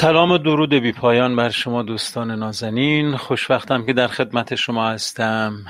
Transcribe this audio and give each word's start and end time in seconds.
سلام 0.00 0.30
و 0.30 0.38
درود 0.38 0.74
بی 0.74 0.92
پایان 0.92 1.36
بر 1.36 1.50
شما 1.50 1.82
دوستان 1.82 2.30
نازنین. 2.30 3.16
خوشوقتم 3.16 3.86
که 3.86 3.92
در 3.92 4.08
خدمت 4.08 4.54
شما 4.54 4.88
هستم. 4.88 5.64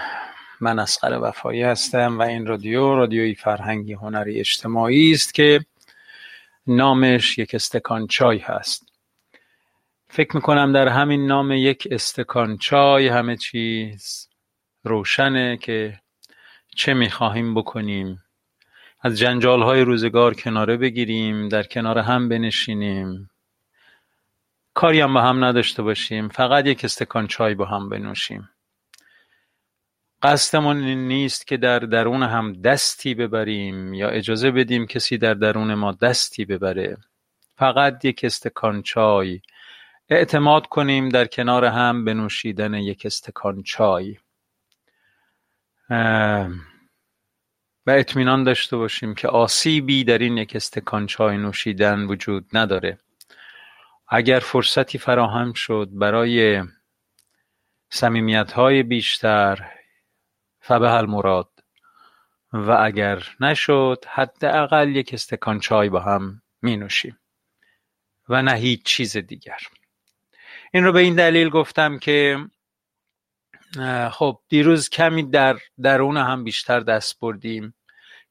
من 0.60 0.78
اسقر 0.78 1.18
وفایی 1.22 1.62
هستم 1.62 2.18
و 2.18 2.22
این 2.22 2.46
رادیو 2.46 2.94
رادیوی 2.94 3.34
فرهنگی 3.34 3.92
هنری 3.92 4.40
اجتماعی 4.40 5.12
است 5.12 5.34
که 5.34 5.60
نامش 6.66 7.38
یک 7.38 7.54
استکان 7.54 8.06
چای 8.06 8.38
هست. 8.38 8.92
فکر 10.08 10.36
می‌کنم 10.36 10.72
در 10.72 10.88
همین 10.88 11.26
نام 11.26 11.52
یک 11.52 11.88
استکان 11.90 12.56
چای 12.56 13.08
همه 13.08 13.36
چیز 13.36 14.28
روشنه 14.84 15.56
که 15.56 16.00
چه 16.76 16.94
می‌خواهیم 16.94 17.54
بکنیم. 17.54 18.22
از 19.00 19.18
جنجال 19.18 19.62
های 19.62 19.80
روزگار 19.80 20.34
کناره 20.34 20.76
بگیریم 20.76 21.48
در 21.48 21.62
کنار 21.62 21.98
هم 21.98 22.28
بنشینیم. 22.28 23.30
کاری 24.78 25.00
هم 25.00 25.14
با 25.14 25.22
هم 25.22 25.44
نداشته 25.44 25.82
باشیم. 25.82 26.28
فقط 26.28 26.66
یک 26.66 26.84
استکان 26.84 27.26
چای 27.26 27.54
با 27.54 27.64
هم 27.64 27.88
بنوشیم. 27.88 28.48
قصدمون 30.22 30.84
این 30.84 31.08
نیست 31.08 31.46
که 31.46 31.56
در 31.56 31.78
درون 31.78 32.22
هم 32.22 32.52
دستی 32.52 33.14
ببریم 33.14 33.94
یا 33.94 34.08
اجازه 34.08 34.50
بدیم 34.50 34.86
کسی 34.86 35.18
در 35.18 35.34
درون 35.34 35.74
ما 35.74 35.92
دستی 35.92 36.44
ببره. 36.44 36.96
فقط 37.56 38.04
یک 38.04 38.20
استکان 38.24 38.82
چای. 38.82 39.40
اعتماد 40.08 40.66
کنیم 40.66 41.08
در 41.08 41.26
کنار 41.26 41.64
هم 41.64 42.04
بنوشیدن 42.04 42.74
یک 42.74 43.06
استکان 43.06 43.62
چای. 43.62 44.16
و 47.86 47.90
اطمینان 47.90 48.44
داشته 48.44 48.76
باشیم 48.76 49.14
که 49.14 49.28
آسیبی 49.28 50.04
در 50.04 50.18
این 50.18 50.36
یک 50.36 50.56
استکان 50.56 51.06
چای 51.06 51.36
نوشیدن 51.36 52.04
وجود 52.04 52.46
نداره. 52.52 52.98
اگر 54.10 54.38
فرصتی 54.38 54.98
فراهم 54.98 55.52
شد 55.52 55.88
برای 55.92 56.62
های 58.54 58.82
بیشتر 58.82 59.70
فبه 60.60 60.92
المراد. 60.92 61.50
و 62.52 62.70
اگر 62.70 63.22
نشد 63.40 64.04
حداقل 64.08 64.96
یک 64.96 65.14
استکان 65.14 65.60
چای 65.60 65.88
با 65.88 66.00
هم 66.00 66.42
می 66.62 66.76
نوشیم 66.76 67.18
و 68.28 68.42
نه 68.42 68.52
هیچ 68.52 68.82
چیز 68.82 69.16
دیگر. 69.16 69.58
این 70.72 70.84
رو 70.84 70.92
به 70.92 71.00
این 71.00 71.14
دلیل 71.14 71.48
گفتم 71.48 71.98
که 71.98 72.38
خب 74.10 74.40
دیروز 74.48 74.88
کمی 74.88 75.22
در 75.30 75.58
درون 75.82 76.16
هم 76.16 76.44
بیشتر 76.44 76.80
دست 76.80 77.20
بردیم. 77.20 77.74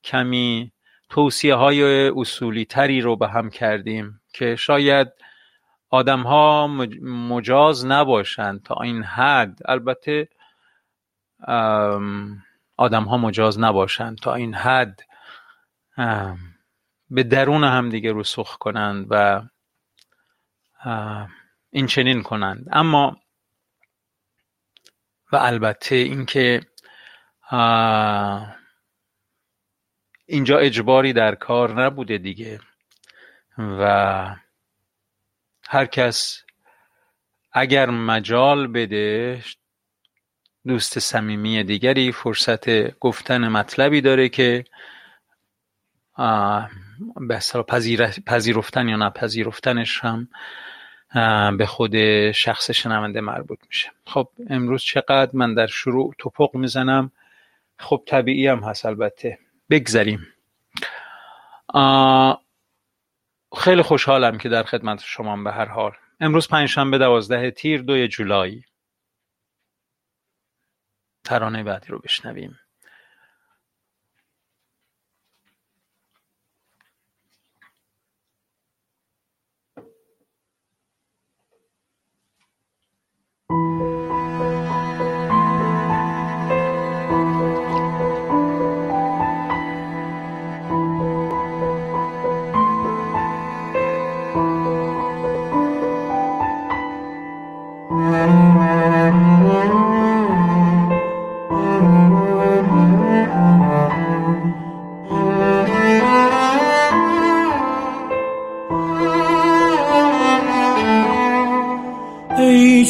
کمی 0.04 0.72
توصیه 1.10 1.56
های 1.56 2.10
اصولی 2.16 2.66
تری 2.66 3.02
رو 3.02 3.16
به 3.16 3.28
هم 3.28 3.50
کردیم 3.50 4.22
که 4.34 4.56
شاید 4.56 5.08
آدمها 5.90 6.68
مجاز 7.02 7.86
نباشند 7.86 8.64
تا 8.64 8.76
این 8.76 9.04
حد. 9.04 9.60
البته 9.66 10.30
آدمها 12.78 13.18
مجاز 13.18 13.60
نباشند 13.60 14.18
تا 14.18 14.34
این 14.34 14.54
حد 14.56 15.02
به 17.10 17.24
درون 17.24 17.64
هم 17.64 17.90
دیگه 17.90 18.12
رسوخ 18.16 18.58
کنند 18.58 19.08
و 19.10 19.42
این 21.70 21.88
چنین 21.88 22.24
کنند. 22.24 22.66
اما 22.72 23.18
و 25.32 25.36
البته 25.36 25.96
اینکه 25.96 26.62
اینجا 30.26 30.58
اجباری 30.58 31.14
در 31.14 31.36
کار 31.36 31.84
نبوده 31.86 32.18
دیگه 32.18 32.60
و 33.58 34.36
هر 35.70 35.86
کس 35.86 36.44
اگر 37.52 37.90
مجال 37.90 38.68
بده 38.68 39.42
دوست 40.68 41.00
صمیمی 41.00 41.64
دیگری 41.64 42.12
فرصت 42.12 42.98
گفتن 43.00 43.48
مطلبی 43.48 44.02
داره 44.02 44.30
که 44.30 44.66
به 47.16 47.40
پذیرفتن 48.26 48.90
یا 48.90 48.96
نپذیرفتنش 48.96 50.02
هم 50.04 50.28
به 51.58 51.66
خود 51.66 52.32
شخص 52.32 52.72
شنونده 52.72 53.22
مربوط 53.22 53.60
میشه. 53.68 53.92
خب 54.06 54.30
امروز 54.50 54.84
چقدر 54.84 55.32
من 55.34 55.54
در 55.54 55.68
شروع 55.68 56.14
توپق 56.18 56.56
می‌زنم؟ 56.56 57.12
خب 57.80 58.04
طبیعی 58.08 58.48
هم 58.48 58.60
هست 58.60 58.86
البته. 58.86 59.40
بگذریم. 59.70 60.28
خیلی 63.56 63.82
خوشحالم 63.82 64.38
که 64.38 64.50
در 64.50 64.64
خدمت 64.64 65.00
شما 65.00 65.44
به 65.44 65.52
هر 65.52 65.66
حال. 65.66 65.92
امروز 66.20 66.48
پنجشنبه 66.48 66.98
دوازده 66.98 67.52
تیر 67.52 67.82
دوی 67.82 68.08
جولای. 68.08 68.62
ترانه 71.24 71.64
بعدی 71.64 71.88
رو 71.88 72.00
بشنویم. 72.00 72.60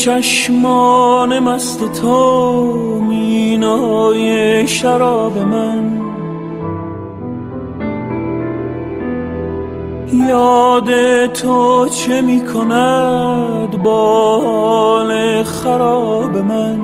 چشمان 0.08 1.40
مست 1.40 2.02
تو 2.02 3.02
مینای 3.10 4.68
شراب 4.68 5.38
من. 5.38 6.02
یاد 10.30 11.26
تو 11.26 11.88
چه 11.90 12.22
می 12.22 12.46
کند 12.46 13.84
با 13.84 14.40
حال 14.40 15.44
خراب 15.44 16.38
من؟ 16.38 16.80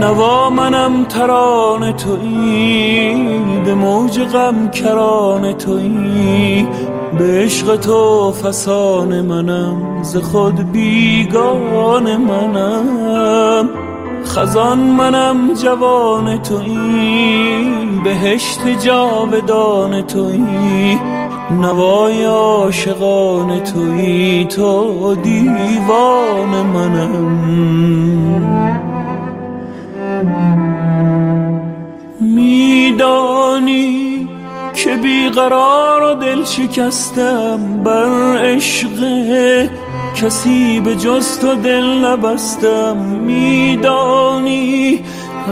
نوا 0.00 0.50
منم 0.50 1.04
تران 1.04 1.92
تویی 1.92 3.14
به 3.64 3.74
موج 3.74 4.20
غم 4.20 4.70
کران 4.70 5.52
تویی. 5.52 6.68
به 7.18 7.24
عشق 7.24 7.76
تو 7.76 8.32
فسان 8.32 9.20
منم 9.20 10.02
ز 10.02 10.16
خود 10.16 10.72
بیگان 10.72 12.16
منم. 12.16 13.68
خزان 14.24 14.78
منم 14.78 15.54
جوان 15.54 16.42
تویی 16.42 18.00
بهشت 18.04 18.60
جاودان 18.84 20.02
تویی. 20.02 20.98
نوای 21.50 22.24
عاشقان 22.24 23.60
تویی 23.60 24.44
تو 24.44 25.14
دیوان 25.14 26.66
منم. 26.74 27.42
میدانی 32.20 34.11
که 34.74 34.96
بیقرار 34.96 36.02
و 36.02 36.14
دل 36.14 36.44
شکستم 36.44 37.82
بر 37.84 38.38
عشق 38.38 38.98
کسی 40.14 40.80
به 40.80 40.96
جز 40.96 41.38
تو 41.38 41.54
دل 41.54 42.04
نبستم. 42.04 42.96
میدانی 42.96 45.04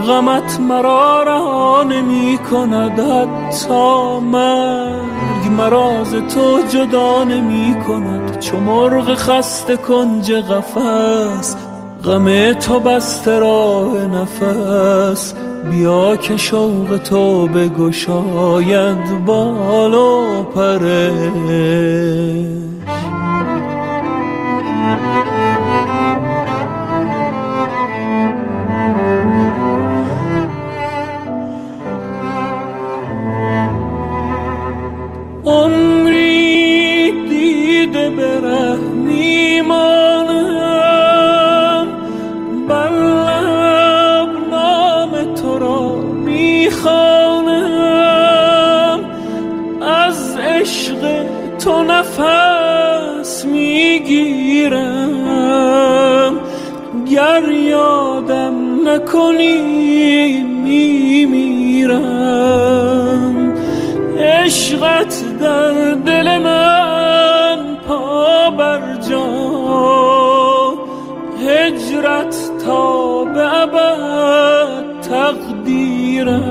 غمت 0.07 0.59
مرا 0.59 1.23
رها 1.23 1.83
نمی 1.83 2.39
کند 2.51 2.99
حتی 2.99 4.19
مرگ 4.19 5.47
مراز 5.57 6.11
تو 6.11 6.59
جدا 6.69 7.23
نمی 7.23 7.75
کند 7.87 8.39
چو 8.39 8.57
مرغ 8.57 9.13
خسته 9.13 9.77
کنج 9.77 10.31
قفس 10.31 11.55
غم 12.03 12.53
تو 12.53 12.79
بسته 12.79 13.39
راه 13.39 14.05
نفس. 14.05 15.33
بیا 15.69 16.15
که 16.15 16.37
شوق 16.37 16.97
تو 16.97 17.47
بگشاید 17.47 19.25
بال 19.25 19.93
و 19.93 20.43
پره 20.43 21.11
نکنی 58.91 60.41
میمیرم. 60.43 62.03
عشقت 64.19 65.23
در 65.41 65.93
دل 65.93 66.37
من 66.37 67.77
پا 67.87 68.49
بر 68.49 68.95
جا. 69.09 69.27
هجرت 71.47 72.35
تا 72.65 73.23
به 73.23 73.61
ابد 73.61 75.01
تقدیرم. 75.09 76.41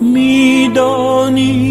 میدانی 0.00 1.62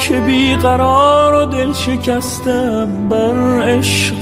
که 0.00 0.20
بیقرار 0.20 1.34
و 1.34 1.44
دل 1.46 1.72
شکستم 1.72 3.08
بر 3.08 3.62
عشق 3.62 4.16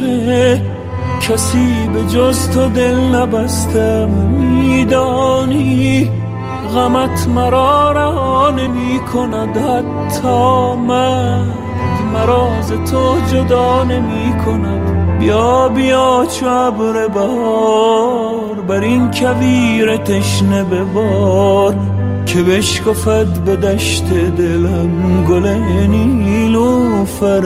کسی 1.29 1.89
به 1.95 2.03
جز 2.03 2.51
تو 2.51 2.69
دل 2.69 2.95
نبستم. 2.95 4.09
میدانی 4.09 6.11
غمت 6.75 7.29
مرا 7.29 7.93
رها 7.93 8.51
نمی 8.51 9.01
کند 9.13 9.57
حتی 9.57 10.77
من 10.89 11.45
مراز 12.13 12.73
تو 12.91 13.17
جدا 13.33 13.85
نمی 13.85 14.35
کند 14.47 15.19
بیا 15.19 15.69
بیا 15.69 16.27
چو 16.41 16.47
ابر 16.47 17.09
بهار 17.09 18.55
بر 18.69 18.81
این 18.81 19.11
کویر 19.11 19.97
تشنه 19.97 20.65
ببار. 20.65 21.75
که 22.27 22.43
بشکفد 22.43 23.45
به 23.45 23.57
دشت 23.57 24.05
دلم 24.39 25.25
گل 25.29 25.49
نیلوفر 25.89 27.45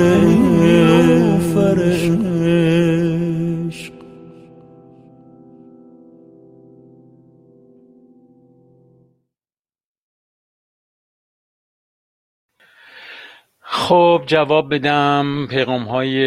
خب 13.89 14.23
جواب 14.27 14.75
بدم. 14.75 15.47
پیغام 15.51 15.83
های 15.83 16.21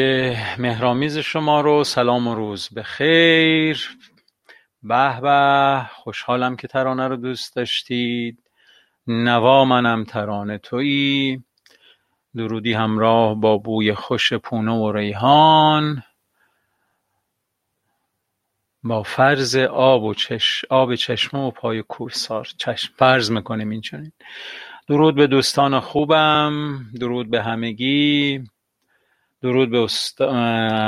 مهرامیز 0.57 1.17
شما 1.17 1.61
رو. 1.61 1.83
سلام 1.83 2.27
و 2.27 2.35
روز 2.35 2.69
خیر 2.83 3.97
به 4.83 5.21
به 5.21 5.81
خوشحالم 5.93 6.55
که 6.55 6.67
ترانه 6.67 7.07
رو 7.07 7.15
دوست 7.15 7.55
داشتید. 7.55 8.39
نوا 9.07 9.65
منم 9.65 10.03
ترانه 10.03 10.57
تویی. 10.57 11.43
درودی 12.35 12.73
همراه 12.73 13.35
با 13.35 13.57
بوی 13.57 13.93
خوش 13.93 14.33
پونه 14.33 14.71
و 14.71 14.91
ریحان. 14.91 16.03
با 18.83 19.03
فرض 19.03 19.55
آب 19.55 20.03
و 20.03 20.13
چش... 20.13 20.65
آب 20.69 20.95
چشمه 20.95 21.39
و 21.39 21.51
پای 21.51 21.81
کوهسار. 21.81 22.47
چشم 22.57 22.93
فرض 22.97 23.31
می‌کنیم 23.31 23.69
این 23.69 23.81
درود 24.91 25.15
به 25.15 25.27
دوستان 25.27 25.79
خوبم 25.79 26.85
درود 26.99 27.29
به 27.29 27.43
همگی 27.43 28.43
درود 29.41 29.69
به 29.69 29.87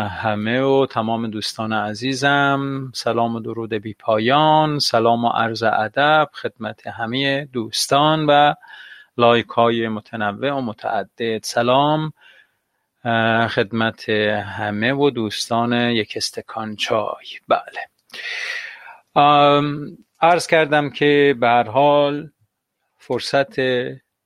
همه 0.10 0.62
و 0.62 0.86
تمام 0.86 1.28
دوستان 1.28 1.74
عزیزم 1.74 2.92
سلام 2.96 3.36
و 3.36 3.40
درود 3.40 3.74
بی 3.74 3.94
پایان 3.94 4.80
سلام 4.80 5.26
و 5.26 5.30
عرض 5.30 5.64
ادب 5.64 6.30
خدمت 6.34 6.88
همه 6.88 7.46
دوستان 7.46 8.26
و 8.26 8.54
لایک 9.18 9.48
های 9.48 9.88
متنوع 9.88 10.52
و 10.52 10.62
متعدد. 10.62 11.44
سلام 11.44 12.14
خدمت 13.50 14.10
همه 14.10 14.94
و 14.94 15.10
دوستان 15.10 15.74
یک 15.74 16.14
استکان 16.16 16.76
چای. 16.76 17.26
بله. 17.48 17.90
عرض 20.22 20.48
کردم 20.48 20.90
که 20.90 21.36
به 21.40 21.64
حال 21.68 22.30
فرصت 23.08 23.56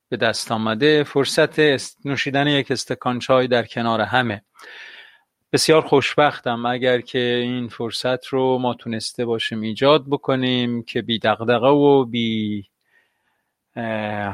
به 0.10 0.18
دست 0.22 0.52
آمده 0.52 1.04
فرصت 1.04 1.60
نوشیدن 2.06 2.48
یک 2.48 2.72
استکان 2.72 3.20
چای 3.20 3.48
در 3.48 3.66
کنار 3.66 4.02
همه. 4.02 4.42
بسیار 5.54 5.82
خوشبختم 5.82 6.66
اگر 6.66 7.02
که 7.02 7.20
این 7.20 7.68
فرصت 7.68 8.26
رو 8.26 8.58
ما 8.58 8.74
تونسته 8.74 9.26
باشیم 9.26 9.62
ایجاد 9.62 10.06
بکنیم 10.10 10.84
که 10.84 11.02
بی 11.02 11.20
دغدغه 11.20 11.68
و 11.68 12.06
بی 12.06 12.66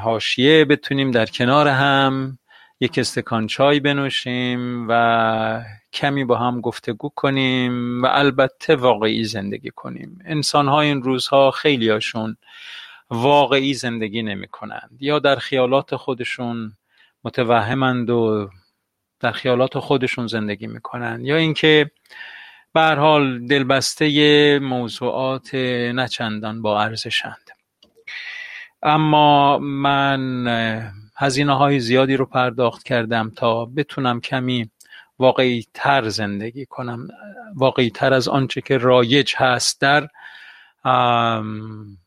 حاشیه 0.00 0.64
بتونیم 0.64 1.10
در 1.10 1.26
کنار 1.26 1.68
هم 1.68 2.38
یک 2.80 2.98
استکان 2.98 3.46
چای 3.46 3.80
بنوشیم 3.80 4.86
و 4.88 5.64
کمی 5.92 6.24
با 6.24 6.36
هم 6.36 6.60
گفتگو 6.60 7.08
کنیم 7.08 8.02
و 8.02 8.06
البته 8.06 8.76
واقعی 8.76 9.24
زندگی 9.24 9.70
کنیم. 9.70 10.18
انسان 10.24 10.68
ها 10.68 10.80
این 10.80 11.02
روزها 11.02 11.50
خیلی 11.50 11.88
هاشون 11.88 12.36
واقعی 13.10 13.74
زندگی 13.74 14.22
نمی 14.22 14.48
کنند 14.48 14.96
یا 15.00 15.18
در 15.18 15.36
خیالات 15.36 15.96
خودشون 15.96 16.72
متوهمند 17.24 18.10
و 18.10 18.50
در 19.20 19.32
خیالات 19.32 19.78
خودشون 19.78 20.26
زندگی 20.26 20.66
می‌کنند 20.66 21.24
یا 21.24 21.36
اینکه 21.36 21.90
به 22.72 22.80
هر 22.80 22.94
حال 22.94 23.46
دلبسته 23.46 24.58
موضوعات 24.58 25.54
نچندان 25.94 26.62
با 26.62 26.82
ارزشند 26.82 27.50
اما 28.82 29.58
من 29.58 30.46
هزینه 31.16 31.56
های 31.56 31.80
زیادی 31.80 32.16
رو 32.16 32.26
پرداخت 32.26 32.82
کردم 32.82 33.32
تا 33.36 33.64
بتونم 33.64 34.20
کمی 34.20 34.70
واقعی 35.18 35.66
تر 35.74 36.08
زندگی 36.08 36.66
کنم 36.66 37.08
واقعی 37.54 37.90
تر 37.90 38.14
از 38.14 38.28
آنچه 38.28 38.60
که 38.60 38.78
رایج 38.78 39.34
هست 39.36 39.80
در 39.80 40.08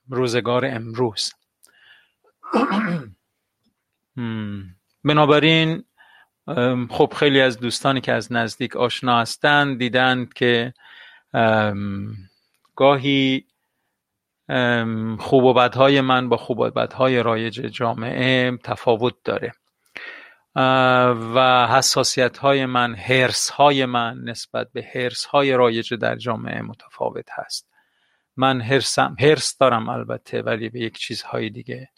روزگار 0.09 0.65
امروز. 0.65 1.33
بنابراین 5.03 5.83
خب 6.89 7.13
خیلی 7.15 7.41
از 7.41 7.59
دوستانی 7.59 8.01
که 8.01 8.13
از 8.13 8.31
نزدیک 8.31 8.75
آشنا 8.75 9.19
هستند 9.19 9.79
دیدند 9.79 10.33
که 10.33 10.73
گاهی 12.75 13.45
خوب 15.19 15.43
و 15.43 15.53
بدهای 15.53 16.01
من 16.01 16.29
با 16.29 16.37
خوب 16.37 16.59
و 16.59 16.69
بدهای 16.69 17.23
رایج 17.23 17.53
جامعه 17.53 18.57
تفاوت 18.57 19.15
داره. 19.23 19.53
و 21.35 21.67
حساسیت 21.67 22.37
های 22.37 22.65
من 22.65 22.95
هرس 22.95 23.49
های 23.49 23.85
من 23.85 24.19
نسبت 24.23 24.67
به 24.73 24.87
هرس 24.95 25.25
های 25.25 25.53
رایج 25.53 25.93
در 25.93 26.15
جامعه 26.15 26.61
متفاوت 26.61 27.29
هست. 27.31 27.67
من 28.37 28.61
هرسم 28.61 29.15
هرس 29.19 29.57
دارم 29.57 29.89
البته 29.89 30.41
ولی 30.41 30.69
به 30.69 30.79
یک 30.79 30.97
چیزهای 30.97 31.49
دیگه. 31.49 31.89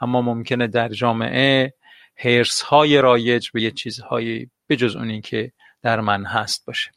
اما 0.00 0.22
ممکنه 0.22 0.66
در 0.66 0.88
جامعه 0.88 1.74
حرص 2.16 2.62
های 2.62 3.00
رایج 3.00 3.50
به 3.50 3.62
یک 3.62 3.74
چیزهایی 3.74 4.50
بجز 4.68 4.96
اونی 4.96 5.20
که 5.20 5.52
در 5.82 6.00
من 6.00 6.24
هست 6.24 6.66
باشه. 6.66 6.90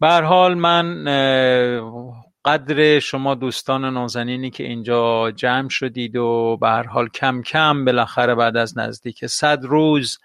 به 0.00 0.08
حال 0.08 0.54
من 0.54 1.04
قدر 2.44 2.98
شما 2.98 3.34
دوستان 3.34 3.84
نازنینی 3.84 4.50
که 4.50 4.64
اینجا 4.64 5.30
جمع 5.30 5.68
شدید 5.68 6.16
و 6.16 6.56
به 6.60 6.68
حال 6.68 7.08
کم 7.08 7.42
کم 7.42 7.84
بالاخره 7.84 8.34
بعد 8.34 8.56
از 8.56 8.78
نزدیک 8.78 9.26
صد 9.26 9.64
روز 9.64 10.18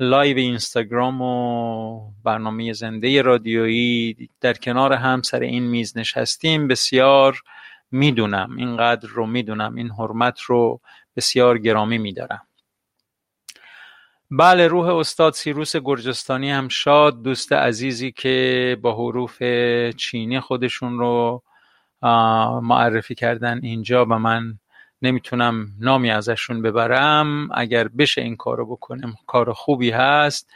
live 0.00 0.36
اینستاگرام 0.36 1.22
و 1.22 2.12
برنامه 2.24 2.72
زنده 2.72 3.22
رادیویی 3.22 4.30
در 4.40 4.54
کنار 4.54 4.92
هم 4.92 5.22
سر 5.22 5.40
این 5.40 5.62
میز 5.62 5.98
نشستیم. 5.98 6.68
بسیار 6.68 7.42
می‌دونم 7.90 8.56
اینقدر 8.56 9.08
رو 9.08 9.26
می‌دونم 9.26 9.74
این 9.74 9.90
حرمت 9.90 10.40
رو 10.40 10.80
بسیار 11.16 11.58
گرامی 11.58 11.98
میدارم. 11.98 12.42
بله 14.30 14.66
روح 14.66 14.88
استاد 14.88 15.32
سیروس 15.32 15.76
گرجستانی 15.76 16.50
هم 16.50 16.68
شاد 16.68 17.22
دوست 17.22 17.52
عزیزی 17.52 18.12
که 18.12 18.76
با 18.82 18.94
حروف 18.94 19.42
چینی 19.96 20.40
خودشون 20.40 20.98
رو 20.98 21.42
معرفی 22.62 23.14
کردن 23.14 23.60
اینجا 23.62 24.04
و 24.04 24.08
من 24.08 24.58
نمی‌تونم 25.02 25.66
نامی 25.80 26.10
ازشون 26.10 26.62
ببرم. 26.62 27.48
اگر 27.54 27.88
بشه 27.88 28.20
این 28.20 28.36
کارو 28.36 28.66
بکنم 28.66 29.14
کار 29.26 29.52
خوبی 29.52 29.90
هست. 29.90 30.50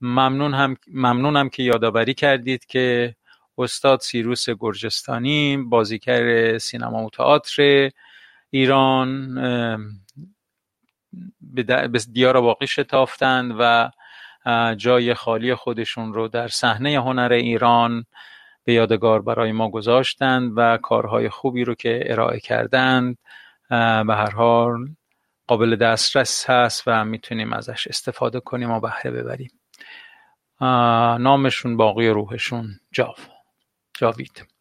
ممنون 0.00 0.54
هم 0.54 0.76
ممنونم 0.92 1.48
که 1.48 1.62
یادآوری 1.62 2.14
کردید 2.14 2.66
که 2.66 3.14
استاد 3.58 4.00
سیروس 4.00 4.50
گرجستانی 4.50 5.56
بازیگر 5.56 6.58
سینما 6.58 7.04
و 7.04 7.10
تئاتر 7.10 7.90
ایران 8.50 9.34
به 11.40 11.88
دیار 12.12 12.40
باقی 12.40 12.66
شتافتند 12.66 13.56
و 13.58 13.90
جای 14.76 15.14
خالی 15.14 15.54
خودشون 15.54 16.14
رو 16.14 16.28
در 16.28 16.48
صحنه 16.48 17.00
هنر 17.00 17.32
ایران 17.32 18.04
به 18.64 18.72
یادگار 18.72 19.22
برای 19.22 19.52
ما 19.52 19.70
گذاشتند 19.70 20.52
و 20.56 20.76
کارهای 20.76 21.28
خوبی 21.28 21.64
رو 21.64 21.74
که 21.74 22.02
ارائه 22.06 22.40
کردند. 22.40 23.18
به 23.70 24.14
هر 24.14 24.30
حال 24.30 24.88
قابل 25.46 25.76
دسترس 25.76 26.50
هست 26.50 26.82
و 26.86 27.04
می‌تونیم 27.04 27.52
ازش 27.52 27.86
استفاده 27.86 28.40
کنیم 28.40 28.70
و 28.70 28.80
بهره 28.80 29.10
ببریم. 29.10 29.50
نامشون 31.20 31.76
باقی 31.76 32.08
روحشون 32.08 32.80
جاو. 32.92 33.14
جاوید. 33.94 34.53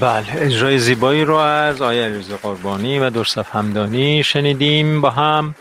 بله 0.00 0.32
اجرای 0.32 0.78
زیبایی 0.78 1.24
رو 1.24 1.34
از 1.34 1.82
آیه 1.82 2.04
علیرضا 2.04 2.36
قربانی 2.36 2.98
و 2.98 3.10
درصف 3.10 3.56
همدانی 3.56 4.22
شنیدیم 4.22 5.00
با 5.00 5.10
هم 5.10 5.54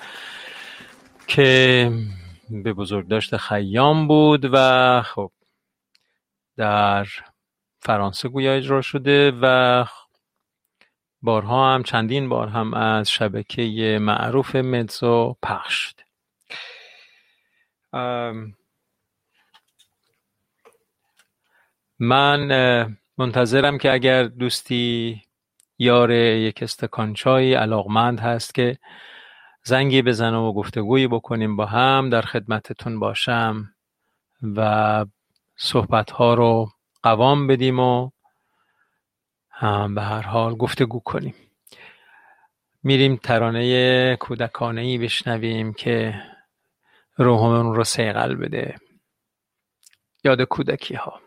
که 1.27 1.91
به 2.49 2.73
بزرگداشت 2.73 3.37
خیام 3.37 4.07
بود 4.07 4.49
و 4.53 5.01
خب 5.01 5.31
در 6.57 7.07
فرانسه 7.81 8.29
گویا 8.29 8.53
اجرا 8.53 8.81
شده 8.81 9.31
و 9.41 9.85
بارها 11.21 11.73
هم 11.73 11.83
چندین 11.83 12.29
بار 12.29 12.47
هم 12.47 12.73
از 12.73 13.11
شبکه 13.11 13.97
معروف 14.01 14.55
مدزو 14.55 15.35
پخش 15.43 15.73
شده. 15.73 16.03
من 21.99 22.51
منتظرم 23.17 23.77
که 23.77 23.91
اگر 23.93 24.23
دوستی 24.23 25.21
یار 25.77 26.11
یک 26.11 26.63
استکان 26.63 27.13
چای 27.13 27.53
علاقمند 27.53 28.19
هست 28.19 28.55
که 28.55 28.77
زنگی 29.63 30.01
بزنه 30.01 30.37
و 30.37 30.53
گفتگویی 30.53 31.07
بکنیم 31.07 31.55
با 31.55 31.65
هم 31.65 32.09
در 32.09 32.21
خدمتتون 32.21 32.99
باشم 32.99 33.73
و 34.55 35.05
صحبت 35.55 36.11
ها 36.11 36.33
رو 36.33 36.69
قوام 37.03 37.47
بدیم 37.47 37.79
و 37.79 38.09
به 39.95 40.01
هر 40.01 40.21
حال 40.21 40.55
گفتگو 40.55 40.99
کنیم. 40.99 41.35
میریم 42.83 43.15
ترانه 43.15 44.15
کودکانه 44.15 44.81
ای 44.81 44.97
بشنویم 44.97 45.73
که 45.73 46.23
روحمون 47.15 47.75
رو 47.75 47.83
سیقل 47.83 48.35
بده. 48.35 48.75
یاد 50.23 50.41
کودکی 50.41 50.95
ها 50.95 51.26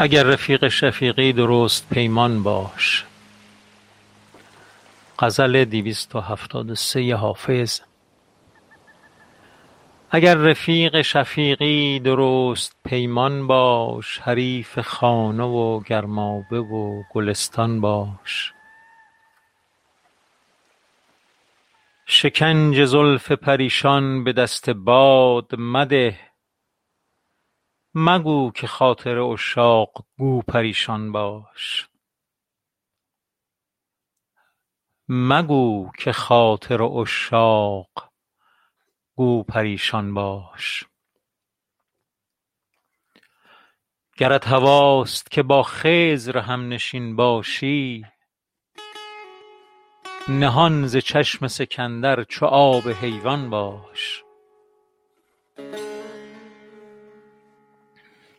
اگر 0.00 0.22
رفیق 0.22 0.68
شفیقی 0.68 1.32
درست 1.32 1.88
پیمان 1.88 2.42
باش. 2.42 3.04
غزل 5.18 5.64
دویست 5.64 6.16
و 6.16 6.20
هفتاد 6.20 6.70
و 6.70 6.74
سه 6.74 7.14
حافظ. 7.14 7.80
اگر 10.10 10.34
رفیق 10.34 11.02
شفیقی 11.02 12.00
درست 12.00 12.76
پیمان 12.84 13.46
باش 13.46 14.18
حریف 14.18 14.78
خانه 14.78 15.44
و 15.44 15.80
گرمابه 15.80 16.60
و 16.60 17.02
گلستان 17.12 17.80
باش. 17.80 18.52
شکنج 22.06 22.84
زلف 22.84 23.32
پریشان 23.32 24.24
به 24.24 24.32
دست 24.32 24.70
باد 24.70 25.54
مده 25.58 26.27
مگو 28.00 28.50
که 28.54 28.66
خاطر 28.66 29.32
عشاق 29.32 30.04
گو 30.18 30.42
پریشان 30.42 31.12
باش. 31.12 31.88
مگو 35.08 35.90
که 35.98 36.12
خاطر 36.12 36.82
عشاق 36.82 38.12
گو 39.14 39.42
پریشان 39.42 40.14
باش. 40.14 40.84
گرت 44.16 44.46
هواست 44.46 45.30
که 45.30 45.42
با 45.42 45.62
خضر 45.62 46.38
همنشین 46.38 47.16
باشی 47.16 48.06
نهان 50.28 50.86
ز 50.86 50.96
چشم 50.96 51.48
سکندر 51.48 52.24
چو 52.24 52.46
آب 52.46 52.88
حیوان 52.88 53.50
باش. 53.50 54.24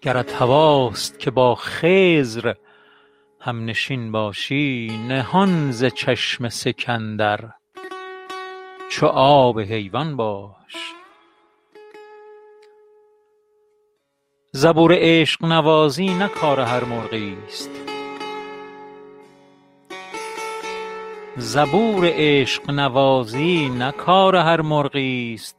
گرت 0.02 0.42
هواست 0.42 1.20
که 1.20 1.32
با 1.32 1.56
خضر 1.56 2.54
همنشین 3.40 4.12
باشی 4.12 5.00
نهان 5.08 5.72
ز 5.72 5.86
چشم 5.86 6.50
سکندر. 6.50 7.40
چو 8.92 9.06
آب 9.06 9.60
حیوان 9.60 10.16
باش. 10.16 10.94
زبور 14.52 14.92
عشق 14.96 15.46
نوازی 22.72 23.70
نه 23.70 23.92
کار 23.92 24.36
هر 24.36 24.62
مرغیست 24.62 25.59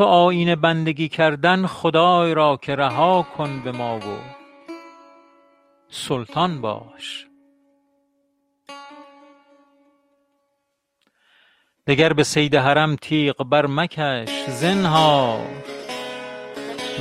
آیین 0.00 0.54
بندگی 0.54 1.08
کردن 1.08 1.66
خدای 1.66 2.34
را 2.34 2.56
که 2.62 2.76
رها 2.76 3.26
کن 3.36 3.62
به 3.64 3.72
ما 3.72 3.98
و 3.98 4.40
سلطان 5.88 6.60
باش. 6.60 7.26
دگر 11.86 12.12
به 12.12 12.24
صید 12.24 12.54
حرم 12.54 12.96
تیغ 12.96 13.44
برمکش 13.44 14.44
زنهار. 14.48 15.46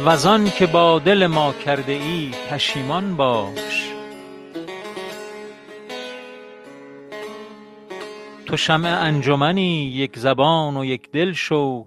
وز 0.05 0.25
آن 0.25 0.49
که 0.49 0.67
با 0.67 0.99
دل 0.99 1.27
ما 1.27 1.53
کرده 1.53 1.91
ای 1.91 2.31
پشیمان 2.49 3.15
باش. 3.15 3.89
تو 8.45 8.57
شمع 8.57 9.01
انجمنی 9.01 9.83
یک 9.83 10.19
زبان 10.19 10.77
و 10.77 10.85
یک 10.85 11.11
دل 11.11 11.33
شو. 11.33 11.85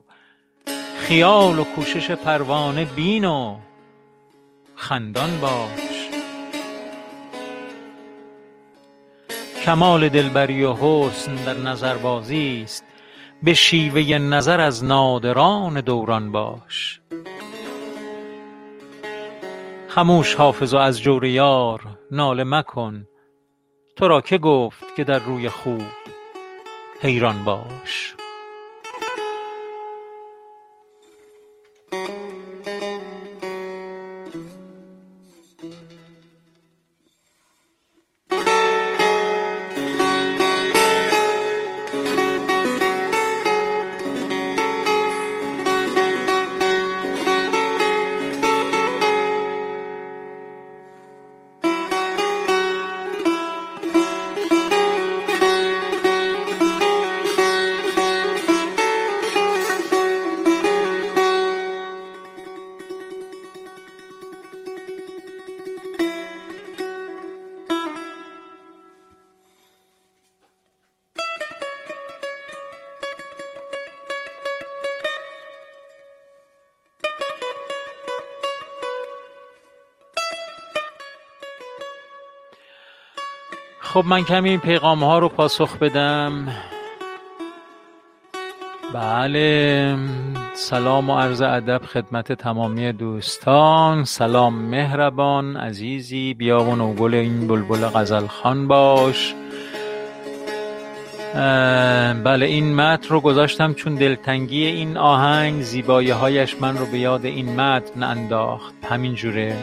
خیال 1.13 1.59
و 1.59 1.65
کوشش 1.65 2.11
پروانه 2.11 2.85
بین 2.85 3.25
و 3.25 3.57
خندان 4.75 5.41
باش. 5.41 6.09
کمال 9.65 10.09
دلبری 10.09 10.65
و 10.65 10.73
حسن 10.73 11.35
در 11.35 11.55
نظربازیست 11.55 12.85
به 13.43 13.55
شیوه 13.55 14.19
نظر 14.19 14.61
از 14.61 14.85
نادران 14.85 15.81
دوران 15.81 16.33
باش. 16.33 17.01
خموش 19.89 20.35
حافظ 20.35 20.75
و 20.75 20.79
از 20.79 21.01
جور 21.01 21.25
یار 21.25 21.81
ناله 22.11 22.45
مکن. 22.45 23.07
تو 23.97 24.09
را 24.09 24.21
که 24.21 24.39
گفت 24.39 24.85
که 24.97 25.05
در 25.05 25.19
روی 25.19 25.49
خوب 25.49 25.83
حیران 27.01 27.45
باش. 27.45 28.15
خب 83.95 84.05
من 84.07 84.25
کمی 84.25 84.59
پیغام 84.59 85.05
ها 85.05 85.19
رو 85.19 85.29
پاسخ 85.29 85.77
بدم. 85.77 86.49
بله. 88.95 89.97
سلام 90.55 91.11
و 91.11 91.19
عرض 91.19 91.43
ادب 91.43 91.83
خدمت 91.83 92.33
تمامی 92.33 92.93
دوستان. 92.93 94.05
سلام 94.05 94.55
مهربان 94.55 95.57
عزیزی. 95.57 96.35
بیا 96.35 96.61
و 96.63 96.77
نوگل 96.77 97.15
این 97.15 97.47
بلبل 97.47 97.87
غزل 97.87 98.27
خوان 98.27 98.69
باش. 98.69 99.35
بله 102.25 102.47
این 102.47 102.75
متن 102.75 103.09
رو 103.09 103.21
گذاشتم 103.21 103.75
چون 103.75 103.95
دلتنگی 103.95 104.67
این 104.67 104.97
آهنگ 104.97 105.63
زیبایی 105.63 106.11
هایش 106.11 106.57
من 106.61 106.79
رو 106.79 106.87
به 106.87 106.99
یاد 106.99 107.25
این 107.27 107.61
متن 107.61 108.03
انداخت. 108.03 108.75
همین 108.85 109.15
جوره. 109.15 109.57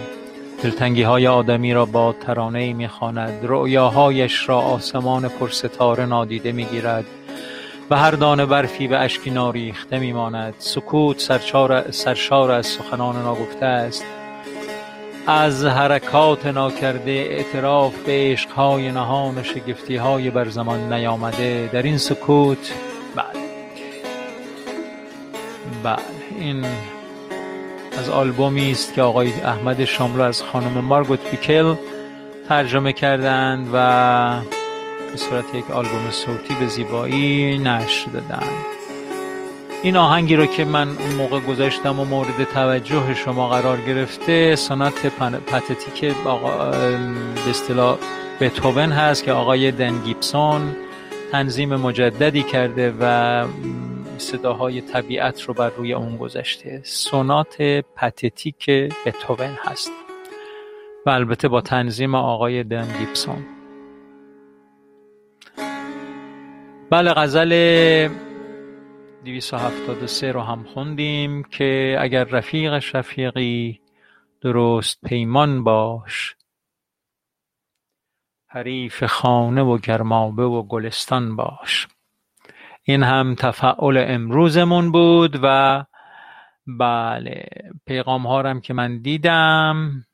دلتنگیهای 0.64 1.28
آدمی 1.28 1.74
را 1.74 1.86
با 1.86 2.14
ترانهای 2.14 2.74
می‌خواند. 2.74 3.40
رؤیاهایش 3.44 4.50
را 4.50 4.60
آسمان 4.60 5.28
پرستاره 5.28 6.06
نادیده 6.06 6.52
می‌گیرد. 6.52 7.06
و 7.90 7.96
هر 7.98 8.12
دانه 8.12 8.46
برفی 8.46 8.88
به 8.88 8.98
اشکی 8.98 9.30
ناریخته 9.30 10.00
میماند. 10.00 10.54
سکوت 10.58 11.20
سرشار 11.92 12.52
از 12.52 12.66
سخنان 12.66 13.22
ناگفته 13.22 13.66
است. 13.66 14.06
از 15.28 15.66
حرکات 15.66 16.46
ناکرده 16.46 17.12
اعتراف 17.12 17.94
به 18.06 18.12
عشقهای 18.12 18.92
نهان 18.92 19.38
و 19.38 19.44
شگفتیهای 19.44 20.30
بر 20.30 20.50
زمان 20.50 20.94
نیامده. 20.94 21.70
در 21.74 21.82
این 21.82 21.98
سکوت 21.98 22.74
بله. 23.16 23.26
بله. 25.84 26.00
این 26.40 26.66
از 28.00 28.10
آلبومی 28.10 28.72
است 28.72 28.94
که 28.94 29.02
آقای 29.02 29.34
احمد 29.34 29.86
شاملو 29.86 30.22
از 30.22 30.44
خانم 30.44 30.86
مارگوت 30.86 31.32
بیکل 31.32 31.76
ترجمه 32.50 32.94
کردند 32.94 33.68
و 33.74 33.78
به 35.12 35.18
صورت 35.18 35.56
یک 35.56 35.72
آلبوم 35.72 36.12
صوتی 36.12 36.56
به 36.60 36.68
زیبایی 36.68 37.58
نشر 37.58 38.12
دادند. 38.12 38.66
این 39.84 39.98
آهنگی 39.98 40.36
رو 40.36 40.46
که 40.46 40.66
من 40.66 40.88
اون 40.88 41.16
موقع 41.18 41.40
گذاشتم 41.40 42.00
و 42.00 42.06
مورد 42.06 42.44
توجه 42.54 43.14
شما 43.14 43.50
قرار 43.50 43.78
گرفته 43.82 44.56
سانات 44.56 45.06
پتتیک 45.48 46.16
به 46.24 47.50
اصطلاح 47.50 47.98
بتوون 48.40 48.92
هست 48.92 49.24
که 49.24 49.32
آقای 49.32 49.72
دن 49.72 50.02
گیبسون 50.06 50.76
تنظیم 51.32 51.76
مجددی 51.76 52.44
کرده 52.44 52.94
و 53.00 53.46
صداهای 54.20 54.82
طبیعت 54.82 55.42
رو 55.42 55.54
بر 55.54 55.70
روی 55.70 55.94
اون 55.94 56.18
گذاشته. 56.18 56.82
سونات 56.84 57.62
پتتیک 57.96 58.70
بتوون 59.06 59.58
هست. 59.64 59.92
و 61.06 61.10
البته 61.10 61.48
با 61.48 61.62
تنظیم 61.62 62.16
آقای 62.16 62.64
دن 62.64 62.98
گیبسون. 63.00 63.46
بله 66.90 67.14
غزل 67.14 67.50
273 69.26 70.32
رو 70.32 70.42
هم 70.42 70.64
خوندیم 70.64 71.44
که 71.44 71.98
اگر 72.00 72.24
رفیق 72.24 72.80
شفیقی 72.80 73.82
درست 74.42 75.02
پیمان 75.02 75.64
باش 75.64 76.36
حریف 78.48 79.04
خانه 79.04 79.62
و 79.62 79.78
گرمابه 79.78 80.44
و 80.44 80.64
گلستان 80.64 81.36
باش. 81.36 81.88
این 82.90 83.04
هم 83.04 83.36
تفعول 83.36 84.06
امروزمون 84.08 84.92
بود 84.92 85.40
و 85.44 85.86
بله 86.68 87.46
پیغام 87.86 88.28
هارم 88.28 88.62
که 88.62 88.74
من 88.74 89.02
دیدم 89.02 90.06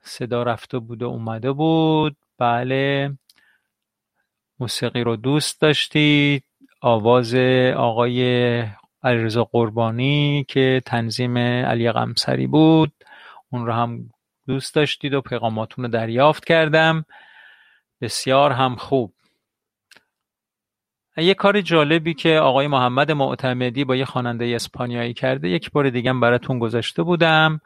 صدا 0.00 0.42
رفته 0.42 0.78
بود 0.78 1.02
و 1.02 1.06
اومده 1.06 1.52
بود. 1.52 2.16
بله 2.38 3.12
موسیقی 4.60 5.00
رو 5.00 5.16
دوست 5.16 5.60
داشتید. 5.60 6.44
آواز 6.80 7.34
آقای 7.76 8.20
علیرضا 9.02 9.44
قربانی 9.44 10.44
که 10.48 10.82
تنظیم 10.86 11.38
علی 11.38 11.92
قمسری 11.92 12.46
بود 12.46 12.92
اون 13.50 13.66
رو 13.66 13.72
هم 13.72 14.10
دوست 14.46 14.74
داشتید 14.74 15.14
و 15.14 15.20
پیغاماتون 15.20 15.84
رو 15.84 15.90
دریافت 15.90 16.44
کردم. 16.44 17.04
بسیار 18.00 18.52
هم 18.52 18.76
خوب. 18.76 19.15
یه 21.16 21.34
کار 21.34 21.60
جالبی 21.60 22.14
که 22.14 22.38
آقای 22.38 22.66
محمد 22.66 23.12
معتمدی 23.12 23.84
با 23.84 23.96
یه 23.96 24.04
خواننده 24.04 24.44
اسپانیایی 24.54 25.14
کرده 25.14 25.48
یک 25.48 25.70
بار 25.70 25.90
دیگه 25.90 26.12
براتون 26.12 26.58
گذاشته 26.58 27.02
بودم. 27.02 27.60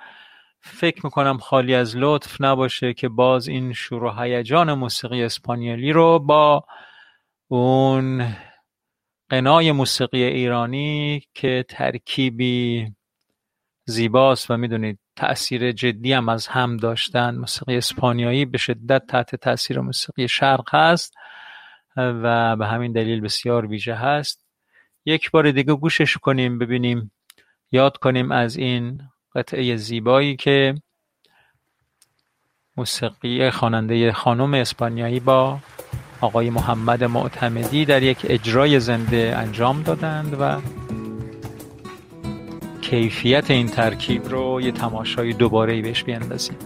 فکر 0.60 1.00
می‌کنم 1.04 1.38
خالی 1.38 1.74
از 1.74 1.96
لطف 1.96 2.40
نباشه 2.40 2.94
که 2.94 3.08
باز 3.08 3.48
این 3.48 3.72
شور 3.72 4.04
و 4.04 4.10
هیجان 4.10 4.72
موسیقی 4.72 5.22
اسپانیایی 5.22 5.92
رو 5.92 6.18
با 6.18 6.64
اون 7.48 8.36
قنای 9.28 9.72
موسیقی 9.72 10.22
ایرانی 10.22 11.22
که 11.34 11.64
ترکیبی 11.68 12.92
زیباست 13.84 14.50
و 14.50 14.56
می‌دونید 14.56 14.98
تأثیر 15.16 15.72
جدی 15.72 16.12
هم 16.12 16.28
از 16.28 16.46
هم 16.46 16.76
داشتن 16.76 17.34
موسیقی 17.36 17.76
اسپانیایی 17.76 18.44
به 18.44 18.58
شدت 18.58 19.06
تحت 19.06 19.34
تاثیر 19.36 19.80
موسیقی 19.80 20.28
شرق 20.28 20.74
هست. 20.74 21.14
و 21.96 22.56
به 22.56 22.66
همین 22.66 22.92
دلیل 22.92 23.20
بسیار 23.20 23.66
ویژه 23.66 23.94
هست. 23.94 24.44
یک 25.04 25.30
بار 25.30 25.50
دیگه 25.50 25.74
گوشش 25.74 26.16
کنیم 26.16 26.58
ببینیم 26.58 27.12
یاد 27.72 27.96
کنیم 27.96 28.32
از 28.32 28.56
این 28.56 29.00
قطعه 29.34 29.76
زیبایی 29.76 30.36
که 30.36 30.74
موسیقی 32.76 33.50
خواننده 33.50 34.12
خانم 34.12 34.54
اسپانیایی 34.54 35.20
با 35.20 35.58
آقای 36.20 36.50
محمد 36.50 37.04
معتمدی 37.04 37.84
در 37.84 38.02
یک 38.02 38.18
اجرای 38.24 38.80
زنده 38.80 39.34
انجام 39.36 39.82
دادند 39.82 40.36
و 40.40 40.60
کیفیت 42.80 43.50
این 43.50 43.66
ترکیب 43.66 44.28
رو 44.28 44.60
یه 44.60 44.72
تماشای 44.72 45.32
دوباره 45.32 45.82
بهش 45.82 46.04
بیندازیم 46.04 46.56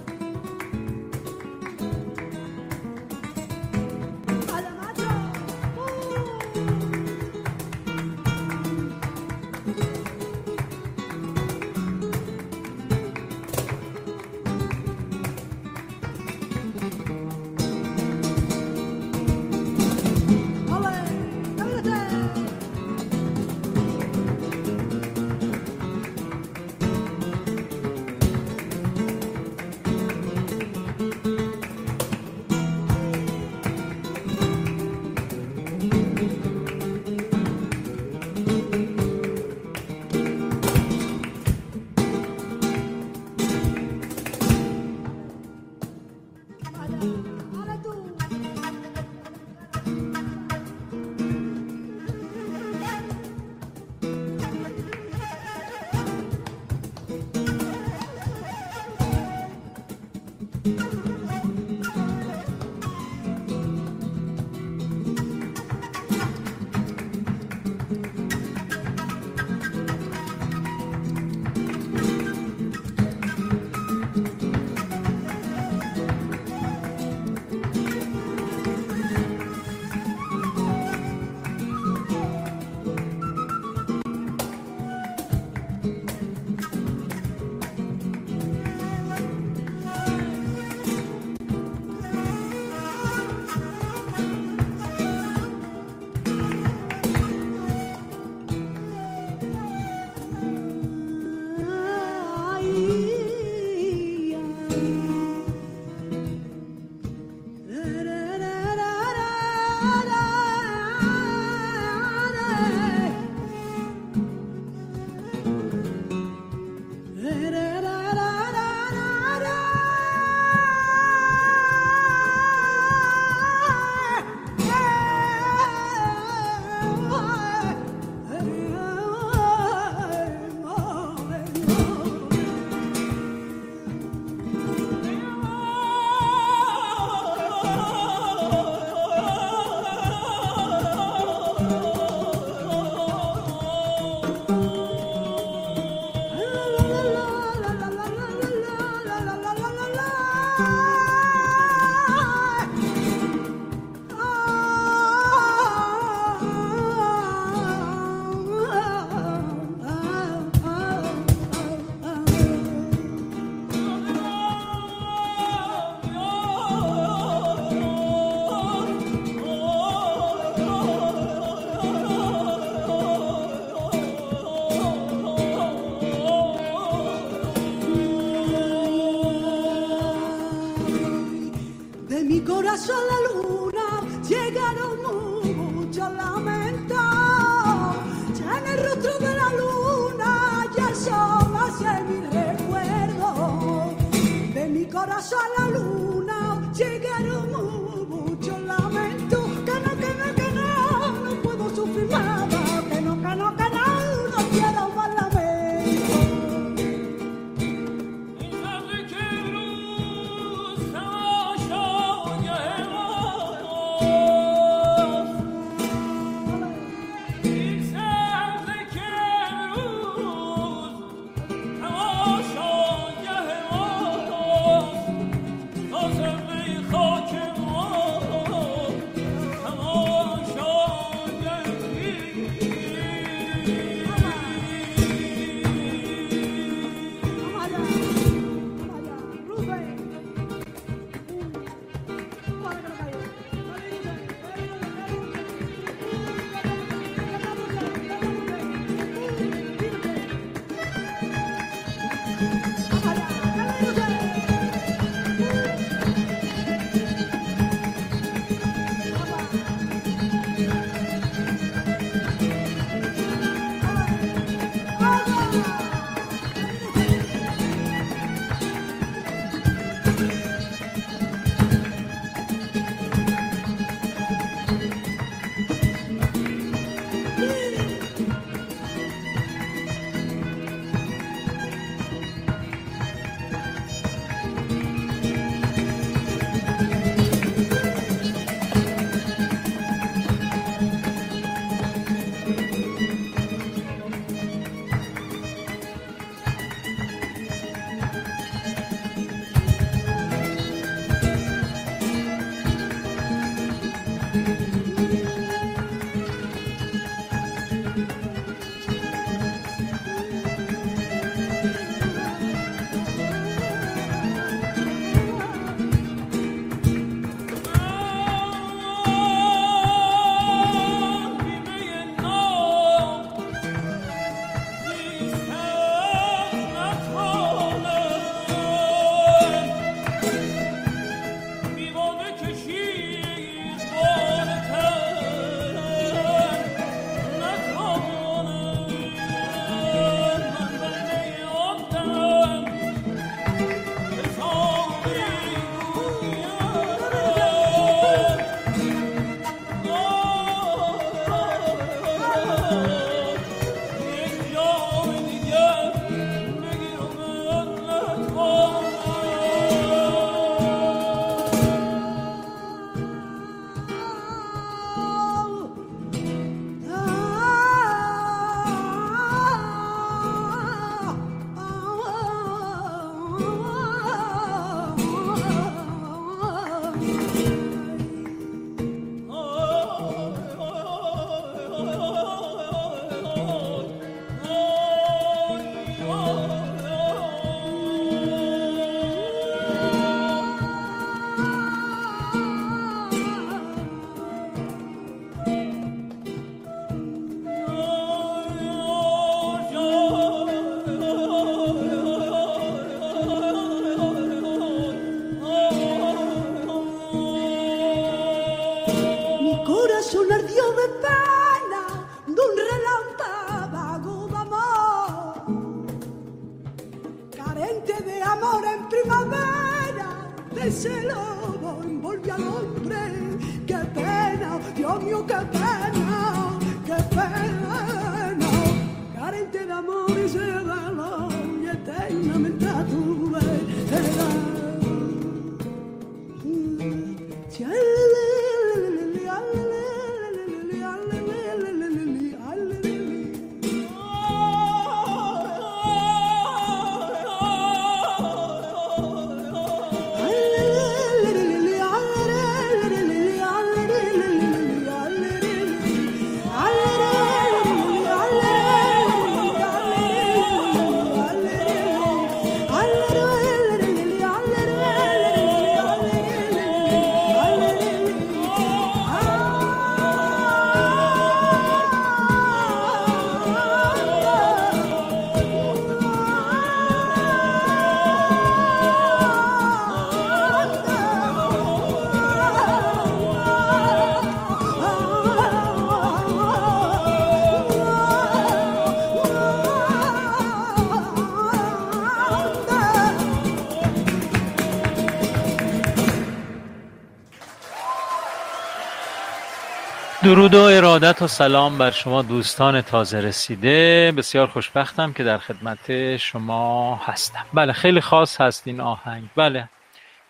درود 500.34 500.54
و 500.54 500.62
ارادت 500.62 501.22
و 501.22 501.26
سلام 501.26 501.78
بر 501.78 501.90
شما 501.90 502.22
دوستان 502.22 502.80
تازه 502.80 503.20
رسیده. 503.20 504.12
بسیار 504.16 504.46
خوشبختم 504.46 505.12
که 505.12 505.24
در 505.24 505.38
خدمت 505.38 506.16
شما 506.16 506.96
هستم. 506.96 507.46
بله 507.52 507.72
خیلی 507.72 508.00
خاص 508.00 508.40
هست 508.40 508.66
این 508.66 508.80
آهنگ. 508.80 509.24
بله 509.36 509.68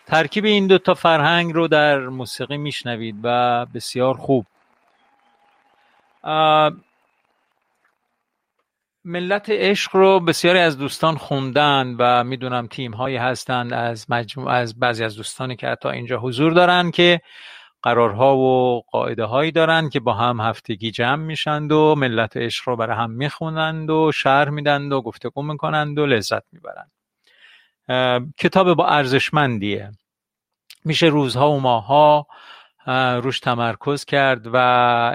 ترکیب 0.07 0.45
این 0.45 0.67
دو 0.67 0.79
تا 0.79 0.95
فرهنگ 0.95 1.53
رو 1.53 1.69
در 1.69 1.99
موسیقی 1.99 2.57
میشنوید 2.57 3.17
و 3.23 3.67
بسیار 3.67 4.17
خوب. 4.17 4.47
ملت 9.05 9.51
عشق 9.51 9.97
رو 9.97 10.21
بسیاری 10.21 10.59
از 10.59 10.79
دوستان 10.79 11.17
خوندن 11.17 11.97
و 11.99 12.25
می‌دونم 12.25 12.67
تیم 12.67 12.95
هایی 12.95 13.17
هستند 13.17 13.73
از 13.73 14.07
مجموع 14.11 14.51
از 14.51 14.79
بعضی 14.79 15.05
از 15.05 15.17
دوستانی 15.17 15.57
که 15.57 15.69
حتی 15.69 15.89
اینجا 15.89 16.19
حضور 16.19 16.53
دارن 16.53 16.91
که 16.91 17.21
قرارها 17.85 18.37
و 18.37 18.83
قاعده 18.91 19.25
هایی 19.25 19.51
دارن 19.51 19.89
که 19.89 20.01
با 20.01 20.15
هم 20.15 20.41
هفتگی 20.41 20.91
جمع 20.91 21.25
میشند 21.25 21.73
و 21.73 21.95
ملت 21.99 22.37
عشق 22.37 22.69
رو 22.69 22.77
برای 22.77 22.97
هم 22.97 23.11
می‌خونند 23.11 23.91
و 23.91 24.13
شرح 24.13 24.51
میدند 24.51 24.93
و 24.93 25.03
گفتگو 25.03 25.43
می‌کنند 25.43 25.99
و 25.99 26.07
لذت 26.07 26.43
می‌برند. 26.53 26.91
کتاب 28.39 28.75
با 28.75 28.87
ارزشمندیه. 28.87 29.91
میشه 30.85 31.07
روزها 31.07 31.51
و 31.51 31.61
ماها 31.61 32.27
روش 33.23 33.41
تمرکز 33.41 34.05
کرد 34.05 34.47
و 34.47 34.57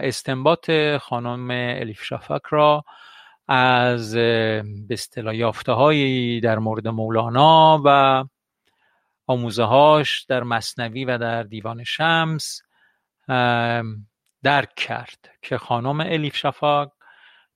استنباط 0.04 0.72
خانم 1.02 1.48
الیف 1.52 2.04
شافک 2.04 2.42
را 2.50 2.84
از 3.48 4.16
به 4.16 4.64
اصطلاح 4.90 5.36
یافته 5.36 6.40
در 6.44 6.60
مورد 6.60 6.88
مولانا 6.88 7.82
و 7.86 8.24
آموزه 9.30 9.64
هاش 9.64 10.22
در 10.24 10.44
مصنوی 10.44 11.06
و 11.06 11.18
در 11.18 11.44
دیوان 11.44 11.84
شمس 11.84 12.62
درک 14.44 14.76
کرد 14.76 15.30
که 15.42 15.58
خانم 15.58 16.00
الیف 16.00 16.36
شفاق 16.36 16.92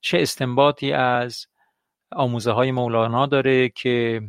چه 0.01 0.21
استنباطی 0.21 0.91
از 0.93 1.45
آموزه 2.11 2.51
های 2.51 2.71
مولانا 2.71 3.26
داره 3.26 3.69
که 3.69 4.21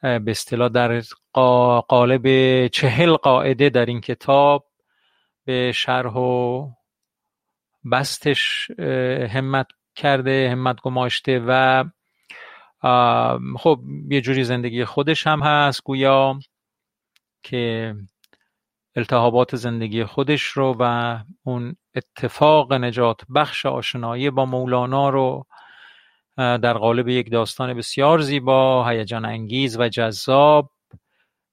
به 0.00 0.24
اصطلاح 0.26 0.68
در 0.68 1.02
قالب 1.88 2.66
چهل 2.66 3.16
قاعده 3.16 3.68
در 3.70 3.86
این 3.86 4.00
کتاب 4.00 4.66
به 5.44 5.72
شرح 5.72 6.12
و 6.12 6.70
بستش 7.92 8.70
همت 9.30 9.66
کرده 9.94 10.50
همت 10.50 10.80
گماشته 10.80 11.44
و 11.46 11.84
خب 13.58 13.80
یه 14.10 14.20
جوری 14.20 14.44
زندگی 14.44 14.84
خودش 14.84 15.26
هم 15.26 15.42
هست 15.42 15.84
گویا 15.84 16.38
که 17.42 17.94
التهابات 18.96 19.56
زندگی 19.56 20.04
خودش 20.04 20.42
رو 20.42 20.76
و 20.78 21.18
اون 21.42 21.76
اتفاق 21.94 22.72
نجات 22.72 23.20
بخش 23.34 23.66
آشنایی 23.66 24.30
با 24.30 24.44
مولانا 24.44 25.08
رو 25.08 25.46
در 26.36 26.72
قالب 26.72 27.08
یک 27.08 27.30
داستان 27.30 27.74
بسیار 27.74 28.20
زیبا 28.20 28.88
هیجان 28.88 29.24
انگیز 29.24 29.78
و 29.78 29.88
جذاب 29.88 30.70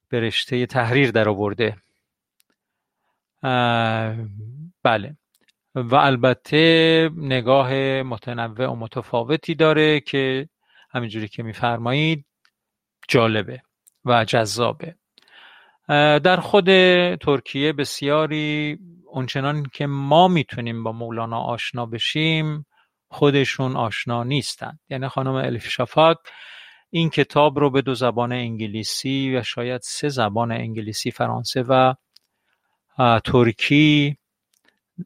به 0.09 0.19
رشته 0.19 0.65
تحریر 0.65 1.11
در 1.11 1.29
آورده. 1.29 1.77
بله. 4.83 5.17
و 5.75 5.95
البته 5.95 7.09
نگاه 7.15 7.73
متنوع 8.03 8.67
و 8.67 8.75
متفاوتی 8.75 9.55
داره 9.55 9.99
که 9.99 10.49
همینجوری 10.93 11.27
که 11.27 11.43
میفرمایید 11.43 12.25
جالبه 13.07 13.61
و 14.05 14.25
جذابه. 14.25 14.95
در 16.23 16.39
خود 16.39 16.65
ترکیه 17.15 17.73
بسیاری 17.73 18.77
اونچنان 19.05 19.65
که 19.73 19.85
ما 19.85 20.27
می‌تونیم 20.27 20.83
با 20.83 20.91
مولانا 20.91 21.39
آشنا 21.39 21.85
بشیم 21.85 22.65
خودشون 23.07 23.75
آشنا 23.75 24.23
نیستند. 24.23 24.79
یعنی 24.89 25.07
خانم 25.07 25.33
الف 25.33 25.69
شفاک 25.69 26.17
این 26.89 27.09
کتاب 27.09 27.59
رو 27.59 27.69
به 27.69 27.81
دو 27.81 27.93
زبان 27.93 28.31
انگلیسی 28.31 29.35
و 29.35 29.43
شاید 29.43 29.81
سه 29.81 30.09
زبان 30.09 30.51
انگلیسی 30.51 31.11
فرانسه 31.11 31.63
و 31.67 31.93
ترکی 33.23 34.17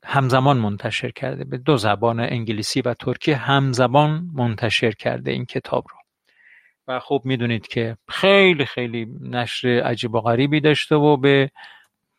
همزمان 0.04 0.58
منتشر 0.58 1.12
کرده. 1.12 1.44
به 1.44 1.58
دو 1.58 1.78
زبان 1.78 2.20
انگلیسی 2.20 2.82
و 2.82 2.94
ترکی 2.94 3.32
همزمان 3.32 4.30
منتشر 4.34 4.92
کرده 4.92 5.32
این 5.32 5.46
کتاب 5.46 5.86
رو. 5.90 5.98
و 6.88 7.00
خب 7.00 7.22
می‌دونید 7.26 7.68
که 7.68 7.98
خیلی 8.10 8.66
خیلی 8.66 9.08
نشر 9.22 9.68
عجیب 9.68 10.16
و 10.16 10.22
غریبی 10.22 10.60
داشته 10.60 10.96
و 10.96 11.18
به 11.18 11.52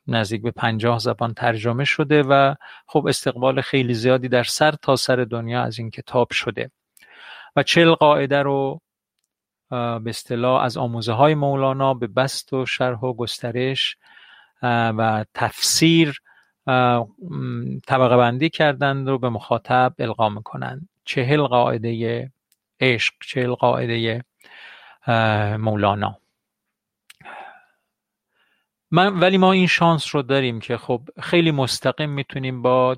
نزدیک 0.07 0.43
به 0.43 0.51
پنجاه 0.51 0.99
زبان 0.99 1.35
ترجمه 1.35 1.85
شده 1.85 2.23
و 2.23 2.55
خب 2.87 3.07
استقبال 3.07 3.61
خیلی 3.61 3.95
زیادی 3.95 4.29
در 4.29 4.43
سر 4.43 4.73
تا 4.73 4.97
سر 4.97 5.17
دنیا 5.17 5.63
از 5.63 5.79
این 5.79 5.91
کتاب 5.91 6.33
شده. 6.33 6.71
و 7.57 7.63
چل 7.63 7.95
قاعده 7.95 8.43
رو 8.43 8.81
به 9.71 10.03
اصطلاح 10.07 10.63
از 10.63 10.77
آموزه 10.77 11.13
های 11.13 11.35
مولانا 11.35 11.95
به 11.95 12.07
بست 12.07 12.53
و 12.53 12.67
شرح 12.67 12.99
و 12.99 13.13
گسترش 13.13 13.97
و 14.63 15.25
تفسیر 15.35 16.21
طبقه 17.87 18.17
بندی 18.17 18.51
کردند 18.51 19.09
رو 19.09 19.19
به 19.19 19.29
مخاطب 19.29 19.95
القا 19.99 20.29
می‌کنند. 20.29 20.89
چهل 21.05 21.43
قاعده 21.43 22.33
عشق 22.81 23.15
چهل 23.27 23.55
قاعده 23.55 24.25
مولانا. 25.59 26.19
من 28.91 29.21
ولی 29.21 29.39
ما 29.39 29.53
این 29.53 29.67
شانس 29.67 30.15
رو 30.15 30.23
داریم 30.23 30.61
که 30.61 30.77
خب 30.77 31.01
خیلی 31.23 31.51
مستقیم 31.51 32.11
می‌تونیم 32.11 32.63
با 32.63 32.97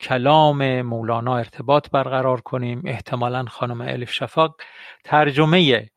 کلام 0.00 0.82
مولانا 0.82 1.36
ارتباط 1.36 1.90
برقرار 1.90 2.40
کنیم. 2.40 2.82
احتمالا 2.84 3.44
خانم 3.44 3.80
الف 3.80 4.12
شفاق 4.12 4.56
ترجمه 5.04 5.90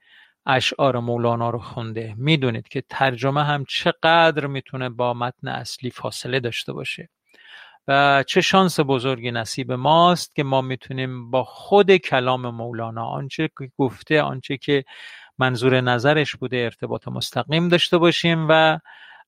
اشعار 0.45 0.99
مولانا 0.99 1.49
رو 1.49 1.59
خونده. 1.59 2.15
می‌دونید 2.17 2.67
که 2.67 2.83
ترجمه 2.89 3.43
هم 3.43 3.65
چقدر 3.69 4.47
می‌تونه 4.47 4.89
با 4.89 5.13
متن 5.13 5.47
اصلی 5.47 5.89
فاصله 5.89 6.39
داشته 6.39 6.73
باشه. 6.73 7.09
و 7.87 8.23
چه 8.27 8.41
شانس 8.41 8.79
بزرگی 8.79 9.31
نصیب 9.31 9.71
ماست 9.71 10.35
که 10.35 10.43
ما 10.43 10.61
می‌تونیم 10.61 11.31
با 11.31 11.43
خود 11.43 11.91
کلام 11.95 12.49
مولانا 12.49 13.05
آنچه 13.05 13.49
که 13.59 13.71
گفته 13.77 14.21
آنچه 14.21 14.57
که 14.57 14.83
منظور 15.37 15.81
نظرش 15.81 16.35
بوده 16.35 16.57
ارتباط 16.57 17.07
مستقیم 17.07 17.67
داشته 17.69 17.97
باشیم 17.97 18.47
و 18.49 18.79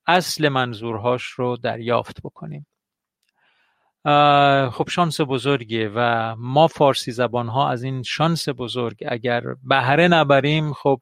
اصل 0.08 0.50
منظورهاش 0.50 1.24
رو 1.24 1.58
دریافت 1.58 2.22
بکنیم. 2.24 2.66
خب 4.72 4.90
شانس 4.90 5.22
بزرگیه 5.22 5.92
و 5.96 6.36
ما 6.36 6.68
فارسی 6.68 7.12
زبان 7.12 7.48
ها 7.48 7.70
از 7.70 7.84
این 7.84 8.04
شانس 8.04 8.50
بزرگ 8.50 9.04
اگر 9.08 9.44
بهره 9.64 10.08
نبریم 10.08 10.74
خب 10.74 11.02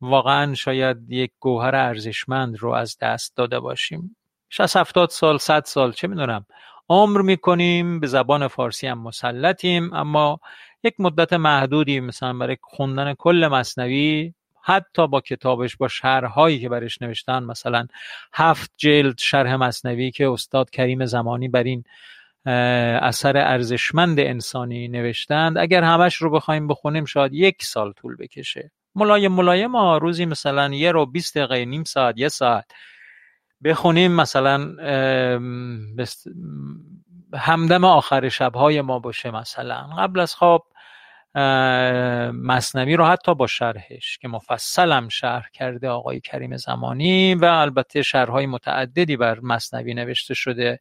واقعا 0.00 0.54
شاید 0.54 0.96
یک 1.10 1.30
گوهر 1.40 1.76
ارزشمند 1.76 2.58
رو 2.58 2.70
از 2.72 2.96
دست 3.00 3.36
داده 3.36 3.60
باشیم. 3.60 4.16
60 4.50 4.76
70 4.76 5.10
سال 5.10 5.38
100 5.38 5.62
سال 5.66 5.92
چه 5.92 6.08
می‌دونم. 6.08 6.46
عمر 6.88 7.22
می‌کنیم 7.22 8.00
به 8.00 8.06
زبان 8.06 8.48
فارسی 8.48 8.86
هم 8.86 8.98
مسلطیم 8.98 9.94
اما 9.94 10.40
یک 10.84 10.94
مدت 10.98 11.32
محدودی 11.32 12.00
مثلا 12.00 12.32
برای 12.32 12.56
خوندن 12.62 13.14
کل 13.14 13.48
مصنوی 13.52 14.34
حتی 14.62 15.06
با 15.08 15.20
کتابش 15.20 15.76
با 15.76 15.88
شرحهایی 15.88 16.60
که 16.60 16.68
برش 16.68 17.02
نوشتن 17.02 17.42
مثلا 17.42 17.86
هفت 18.32 18.72
جلد 18.76 19.18
شرح 19.18 19.54
مصنوی 19.54 20.10
که 20.10 20.28
استاد 20.28 20.70
کریم 20.70 21.06
زمانی 21.06 21.48
بر 21.48 21.62
این 21.62 21.84
اثر 22.46 23.36
ارزشمند 23.36 24.20
انسانی 24.20 24.88
نوشتند. 24.88 25.58
اگر 25.58 25.82
همش 25.82 26.16
رو 26.16 26.30
بخوایم 26.30 26.68
بخونیم 26.68 27.04
شاید 27.04 27.34
یک 27.34 27.64
سال 27.64 27.92
طول 27.92 28.16
بکشه. 28.16 28.70
ملایم 28.94 29.32
ملایم 29.32 29.76
ها 29.76 29.98
روزی 29.98 30.26
مثلا 30.26 30.74
یه 30.74 30.92
رو 30.92 31.06
بیست 31.06 31.38
دقیقه 31.38 31.64
نیم 31.64 31.84
ساعت 31.84 32.18
یه 32.18 32.28
ساعت 32.28 32.64
بخونیم. 33.64 34.12
مثلا 34.12 34.58
همدم 37.34 37.84
آخر 37.84 38.28
شبهای 38.28 38.80
ما 38.80 38.98
باشه 38.98 39.30
مثلا. 39.30 39.88
قبل 39.98 40.20
از 40.20 40.34
خواب 40.34 40.66
مصنوی 42.32 42.96
رو 42.96 43.04
حتی 43.04 43.34
با 43.34 43.46
شرحش 43.46 44.18
که 44.18 44.28
مفصلم 44.28 45.08
شرح 45.08 45.48
کرده 45.52 45.88
آقای 45.88 46.20
کریم 46.20 46.56
زمانی 46.56 47.34
و 47.34 47.44
البته 47.44 48.02
شرحهای 48.02 48.46
متعددی 48.46 49.16
بر 49.16 49.40
مصنوی 49.40 49.94
نوشته 49.94 50.34
شده. 50.34 50.80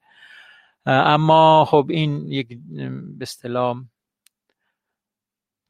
اما 0.86 1.66
خب 1.66 1.86
این 1.90 2.28
یک 2.28 2.48
به 3.18 3.22
اصطلاح 3.22 3.84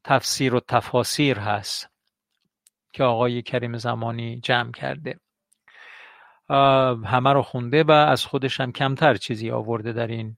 تفسیر 0.04 0.54
و 0.54 0.60
تفاسیر 0.60 1.38
هست 1.38 1.88
که 2.92 3.04
آقای 3.04 3.42
کریم 3.42 3.78
زمانی 3.78 4.40
جمع 4.40 4.72
کرده. 4.72 5.20
همه 7.04 7.32
رو 7.32 7.42
خونده 7.42 7.84
و 7.84 7.90
از 7.90 8.26
خودش 8.26 8.60
هم 8.60 8.72
کمتر 8.72 9.14
چیزی 9.14 9.50
آورده 9.50 9.92
در 9.92 10.06
این 10.06 10.36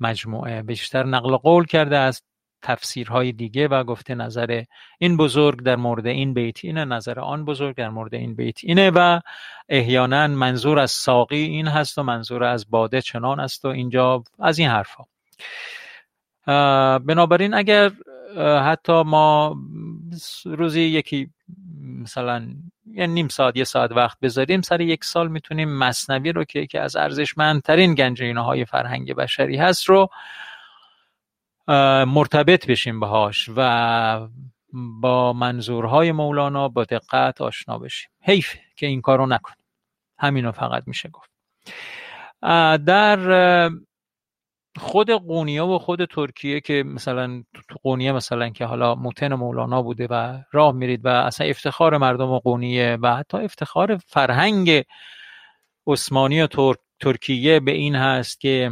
مجموعه. 0.00 0.62
بیشتر 0.62 1.04
نقل 1.04 1.36
قول 1.36 1.64
کرده 1.64 1.98
از 1.98 2.22
تفسیرهای 2.62 3.32
دیگه 3.32 3.68
و 3.68 3.84
گفته 3.84 4.14
نظر 4.14 4.62
این 4.98 5.16
بزرگ 5.16 5.62
در 5.62 5.76
مورد 5.76 6.06
این 6.06 6.34
بیت 6.34 6.64
اینه 6.64 6.84
نظر 6.84 7.20
آن 7.20 7.44
بزرگ 7.44 7.76
در 7.76 7.88
مورد 7.88 8.14
این 8.14 8.34
بیت 8.34 8.58
اینه 8.62 8.90
و 8.94 9.20
احیانا 9.68 10.26
منظور 10.26 10.78
از 10.78 10.90
ساقی 10.90 11.42
این 11.42 11.68
هست 11.68 11.98
و 11.98 12.02
منظور 12.02 12.44
از 12.44 12.70
باده 12.70 13.00
چنان 13.00 13.40
است 13.40 13.64
و 13.64 13.68
اینجا 13.68 14.24
از 14.38 14.58
این 14.58 14.68
حرفها 14.68 15.08
بنابراین 16.98 17.54
اگر 17.54 17.90
حتی 18.38 19.02
ما 19.02 19.56
روزی 20.44 20.80
یکی 20.80 21.30
مثلا 22.02 22.46
یه 22.86 23.06
نیم 23.06 23.28
ساعت 23.28 23.56
یه 23.56 23.64
ساعت 23.64 23.92
وقت 23.92 24.18
بذاریم 24.22 24.60
سر 24.60 24.80
یک 24.80 25.04
سال 25.04 25.28
می‌تونیم 25.28 25.78
مصنوی 25.78 26.32
رو 26.32 26.44
که 26.44 26.66
که 26.66 26.80
از 26.80 26.96
ارزشمندترین 26.96 27.94
گنجینه 27.94 28.44
های 28.44 28.64
فرهنگ 28.64 29.14
بشری 29.14 29.56
هست 29.56 29.88
رو 29.88 30.08
مرتبط 32.06 32.66
بشیم 32.66 33.00
باهاش 33.00 33.50
و 33.56 34.28
با 34.72 35.32
منظورهای 35.32 36.12
مولانا 36.12 36.68
با 36.68 36.84
دقت 36.84 37.40
آشنا 37.40 37.78
بشیم. 37.78 38.10
حیف 38.20 38.54
که 38.76 38.86
این 38.86 39.00
کارو 39.00 39.26
نکنیم 39.26 39.64
همینو 40.18 40.52
فقط 40.52 40.82
میشه 40.86 41.08
گفت. 41.08 41.30
در 42.86 43.70
خود 44.76 45.10
قونیه 45.10 45.62
و 45.62 45.78
خود 45.78 46.04
ترکیه 46.04 46.60
که 46.60 46.82
مثلا 46.86 47.42
قونیه 47.82 48.12
مثلا 48.12 48.48
که 48.48 48.64
حالا 48.64 48.94
موتن 48.94 49.34
مولانا 49.34 49.82
بوده 49.82 50.06
و 50.10 50.38
راه 50.52 50.72
میرید 50.72 51.04
و 51.04 51.08
اصلا 51.08 51.46
افتخار 51.46 51.96
مردم 51.96 52.38
قونیه 52.38 52.98
و 53.02 53.16
حتی 53.16 53.38
افتخار 53.38 53.96
فرهنگ 53.96 54.84
عثمانی 55.86 56.42
و 56.42 56.48
ترکیه 57.00 57.60
به 57.60 57.70
این 57.70 57.94
هست 57.94 58.40
که 58.40 58.70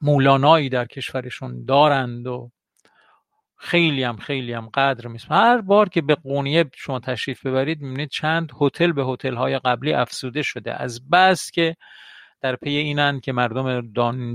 مولانایی 0.00 0.68
در 0.68 0.84
کشورشون 0.84 1.64
دارند 1.64 2.26
و 2.26 2.50
خیلی 3.56 4.02
هم 4.02 4.16
خیلی 4.16 4.52
هم 4.52 4.68
قدر 4.74 5.06
میست 5.06 5.26
هر 5.30 5.60
بار 5.60 5.88
که 5.88 6.02
به 6.02 6.14
قونیه 6.14 6.64
شما 6.74 7.00
تشریف 7.00 7.46
ببرید 7.46 7.80
می‌بینید 7.80 8.08
چند 8.08 8.52
هتل 8.60 8.92
به 8.92 9.04
هتل 9.04 9.34
های 9.34 9.58
قبلی 9.58 9.92
افسوده 9.92 10.42
شده. 10.42 10.82
از 10.82 11.10
بس 11.10 11.50
که 11.50 11.76
در 12.40 12.56
پی 12.56 12.70
اینند 12.70 13.20
که 13.20 13.32
مردم 13.32 13.80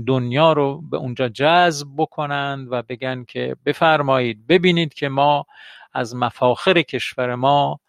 دنیا 0.04 0.52
رو 0.52 0.82
به 0.90 0.96
اونجا 0.96 1.28
جذب 1.28 1.88
بکنند 1.96 2.68
و 2.70 2.82
بگن 2.82 3.24
که 3.24 3.56
بفرمایید 3.66 4.46
ببینید 4.46 4.94
که 4.94 5.08
ما 5.08 5.44
از 5.92 6.16
مفاخر 6.16 6.82
کشور 6.82 7.34
ما 7.34 7.80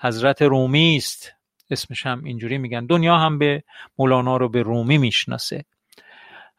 حضرت 0.00 0.42
رومی 0.42 0.96
است. 0.96 1.32
اسمش 1.70 2.06
هم 2.06 2.24
اینجوری 2.24 2.58
میگن. 2.58 2.86
دنیا 2.86 3.16
هم 3.16 3.38
به 3.38 3.62
مولانا 3.98 4.36
رو 4.36 4.48
به 4.48 4.62
رومی 4.62 4.98
می‌شناسه. 4.98 5.64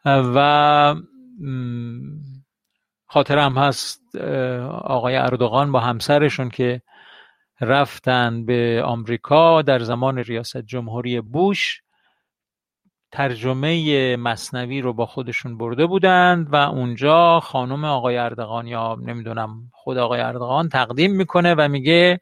و 0.04 0.94
خاطرم 3.06 3.58
هست 3.58 4.16
آقای 4.84 5.16
اردوغان 5.16 5.72
با 5.72 5.80
همسرشون 5.80 6.48
که 6.48 6.82
رفتن 7.60 8.46
به 8.46 8.82
آمریکا 8.84 9.62
در 9.62 9.78
زمان 9.78 10.18
ریاست 10.18 10.56
جمهوری 10.56 11.20
بوش 11.20 11.82
ترجمه 13.12 14.16
مصنوی 14.16 14.80
رو 14.80 14.92
با 14.92 15.06
خودشون 15.06 15.58
برده 15.58 15.86
بودند 15.86 16.52
و 16.52 16.56
اونجا 16.56 17.40
خانم 17.40 17.84
آقای 17.84 18.16
اردغان 18.16 18.66
یا 18.66 18.96
نمی‌دونم 19.02 19.70
خود 19.72 19.98
آقای 19.98 20.20
اردغان 20.20 20.68
تقدیم 20.68 21.12
می‌کنه 21.12 21.54
و 21.54 21.68
میگه 21.68 22.20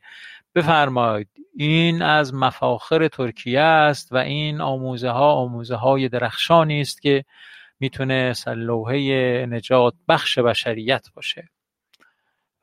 بفرمایید 0.55 1.29
این 1.57 2.03
از 2.03 2.35
مفاخر 2.35 3.09
ترکیه 3.09 3.61
است 3.61 4.13
و 4.13 4.17
این 4.17 4.61
آموزه 4.61 5.11
ها 5.11 5.33
آموزه 5.33 5.75
های 5.77 6.09
درخشانی 6.09 6.81
است 6.81 7.03
که 7.03 7.25
می‌تونه 7.81 8.33
لوحه 8.47 9.47
نجات 9.47 9.95
بخش 10.09 10.39
بشریت 10.39 11.07
باشه. 11.15 11.49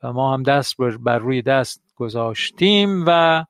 و 0.02 0.12
ما 0.12 0.34
هم 0.34 0.42
دست 0.42 0.76
بر 1.00 1.18
روی 1.18 1.42
دست 1.42 1.82
گذاشتیم 1.96 3.04
و 3.06 3.44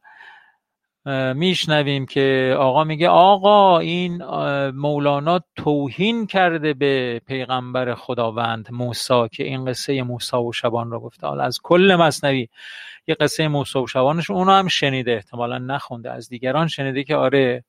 میشنویم 1.35 2.07
که 2.07 2.57
آقا 2.59 2.85
میگه 2.85 3.09
آقا 3.09 3.79
این 3.79 4.25
مولانا 4.71 5.41
توهین 5.57 6.27
کرده 6.27 6.75
به 6.75 7.21
پیغمبر 7.27 7.95
خداوند 7.95 8.69
موسی 8.73 9.29
که 9.33 9.45
این 9.45 9.65
قصه 9.65 10.03
موسی 10.03 10.37
و 10.37 10.53
شبان 10.53 10.91
رو 10.91 11.01
گفته. 11.01 11.27
حالا 11.27 11.45
از 11.45 11.59
کل 11.63 11.97
مصنوی 12.01 12.49
یه 13.07 13.15
قصه 13.15 13.49
موسی 13.49 13.79
و 13.79 13.87
شبانش 13.87 14.31
اونو 14.31 14.53
هم 14.53 14.69
شنیده 14.69 15.13
احتمالا 15.13 15.59
نخونده. 15.59 16.11
از 16.11 16.29
دیگران 16.29 16.69
شنیده 16.69 17.05
که 17.05 17.17
آره 17.17 17.65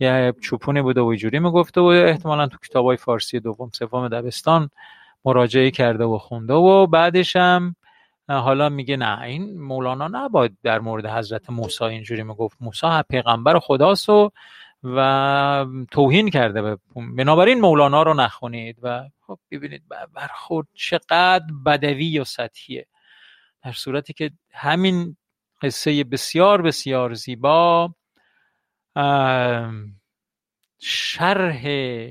یه 0.00 0.34
چوپونی 0.40 0.82
بوده 0.82 1.00
و 1.00 1.06
اینجوری 1.06 1.38
می‌گفته 1.38 1.80
و 1.80 1.84
احتمالا 1.84 2.46
تو 2.46 2.58
کتاب 2.58 2.86
های 2.86 2.96
فارسی 2.96 3.40
دوم 3.40 3.70
سوم 3.74 4.08
دبستان 4.08 4.70
مراجعه 5.24 5.70
کرده 5.70 6.04
و 6.04 6.18
خونده 6.18 6.54
و 6.54 6.86
بعدش 6.86 7.36
هم 7.36 7.76
حالا 8.28 8.68
میگه 8.68 8.96
نه 8.96 9.20
این 9.20 9.60
مولانا 9.60 10.08
نباید 10.08 10.56
در 10.62 10.78
مورد 10.78 11.06
حضرت 11.06 11.50
موسی 11.50 11.84
اینجوری 11.84 12.22
می‌گفت. 12.22 12.56
موسی 12.60 13.02
پیغمبر 13.10 13.58
خداست 13.58 14.08
و 14.08 14.30
و 14.84 15.66
توهین 15.90 16.30
کرده 16.30 16.76
بنابراین 17.16 17.60
مولانا 17.60 18.02
رو 18.02 18.14
نخونید 18.14 18.76
و 18.82 19.08
خب 19.26 19.38
ببینید 19.50 19.82
برخورد 20.14 20.66
چقدر 20.74 21.44
بدوی 21.66 22.18
و 22.18 22.24
سطحیه. 22.24 22.86
در 23.64 23.72
صورتی 23.72 24.12
که 24.12 24.30
همین 24.52 25.16
قصه 25.62 26.04
بسیار 26.04 26.62
بسیار 26.62 27.14
زیبا 27.14 27.94
شرح 30.78 31.66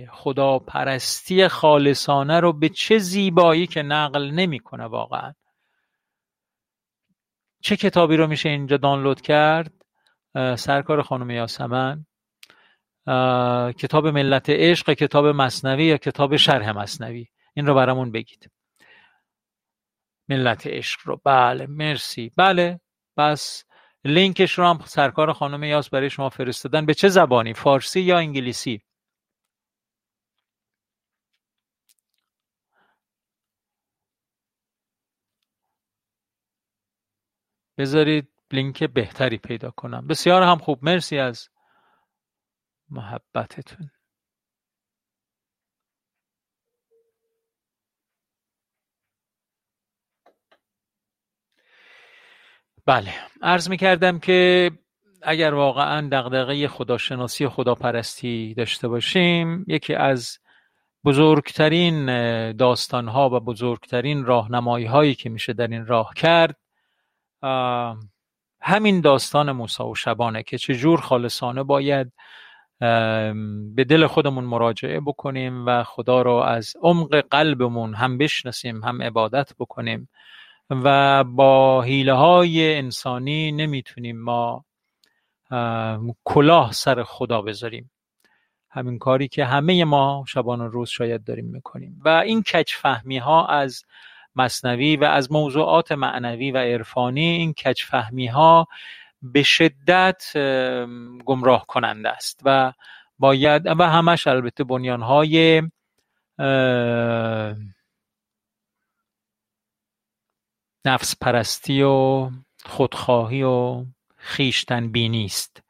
خداپرستی 0.06 1.48
خالصانه 1.48 2.40
رو 2.40 2.54
به 2.54 2.70
چه 2.70 2.98
زیبایی 2.98 3.68
که 3.68 3.82
نقل 3.82 4.32
نمی‌کنه 4.32 4.84
واقعا. 4.84 5.34
چه 7.62 7.76
کتابی 7.76 8.18
رو 8.18 8.28
میشه 8.28 8.50
اینجا 8.50 8.78
دانلود 8.78 9.22
کرد؟ 9.22 9.74
سرکار 10.58 11.02
خانم 11.02 11.30
یاسمن. 11.30 12.06
کتاب 13.78 14.08
ملت 14.08 14.50
عشق 14.50 14.94
کتاب 14.94 15.26
مصنوی 15.26 15.86
یا 15.86 15.98
کتاب 15.98 16.36
شرح 16.36 16.72
مصنوی؟ 16.72 17.28
این 17.54 17.66
رو 17.66 17.74
برامون 17.74 18.12
بگید. 18.12 18.52
ملت 20.30 20.68
عشق 20.68 21.00
رو. 21.04 21.22
بله 21.26 21.68
مرسی. 21.68 22.32
بله 22.36 22.80
بس. 23.18 23.64
لینکش 24.06 24.52
رو 24.60 24.66
هم 24.66 24.80
سرکار 24.86 25.34
خانم 25.34 25.64
یاس 25.64 25.90
برای 25.90 26.10
شما 26.10 26.30
فرستادن. 26.30 26.86
به 26.86 26.94
چه 26.94 27.10
زبانی؟ 27.10 27.54
فارسی 27.54 28.02
یا 28.02 28.18
انگلیسی؟ 28.18 28.82
بذارید 37.78 38.28
لینک 38.52 38.84
بهتری 38.84 39.38
پیدا 39.38 39.72
کنم. 39.72 40.08
بسیار 40.08 40.44
هم 40.44 40.58
خوب. 40.58 40.80
مرسی 40.84 41.20
از 41.20 41.50
محبتتون. 42.90 43.92
بله. 52.90 53.14
عرض 53.42 53.70
می 53.70 53.78
کردم 53.78 54.20
که 54.20 54.72
اگر 55.22 55.54
واقعا 55.54 56.10
دغدغه 56.12 56.68
خداشناسی 56.68 57.46
و 57.46 57.50
خداپرستی 57.50 58.54
داشته 58.54 58.88
باشیم 58.88 59.66
یکی 59.68 59.94
از 59.94 60.40
بزرگترین 61.06 62.06
داستانها 62.52 63.30
و 63.30 63.40
بزرگترین 63.40 64.26
راهنمایی 64.26 64.86
هایی 64.86 65.16
که 65.16 65.30
میشه 65.30 65.54
در 65.54 65.68
این 65.68 65.86
راه 65.86 66.14
کرد 66.16 66.56
همین 68.62 69.02
داستان 69.02 69.52
موسی 69.52 69.84
و 69.84 69.96
شبانه 69.96 70.44
که 70.44 70.58
چجور 70.58 71.02
خالصانه 71.02 71.64
باید 71.64 72.12
به 73.76 73.86
دل 73.90 74.08
خودمون 74.08 74.44
مراجعه 74.44 75.00
بکنیم 75.00 75.66
و 75.66 75.84
خدا 75.84 76.22
رو 76.22 76.34
از 76.34 76.74
عمق 76.82 77.16
قلبمون 77.32 77.94
هم 77.94 78.18
بشناسیم 78.18 78.84
هم 78.84 79.02
عبادت 79.02 79.54
بکنیم. 79.60 80.10
و 80.70 81.24
با 81.24 81.82
حیله 81.82 82.14
های 82.14 82.76
انسانی 82.76 83.52
نمی‌تونیم 83.52 84.20
ما 84.20 84.66
کلاه 86.24 86.72
سر 86.72 87.04
خدا 87.04 87.42
بذاریم. 87.42 87.92
همین 88.70 89.00
کاری 89.00 89.28
که 89.28 89.46
همه 89.46 89.86
ما 89.86 90.26
شبان 90.28 90.72
روز 90.72 90.90
شاید 90.90 91.24
داریم 91.24 91.46
می‌کنیم. 91.46 92.02
و 92.06 92.10
این 92.10 92.44
کچفهمی 92.44 93.18
ها 93.18 93.46
از 93.46 93.84
مصنوی 94.36 94.96
و 94.96 95.04
از 95.04 95.32
موضوعات 95.32 95.92
معنوی 95.92 96.52
و 96.52 96.58
عرفانی 96.58 97.26
این 97.26 97.54
کچفهمی 97.54 98.28
ها 98.28 98.68
به 99.22 99.44
شدت 99.44 100.24
گمراه 101.26 101.66
کننده 101.68 102.10
است 102.10 102.42
و 102.46 102.74
باید 103.20 103.66
و 103.66 103.90
همش 103.90 104.28
البته 104.28 104.64
بنیان 104.64 105.02
های 105.02 105.62
نفس 110.86 111.16
پرستی 111.22 111.82
و 111.82 112.30
خودخواهی 112.66 113.44
و 113.44 113.86
خیشتن 114.18 114.92
بینی 114.92 115.26
است 115.26 115.64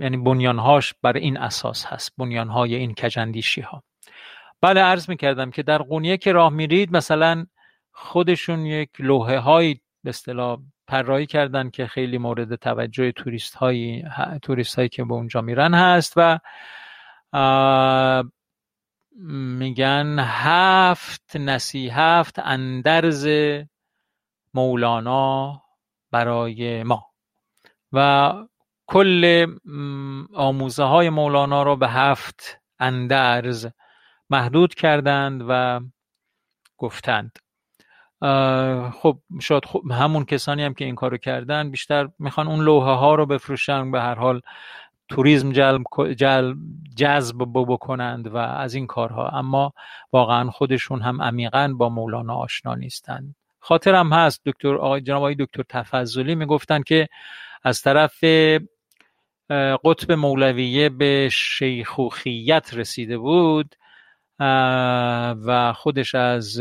یعنی 0.00 0.16
بنیانهاش 0.16 0.94
بر 1.02 1.16
این 1.16 1.36
اساس 1.36 1.86
هست 1.86 2.12
بنیانهای 2.18 2.74
این 2.74 2.94
کجندیشی 2.94 3.60
ها 3.60 3.82
بله 4.60 4.80
عرض 4.80 5.08
می‌کردم 5.08 5.50
که 5.50 5.62
در 5.62 5.78
قونیه 5.78 6.16
که 6.16 6.32
راه 6.32 6.52
میرید 6.52 6.96
مثلا 6.96 7.46
خودشون 7.92 8.66
یک 8.66 8.90
لوحه 8.98 9.38
های 9.38 9.76
به 10.04 10.10
اصطلاح 10.10 10.58
پرایی 10.86 11.26
کردن 11.26 11.70
که 11.70 11.86
خیلی 11.86 12.18
مورد 12.18 12.54
توجه 12.54 13.12
توریست 13.12 13.54
هایی 13.54 14.04
توریست 14.42 14.76
هایی 14.76 14.88
که 14.88 15.04
به 15.04 15.14
اونجا 15.14 15.40
میرن 15.40 15.74
هست 15.74 16.12
و 16.16 16.38
میگن 19.20 20.18
هفت 20.18 21.36
نصیحت 21.36 22.38
اندرز 22.38 23.28
مولانا 24.54 25.62
برای 26.10 26.82
ما. 26.82 27.06
و 27.92 28.32
کل 28.86 29.46
آموزه 30.34 30.84
های 30.84 31.10
مولانا 31.10 31.62
رو 31.62 31.76
به 31.76 31.88
هفت 31.88 32.60
اندرز 32.78 33.66
محدود 34.30 34.74
کردند 34.74 35.44
و 35.48 35.80
گفتند. 36.76 37.38
خب 38.92 39.18
شاید 39.40 39.64
خب 39.64 39.82
همون 39.90 40.24
کسانی 40.24 40.62
هم 40.62 40.74
که 40.74 40.84
این 40.84 40.94
کارو 40.94 41.16
کردن 41.16 41.70
بیشتر 41.70 42.08
می‌خوان 42.18 42.48
اون 42.48 42.64
لوحه 42.64 42.92
ها 42.92 43.14
رو 43.14 43.26
بفروشن 43.26 43.90
به 43.90 44.00
هر 44.00 44.14
حال 44.14 44.40
توریسم 45.08 45.52
جلب, 45.52 45.84
جذب 46.96 47.36
بکنند 47.54 48.26
و 48.26 48.36
از 48.36 48.74
این 48.74 48.86
کارها. 48.86 49.28
اما 49.28 49.72
واقعا 50.12 50.50
خودشون 50.50 51.00
هم 51.02 51.22
عمیقا 51.22 51.74
با 51.78 51.88
مولانا 51.88 52.34
آشنا 52.34 52.74
نیستند 52.74 53.34
خاطرم 53.60 54.12
هست 54.12 54.40
دکتر 54.46 54.74
آقای 54.74 55.00
جناب 55.00 55.18
آقای 55.18 55.34
دکتر 55.38 55.62
تفضلی 55.68 56.34
می‌گفتن 56.34 56.82
که 56.82 57.08
از 57.62 57.82
طرف 57.82 58.24
قطب 59.84 60.12
مولویه 60.12 60.88
به 60.88 61.28
شیخوخیت 61.32 62.70
رسیده 62.74 63.18
بود 63.18 63.74
و 65.46 65.72
خودش 65.76 66.14
از 66.14 66.60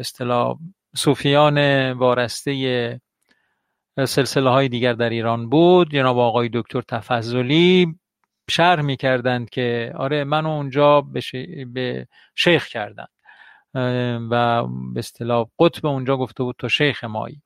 اصطلاح 0.00 0.58
صوفیان 0.96 1.92
وارسته 1.92 3.00
سلسله 4.06 4.50
های 4.50 4.68
دیگر 4.68 4.92
در 4.92 5.10
ایران 5.10 5.48
بود. 5.48 5.90
جناب 5.90 6.18
آقای 6.18 6.50
دکتر 6.52 6.80
تفضلی 6.80 7.94
شرح 8.50 8.82
می‌کردند 8.82 9.50
که 9.50 9.92
آره 9.96 10.24
من 10.24 10.46
اونجا 10.46 11.00
به, 11.00 12.06
شیخ 12.34 12.68
کردن 12.68 13.06
و 14.30 14.66
به 14.94 14.98
اصطلاح 14.98 15.46
قطب 15.58 15.86
اونجا 15.86 16.16
گفته 16.16 16.42
بود 16.42 16.56
تو 16.58 16.68
شیخ 16.68 17.04
مایی. 17.04 17.42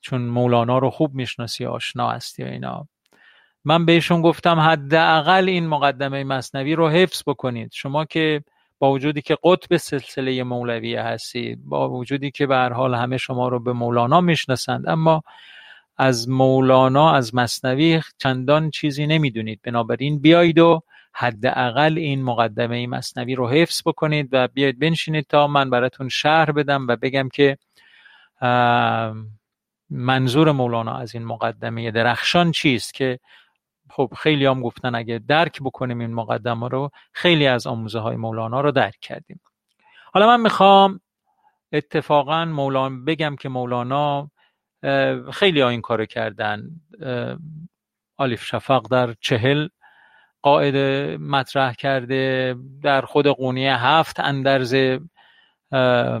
چون 0.00 0.22
مولانا 0.22 0.78
رو 0.78 0.90
خوب 0.90 1.14
می‌شناسی 1.14 1.66
آشنا 1.66 2.10
هستی 2.10 2.42
و 2.42 2.46
اینا. 2.46 2.88
من 3.64 3.86
بهشون 3.86 4.22
گفتم 4.22 4.60
حداقل 4.60 5.48
این 5.48 5.66
مقدمه 5.66 6.24
مصنوی 6.24 6.74
رو 6.74 6.88
حفظ 6.88 7.22
بکنید. 7.26 7.70
شما 7.72 8.04
که 8.04 8.44
با 8.78 8.92
وجودی 8.92 9.22
که 9.22 9.36
قطب 9.44 9.76
سلسله 9.76 10.42
مولویه 10.42 11.02
هستید 11.02 11.58
با 11.64 11.90
وجودی 11.90 12.30
که 12.30 12.46
به 12.46 12.54
هر 12.54 12.72
حال 12.72 12.94
همه 12.94 13.16
شما 13.16 13.48
رو 13.48 13.60
به 13.60 13.72
مولانا 13.72 14.20
می‌شناسند 14.20 14.88
اما 14.88 15.22
از 15.96 16.28
مولانا 16.28 17.12
از 17.12 17.34
مصنوی 17.34 18.02
چندان 18.18 18.70
چیزی 18.70 19.06
نمی‌دونید. 19.06 19.60
بنابراین 19.62 20.18
بیایید 20.20 20.58
و 20.58 20.82
حداقل 21.12 21.98
این 21.98 22.22
مقدمه 22.22 22.86
مصنوی 22.86 23.34
رو 23.34 23.48
حفظ 23.48 23.82
بکنید 23.86 24.28
و 24.32 24.48
بیاید 24.48 24.78
بنشینید 24.78 25.26
تا 25.28 25.46
من 25.46 25.70
براتون 25.70 26.08
شهر 26.08 26.52
بدم 26.52 26.86
و 26.88 26.96
بگم 26.96 27.28
که 27.28 27.58
منظور 29.90 30.52
مولانا 30.52 30.96
از 30.96 31.14
این 31.14 31.24
مقدمه 31.24 31.90
درخشان 31.90 32.52
چیست 32.52 32.94
که 32.94 33.18
خب 33.90 34.12
خیلی 34.18 34.46
هم 34.46 34.62
گفتن 34.62 34.94
اگه 34.94 35.20
درک 35.28 35.60
بکنیم 35.62 36.00
این 36.00 36.14
مقدمه 36.14 36.68
رو 36.68 36.90
خیلی 37.12 37.46
از 37.46 37.66
آموزه 37.66 37.98
های 37.98 38.16
مولانا 38.16 38.60
رو 38.60 38.70
درک 38.70 38.98
کردیم. 39.00 39.40
حالا 40.12 40.26
من 40.26 40.40
می‌خوام 40.40 41.00
اتفاقا 41.72 42.44
مولانا 42.44 43.04
بگم 43.06 43.36
که 43.36 43.48
مولانا 43.48 44.30
خیلی 45.32 45.60
ها 45.60 45.68
این 45.68 45.80
کارو 45.80 46.06
کردن. 46.06 46.62
آلیف 48.16 48.44
شفق 48.44 48.86
در 48.90 49.14
چهل 49.20 49.68
قاعده 50.42 51.16
مطرح 51.20 51.72
کرده 51.72 52.56
در 52.82 53.02
خود 53.02 53.26
قونیه 53.26 53.76
هفت 53.76 54.20
اندرز 54.20 54.98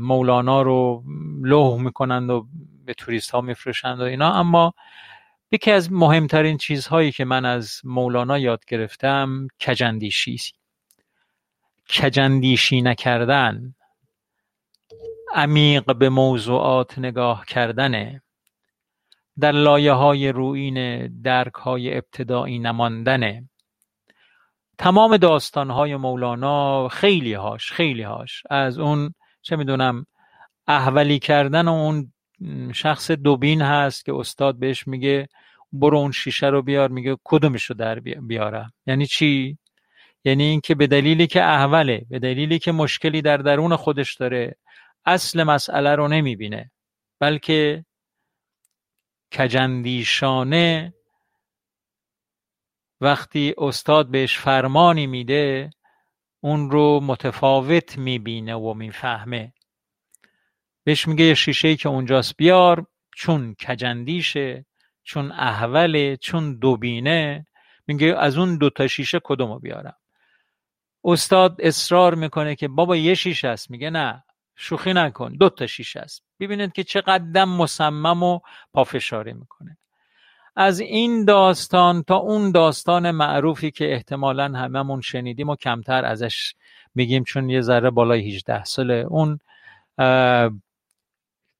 مولانا 0.00 0.62
رو 0.62 1.04
لوح 1.42 1.80
می‌کنند 1.80 2.30
و 2.30 2.46
به 2.84 2.94
توریست 2.94 3.30
ها 3.30 3.40
میفروشند 3.40 4.00
و 4.00 4.04
اینا. 4.04 4.32
اما 4.34 4.74
یکی 5.52 5.70
از 5.70 5.92
مهمترین 5.92 6.56
چیزهایی 6.56 7.12
که 7.12 7.24
من 7.24 7.44
از 7.44 7.80
مولانا 7.84 8.38
یاد 8.38 8.64
گرفتم 8.64 9.48
کجندیشی. 9.66 10.36
کجندیشی 11.88 12.82
نکردن 12.82 13.74
عمیق 15.34 15.96
به 15.96 16.08
موضوعات 16.08 16.98
نگاه 16.98 17.46
کردنه. 17.46 18.22
در 19.40 19.52
لایه 19.52 19.92
های 19.92 20.28
روین 20.28 21.06
درک 21.22 21.54
های 21.54 21.96
ابتدایی 21.96 22.58
نماندنه 22.58 23.48
تمام 24.78 25.16
داستان 25.16 25.70
های 25.70 25.96
مولانا 25.96 26.88
خیلی 26.88 27.34
هاش 27.34 27.72
خیلی 27.72 28.02
هاش 28.02 28.42
از 28.50 28.78
اون 28.78 29.14
چه 29.42 29.56
می‌دونم 29.56 30.06
احولی 30.66 31.18
کردن 31.18 31.68
اون 31.68 32.12
شخص 32.72 33.10
دوبین 33.10 33.62
هست 33.62 34.04
که 34.04 34.14
استاد 34.14 34.58
بهش 34.58 34.86
میگه 34.86 35.28
برو 35.72 35.98
اون 35.98 36.12
شیشه 36.12 36.46
رو 36.46 36.62
بیار 36.62 36.88
میگه 36.88 37.16
کدومش 37.24 37.64
رو 37.64 37.76
در 37.76 38.00
بیارم. 38.00 38.72
یعنی 38.86 39.06
چی؟ 39.06 39.58
یعنی 40.24 40.44
اینکه 40.44 40.74
به 40.74 40.86
دلیلی 40.86 41.26
که 41.26 41.44
احوله 41.44 42.06
به 42.10 42.18
دلیلی 42.18 42.58
که 42.58 42.72
مشکلی 42.72 43.22
در 43.22 43.36
درون 43.36 43.76
خودش 43.76 44.14
داره 44.14 44.56
اصل 45.04 45.42
مسئله 45.42 45.94
رو 45.94 46.08
نمی‌بینه 46.08 46.70
بلکه 47.20 47.84
کجندیشانه 49.38 50.94
وقتی 53.00 53.54
استاد 53.58 54.10
بهش 54.10 54.38
فرمانی 54.38 55.06
میده 55.06 55.70
اون 56.40 56.70
رو 56.70 57.00
متفاوت 57.00 57.98
می‌بینه 57.98 58.54
و 58.54 58.74
می‌فهمه. 58.74 59.52
بهش 60.84 61.08
میگه 61.08 61.24
یه 61.24 61.34
شیشه 61.34 61.76
که 61.76 61.88
اونجاست 61.88 62.36
بیار 62.36 62.86
چون 63.16 63.54
کجندیشه 63.54 64.66
چون 65.02 65.32
احوله 65.32 66.16
چون 66.16 66.58
دوبینه. 66.58 67.46
میگه 67.86 68.16
از 68.18 68.38
اون 68.38 68.58
دوتا 68.58 68.86
شیشه 68.86 69.20
کدومو 69.24 69.58
بیارم؟ 69.58 69.96
استاد 71.04 71.56
اصرار 71.58 72.14
می‌کنه 72.14 72.56
که 72.56 72.68
بابا 72.68 72.96
یه 72.96 73.14
شیشه 73.14 73.48
است. 73.48 73.70
میگه 73.70 73.90
نه. 73.90 74.24
شوخی 74.56 74.92
نکن. 74.92 75.32
دو 75.32 75.48
تا 75.48 75.66
شیشه 75.66 76.00
است. 76.00 76.22
ببینید 76.40 76.72
که 76.72 76.84
چقدر 76.84 77.44
مصمم 77.44 78.22
و 78.22 78.40
پافشاری 78.72 79.32
می‌کنه. 79.32 79.78
از 80.56 80.80
این 80.80 81.24
داستان 81.24 82.02
تا 82.02 82.16
اون 82.16 82.50
داستان 82.50 83.10
معروفی 83.10 83.70
که 83.70 83.92
احتمالا 83.92 84.44
هممون 84.44 85.00
شنیدیم 85.00 85.48
و 85.48 85.56
کمتر 85.56 86.04
ازش 86.04 86.54
میگیم 86.94 87.24
چون 87.24 87.50
یه 87.50 87.60
ذره 87.60 87.90
بالای 87.90 88.34
18 88.34 88.64
ساله. 88.64 89.06
اون 89.08 89.38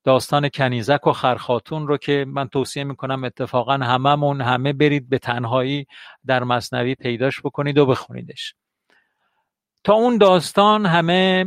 داستان 0.04 0.48
کنیزک 0.48 1.06
و 1.06 1.12
خرخاتون 1.12 1.88
رو 1.88 1.96
که 1.96 2.24
من 2.28 2.48
توصیه 2.48 2.84
می‌کنم 2.84 3.24
اتفاقا 3.24 3.72
هممون 3.72 4.40
همه 4.40 4.72
برید 4.72 5.08
به 5.08 5.18
تنهایی 5.18 5.86
در 6.26 6.44
مصنوی 6.44 6.94
پیداش 6.94 7.40
بکنید 7.40 7.78
و 7.78 7.86
بخونیدش. 7.86 8.54
تا 9.84 9.94
اون 9.94 10.18
داستان 10.18 10.86
همه 10.86 11.46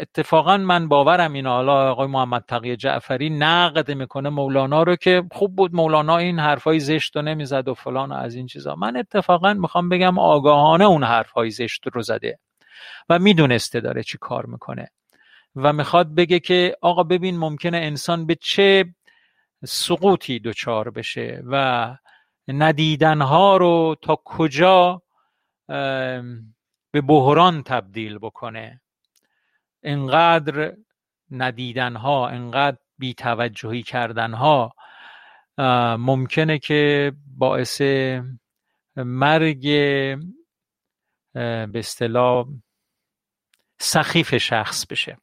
اتفاقا 0.00 0.56
من 0.56 0.88
باورم 0.88 1.32
این 1.32 1.46
حالا 1.46 1.90
آقای 1.90 2.06
محمد 2.06 2.44
تقی 2.48 2.76
جعفری 2.76 3.30
نقد 3.30 3.90
می‌کنه 3.90 4.28
مولانا 4.28 4.82
رو 4.82 4.96
که 4.96 5.22
خوب 5.32 5.56
بود 5.56 5.74
مولانا 5.74 6.16
این 6.16 6.38
حرفای 6.38 6.80
زشت 6.80 7.16
رو 7.16 7.22
نمی‌زد 7.22 7.68
و 7.68 7.74
فلان 7.74 8.12
و 8.12 8.14
از 8.14 8.34
این 8.34 8.46
چیزا. 8.46 8.74
من 8.74 8.96
اتفاقا 8.96 9.54
می‌خوام 9.54 9.88
بگم 9.88 10.18
آگاهانه 10.18 10.84
اون 10.84 11.04
حرفای 11.04 11.50
زشت 11.50 11.86
رو 11.92 12.02
زده 12.02 12.38
و 13.08 13.18
می‌دونسته 13.18 13.80
داره 13.80 14.02
چی 14.02 14.18
کار 14.20 14.46
می‌کنه. 14.46 14.90
و 15.56 15.72
می‌خواد 15.72 16.14
بگه 16.14 16.40
که 16.40 16.76
آقا 16.82 17.02
ببین 17.02 17.38
ممکنه 17.38 17.76
انسان 17.76 18.26
به 18.26 18.34
چه 18.34 18.84
سقوطی 19.64 20.38
دچار 20.38 20.90
بشه 20.90 21.42
و 21.50 21.96
ندیدنها 22.48 23.56
رو 23.56 23.96
تا 24.02 24.18
کجا 24.24 25.02
به 26.94 27.00
بحران 27.00 27.62
تبدیل 27.62 28.18
بکنه. 28.18 28.80
انقدر 29.82 30.76
ندیدنها 31.30 32.28
انقدر 32.28 32.76
بیتوجهی 32.98 33.82
کردنها 33.82 34.74
ممکنه 35.98 36.58
که 36.58 37.12
باعث 37.38 37.80
مرگ 38.96 39.62
به 41.32 41.72
اصطلاح 41.74 42.46
سخیف 43.78 44.36
شخص 44.36 44.86
بشه. 44.86 45.18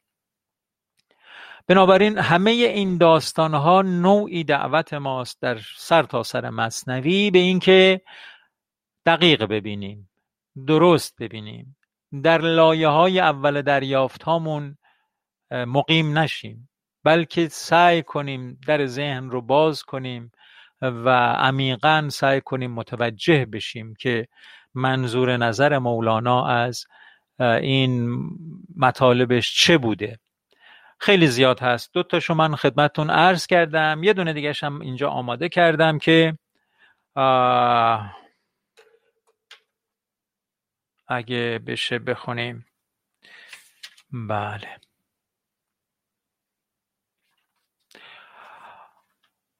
بنابراین 1.66 2.18
همه 2.18 2.50
این 2.50 2.98
داستانها 2.98 3.82
نوعی 3.82 4.44
دعوت 4.44 4.94
ماست 4.94 5.42
در 5.42 5.58
سر 5.76 6.02
تا 6.02 6.22
سر 6.22 6.50
مصنوی 6.50 7.30
به 7.30 7.38
اینکه 7.38 8.00
دقیق 9.06 9.44
ببینیم. 9.44 10.11
درست 10.66 11.14
ببینیم. 11.20 11.76
در 12.22 12.40
لایه 12.40 12.88
های 12.88 13.20
اول 13.20 13.62
دریافت 13.62 14.22
هامون 14.22 14.78
مقیم 15.50 16.18
نشیم 16.18 16.68
بلکه 17.04 17.48
سعی 17.48 18.02
کنیم 18.02 18.58
در 18.66 18.86
ذهن 18.86 19.30
رو 19.30 19.40
باز 19.40 19.82
کنیم 19.82 20.32
و 20.82 21.08
عمیقا 21.32 22.08
سعی 22.10 22.40
کنیم 22.40 22.72
متوجه 22.72 23.46
بشیم 23.46 23.94
که 23.94 24.28
منظور 24.74 25.36
نظر 25.36 25.78
مولانا 25.78 26.46
از 26.46 26.86
این 27.38 28.20
مطالبش 28.76 29.54
چه 29.54 29.78
بوده. 29.78 30.18
خیلی 30.98 31.26
زیاد 31.26 31.60
هست. 31.60 31.90
دو 31.94 32.02
تاشو 32.02 32.34
من 32.34 32.56
خدمتتون 32.56 33.10
عرض 33.10 33.46
کردم. 33.46 34.02
یه 34.02 34.12
دونه 34.12 34.32
دیگه 34.32 34.52
هم 34.62 34.80
اینجا 34.80 35.10
آماده 35.10 35.48
کردم 35.48 35.98
که 35.98 36.38
اگه 41.12 41.60
بشه 41.66 41.98
بخونیم. 41.98 42.66
بله. 44.12 44.80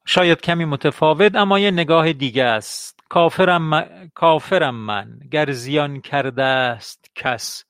شاید 0.07 0.41
کمی 0.41 0.65
متفاوت 0.65 1.35
اما 1.35 1.59
یه 1.59 1.71
نگاه 1.71 2.13
دیگه 2.13 2.45
است. 2.45 3.01
کافرم 3.09 3.63
من, 3.63 4.11
کافرم 4.15 4.75
من 4.75 5.19
گر 5.31 5.51
زیان 5.51 6.01
کرده 6.01 6.43
است 6.43 7.11
کس. 7.15 7.65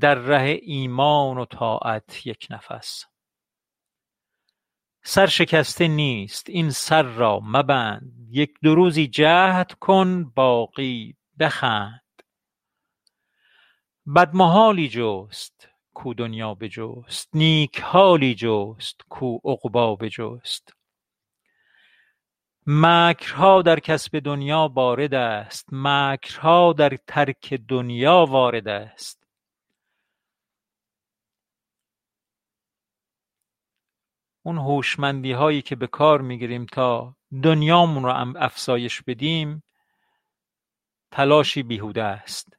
در 0.00 0.14
ره 0.14 0.58
ایمان 0.62 1.38
و 1.38 1.44
طاعت 1.44 2.26
یک 2.26 2.46
نفس. 2.50 3.04
سر 5.04 5.26
شکسته 5.26 5.88
نیست 5.88 6.50
این 6.50 6.70
سر 6.70 7.02
را 7.02 7.40
مبند. 7.42 8.12
یک 8.30 8.54
دو 8.62 8.74
روزی 8.74 9.06
جهد 9.06 9.72
کن 9.72 10.24
باقی 10.24 11.16
بخند. 11.38 12.05
بدمحالی 14.14 14.88
جست 14.88 15.68
کو 15.94 16.14
دنیا 16.14 16.54
بجست 16.54 17.28
نیک 17.34 17.80
حالی 17.80 18.34
جست 18.34 19.00
کو 19.08 19.38
عقبا 19.44 19.96
بجست. 19.96 20.72
مکرها 22.66 23.62
در 23.62 23.80
کسب 23.80 24.18
دنیا 24.18 24.70
وارد 24.74 25.14
است 25.14 25.68
مکرها 25.72 26.72
در 26.72 26.98
ترک 27.06 27.54
دنیا 27.54 28.26
وارد 28.26 28.68
است. 28.68 29.26
اون 34.42 34.58
هوشمندی 34.58 35.32
هایی 35.32 35.62
که 35.62 35.76
به 35.76 35.86
کار 35.86 36.20
می‌گیریم 36.20 36.66
تا 36.66 37.16
دنیامون 37.42 38.02
رو 38.04 38.36
افزایش 38.36 39.02
بدیم 39.02 39.62
تلاشی 41.10 41.62
بیهوده 41.62 42.02
است. 42.02 42.56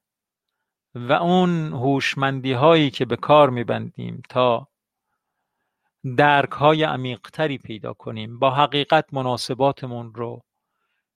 و 0.95 1.14
اون 1.14 1.73
هوشمندی 1.73 2.53
هایی 2.53 2.89
که 2.89 3.05
به 3.05 3.15
کار 3.15 3.49
میبندیم 3.49 4.22
تا 4.30 4.68
درک 6.18 6.51
های 6.51 6.84
عمیقتری 6.84 7.57
پیدا 7.57 7.93
کنیم 7.93 8.39
با 8.39 8.51
حقیقت 8.51 9.05
مناسباتمون 9.14 10.14
رو 10.14 10.43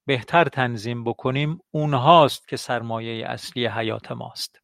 بهتر 0.06 0.44
تنظیم 0.44 1.04
بکنیم 1.04 1.60
اونهاست 1.72 2.48
که 2.48 2.58
سرمایه 2.58 3.28
اصلی 3.28 3.68
حیات 3.68 4.12
ماست. 4.12 4.62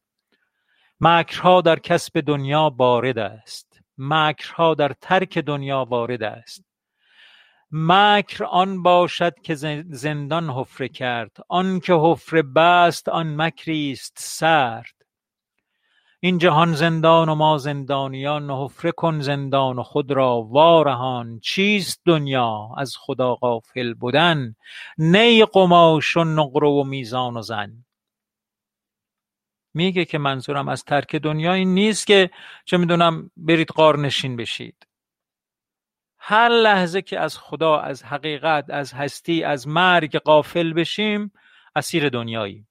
مکرها 1.00 1.60
در 1.60 1.78
کسب 1.78 2.20
دنیا 2.20 2.70
بارد 2.70 3.18
است. 3.18 3.80
مکرها 3.98 4.74
در 4.74 4.92
ترک 5.00 5.38
دنیا 5.38 5.84
وارد 5.84 6.22
است. 6.22 6.64
مکر 7.70 8.44
آن 8.44 8.82
باشد 8.82 9.40
که 9.40 9.54
زندان 9.84 10.50
حفره 10.50 10.88
کرد. 10.88 11.36
آن 11.48 11.80
که 11.80 11.94
حفره 11.94 12.42
بست 12.42 13.08
آن 13.08 13.42
مکری 13.42 13.92
است 13.92 14.16
سرد. 14.18 14.97
این 16.20 16.38
جهان 16.38 16.72
زندان 16.72 17.28
و 17.28 17.34
ما 17.34 17.58
زندانیان 17.58 18.50
حفره 18.50 18.92
کن 18.92 19.20
زندان 19.20 19.78
و 19.78 19.82
خود 19.82 20.12
را 20.12 20.42
وارهان. 20.42 21.40
چیست 21.40 22.00
دنیا؟ 22.06 22.70
از 22.76 22.96
خدا 22.98 23.34
غافل 23.34 23.94
بودن. 23.94 24.54
نی 24.98 25.44
قماش 25.44 26.16
و 26.16 26.24
نقره 26.24 26.68
و 26.68 26.84
میزان 26.84 27.36
و 27.36 27.42
زن. 27.42 27.84
میگه 29.74 30.04
که 30.04 30.18
منظورم 30.18 30.68
از 30.68 30.84
ترک 30.84 31.16
دنیا 31.16 31.52
این 31.52 31.74
نیست 31.74 32.06
که 32.06 32.30
چه 32.64 32.76
می‌دونم 32.76 33.30
برید 33.36 33.68
قارنشین 33.68 34.36
بشید. 34.36 34.86
هر 36.18 36.48
لحظه 36.48 37.02
که 37.02 37.20
از 37.20 37.38
خدا 37.38 37.80
از 37.80 38.04
حقیقت 38.04 38.70
از 38.70 38.92
هستی 38.92 39.44
از 39.44 39.68
مرگ 39.68 40.16
قافل 40.16 40.72
بشیم 40.72 41.32
اسیر 41.76 42.08
دنیایی 42.08 42.66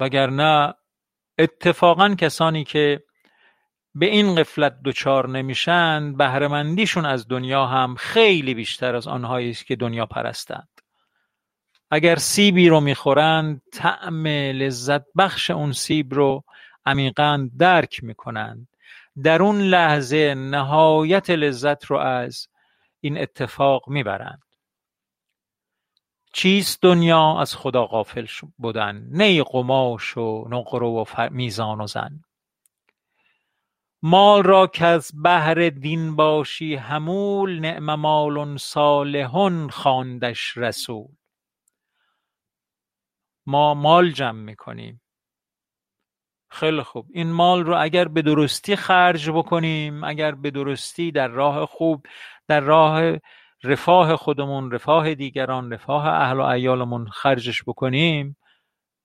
وگرنه 0.00 0.74
اتفاقا 1.42 2.14
کسانی 2.14 2.64
که 2.64 3.02
به 3.94 4.06
این 4.06 4.34
قفلت 4.34 4.76
دچار 4.84 5.28
نمیشن 5.28 6.16
بهرهمندیشون 6.16 7.06
از 7.06 7.28
دنیا 7.28 7.66
هم 7.66 7.94
خیلی 7.94 8.54
بیشتر 8.54 8.96
از 8.96 9.06
آنهایی 9.06 9.50
است 9.50 9.66
که 9.66 9.76
دنیا 9.76 10.06
پرستند. 10.06 10.68
اگر 11.90 12.16
سیبی 12.16 12.68
رو 12.68 12.80
می‌خورند 12.80 13.62
طعم 13.72 14.26
لذت 14.26 15.02
بخش 15.18 15.50
اون 15.50 15.72
سیب 15.72 16.14
رو 16.14 16.44
عمیقا 16.86 17.48
درک 17.58 18.04
می‌کنند 18.04 18.68
در 19.22 19.42
اون 19.42 19.60
لحظه 19.60 20.34
نهایت 20.34 21.30
لذت 21.30 21.84
رو 21.84 21.96
از 21.98 22.48
این 23.00 23.18
اتفاق 23.18 23.88
می‌برند 23.88 24.42
چیست 26.32 26.82
دنیا 26.82 27.40
از 27.40 27.56
خدا 27.56 27.86
غافل 27.86 28.26
بودن؟ 28.58 29.06
نی 29.10 29.42
قماش 29.42 30.16
و 30.16 30.48
نقره 30.50 30.86
و 30.86 31.04
میزان 31.30 31.80
و 31.80 31.86
زن. 31.86 32.24
مال 34.02 34.42
را 34.42 34.70
از 34.80 35.10
بهر 35.22 35.68
دین 35.68 36.16
باشی 36.16 36.74
همول 36.74 37.60
نعم 37.60 37.94
مال 37.94 38.56
صالح 38.56 39.68
خواندش 39.68 40.56
رسول. 40.56 41.08
ما 43.46 43.74
مال 43.74 44.10
جمع 44.10 44.40
می‌کنیم. 44.40 45.02
خیلی 46.50 46.82
خوب. 46.82 47.06
این 47.12 47.32
مال 47.32 47.64
رو 47.64 47.82
اگر 47.82 48.08
به 48.08 48.22
درستی 48.22 48.76
خرج 48.76 49.30
بکنیم 49.30 50.04
اگر 50.04 50.32
به 50.34 50.50
درستی 50.50 51.12
در 51.12 51.28
راه 51.28 51.66
خوب 51.66 52.06
در 52.48 52.60
راه 52.60 53.18
رفاه 53.64 54.16
خودمون 54.16 54.70
رفاه 54.70 55.14
دیگران 55.14 55.72
رفاه 55.72 56.06
اهل 56.06 56.40
و 56.40 56.42
عیالمون 56.42 57.08
خرجش 57.08 57.62
بکنیم 57.62 58.36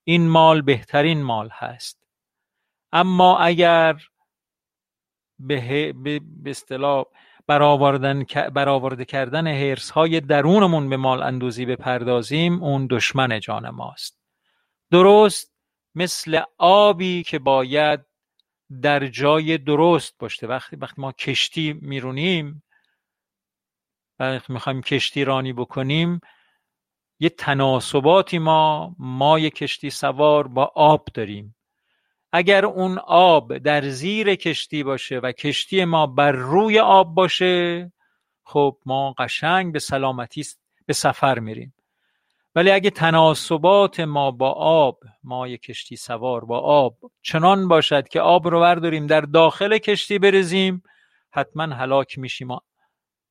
این 0.03 0.27
مال 0.29 0.61
بهترین 0.61 1.23
مال 1.23 1.49
هست. 1.51 2.03
اما 2.91 3.37
اگر 3.37 3.95
به 5.39 5.93
به 5.93 6.21
اصطلاح 6.45 7.05
برآورده 8.53 9.05
کردن 9.05 9.47
حرص 9.47 9.89
های 9.89 10.19
درونمون 10.19 10.89
به 10.89 10.97
مال 10.97 11.23
اندوزی 11.23 11.65
بپردازیم 11.65 12.63
اون 12.63 12.87
دشمن 12.91 13.39
جان 13.39 13.69
ماست. 13.69 14.19
درست 14.91 15.53
مثل 15.95 16.41
آبی 16.57 17.23
که 17.23 17.39
باید 17.39 17.99
در 18.81 19.07
جای 19.07 19.57
درست 19.57 20.15
باشه. 20.19 20.47
وقتی 20.47 20.75
وقتی 20.75 21.01
ما 21.01 21.11
کشتی 21.11 21.79
میرونیم 21.81 22.63
وقتی 24.19 24.53
می‌خوایم 24.53 24.81
کشتی 24.81 25.23
رانی 25.23 25.53
بکنیم 25.53 26.19
یه 27.19 27.29
تناسباتی 27.29 28.39
ما 28.39 28.95
ما 28.99 29.39
یه 29.39 29.49
کشتی 29.49 29.89
سوار 29.89 30.47
با 30.47 30.71
آب 30.75 31.07
داریم. 31.13 31.55
اگر 32.31 32.65
اون 32.65 32.97
آب 33.07 33.57
در 33.57 33.89
زیر 33.89 34.35
کشتی 34.35 34.83
باشه 34.83 35.19
و 35.19 35.31
کشتی 35.31 35.85
ما 35.85 36.07
بر 36.07 36.31
روی 36.31 36.79
آب 36.79 37.15
باشه 37.15 37.91
خب 38.43 38.77
ما 38.85 39.13
قشنگ 39.17 39.73
به 39.73 39.79
سلامتی 39.79 40.45
به 40.85 40.93
سفر 40.93 41.39
میریم. 41.39 41.73
ولی 42.55 42.71
اگه 42.71 42.89
تناسبات 42.89 43.99
ما 43.99 44.31
با 44.31 44.51
آب 44.51 44.99
ما 45.23 45.47
یک 45.47 45.61
کشتی 45.61 45.95
سوار 45.95 46.45
با 46.45 46.59
آب 46.59 46.97
چنان 47.21 47.67
باشد 47.67 48.07
که 48.07 48.21
آب 48.21 48.47
رو 48.47 48.59
برداریم 48.59 49.07
در 49.07 49.21
داخل 49.21 49.77
کشتی 49.77 50.19
برزیم 50.19 50.83
حتما 51.31 51.63
هلاک 51.63 52.19
میشیم 52.19 52.51
و 52.51 52.59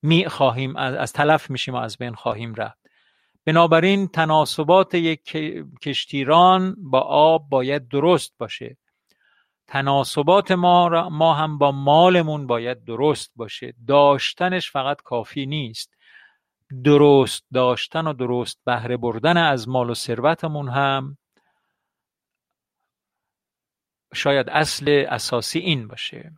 می 0.07 0.29
خواهیم 0.29 0.77
از 0.77 1.13
تلف 1.13 1.51
میشیم 1.51 1.75
و 1.75 1.77
از 1.77 1.99
بین 1.99 2.15
خواهیم 2.15 2.55
رفت. 2.55 2.79
بنابراین 3.45 4.09
تناسبات 4.09 4.95
یک 4.95 5.37
کشتیران 5.83 6.77
با 6.79 7.01
آب 7.01 7.49
باید 7.49 7.89
درست 7.89 8.35
باشه. 8.39 8.77
تناسبات 9.67 10.53
ما, 10.53 11.09
ما 11.09 11.35
هم 11.35 11.59
با 11.59 11.73
مالمون 11.73 12.47
باید 12.47 12.85
درست 12.85 13.33
باشه. 13.37 13.75
داشتنش 13.89 14.71
فقط 14.71 15.03
کافی 15.03 15.47
نیست. 15.47 15.95
درست 16.85 17.45
داشتن 17.55 18.07
و 18.07 18.13
درست 18.13 18.61
بهره 18.65 18.97
بردن 18.97 19.37
از 19.37 19.69
مال 19.69 19.91
و 19.91 19.95
ثروتمون 19.95 20.69
هم 20.69 21.19
شاید 24.15 24.51
اصل 24.51 25.07
اساسی 25.09 25.59
این 25.59 25.89
باشه. 25.89 26.33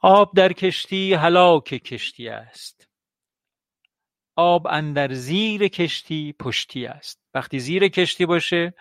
آب 0.00 0.34
در 0.34 0.52
کشتی 0.52 1.14
هلاک 1.14 1.64
کشتی 1.64 2.28
است. 2.28 2.88
آب 4.36 4.66
اندر 4.66 5.12
زیر 5.12 5.68
کشتی 5.68 6.34
پشتی 6.40 6.86
است. 6.86 7.20
وقتی 7.34 7.58
زیر 7.58 7.88
کشتی 7.88 8.26
باشه 8.26 8.74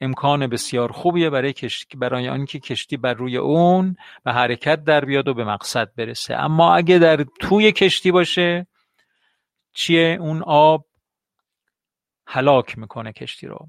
امکان 0.00 0.46
بسیار 0.46 0.92
خوبیه 0.92 1.30
برای 1.30 1.52
کشتی 1.52 1.96
برای 1.96 2.28
آنکه 2.28 2.58
کشتی 2.58 2.96
بر 2.96 3.14
روی 3.14 3.36
اون 3.36 3.96
به 4.24 4.32
حرکت 4.32 4.84
در 4.84 5.04
بیاد 5.04 5.28
و 5.28 5.34
به 5.34 5.44
مقصد 5.44 5.94
برسه. 5.94 6.34
اما 6.34 6.74
اگه 6.74 6.98
در 6.98 7.24
توی 7.40 7.72
کشتی 7.72 8.12
باشه 8.12 8.66
چیه؟ 9.74 10.16
اون 10.20 10.42
آب 10.42 10.86
هلاک 12.26 12.78
می‌کنه 12.78 13.12
کشتی 13.12 13.46
رو. 13.46 13.68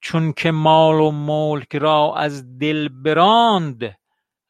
چون 0.00 0.32
که 0.32 0.50
مال 0.50 1.00
و 1.00 1.10
ملک 1.10 1.76
را 1.76 2.14
از 2.16 2.58
دل 2.58 2.88
براند 2.88 3.96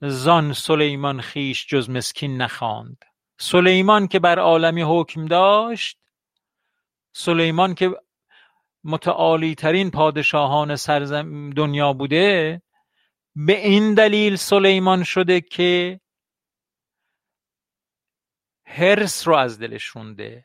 زان 0.05 0.53
سلیمان 0.53 1.21
خیش 1.21 1.67
جز 1.67 1.91
مسکین 1.91 2.37
نخواند. 2.43 3.05
سلیمان 3.41 4.09
که 4.09 4.19
بر 4.19 4.39
عالمی 4.39 4.83
حکم 4.83 5.27
داشت 5.27 5.99
سلیمان 7.13 7.75
که 7.75 7.91
متعالی 8.85 9.55
ترین 9.55 9.91
پادشاهان 9.91 10.77
سرزم 10.77 11.51
دنیا 11.51 11.93
بوده 11.93 12.63
به 13.37 13.67
این 13.67 13.95
دلیل 13.95 14.37
سلیمان 14.37 15.03
شده 15.05 15.41
که 15.41 16.01
هرس 18.67 19.29
رو 19.29 19.37
از 19.37 19.59
دلش 19.59 19.85
رونده. 19.85 20.45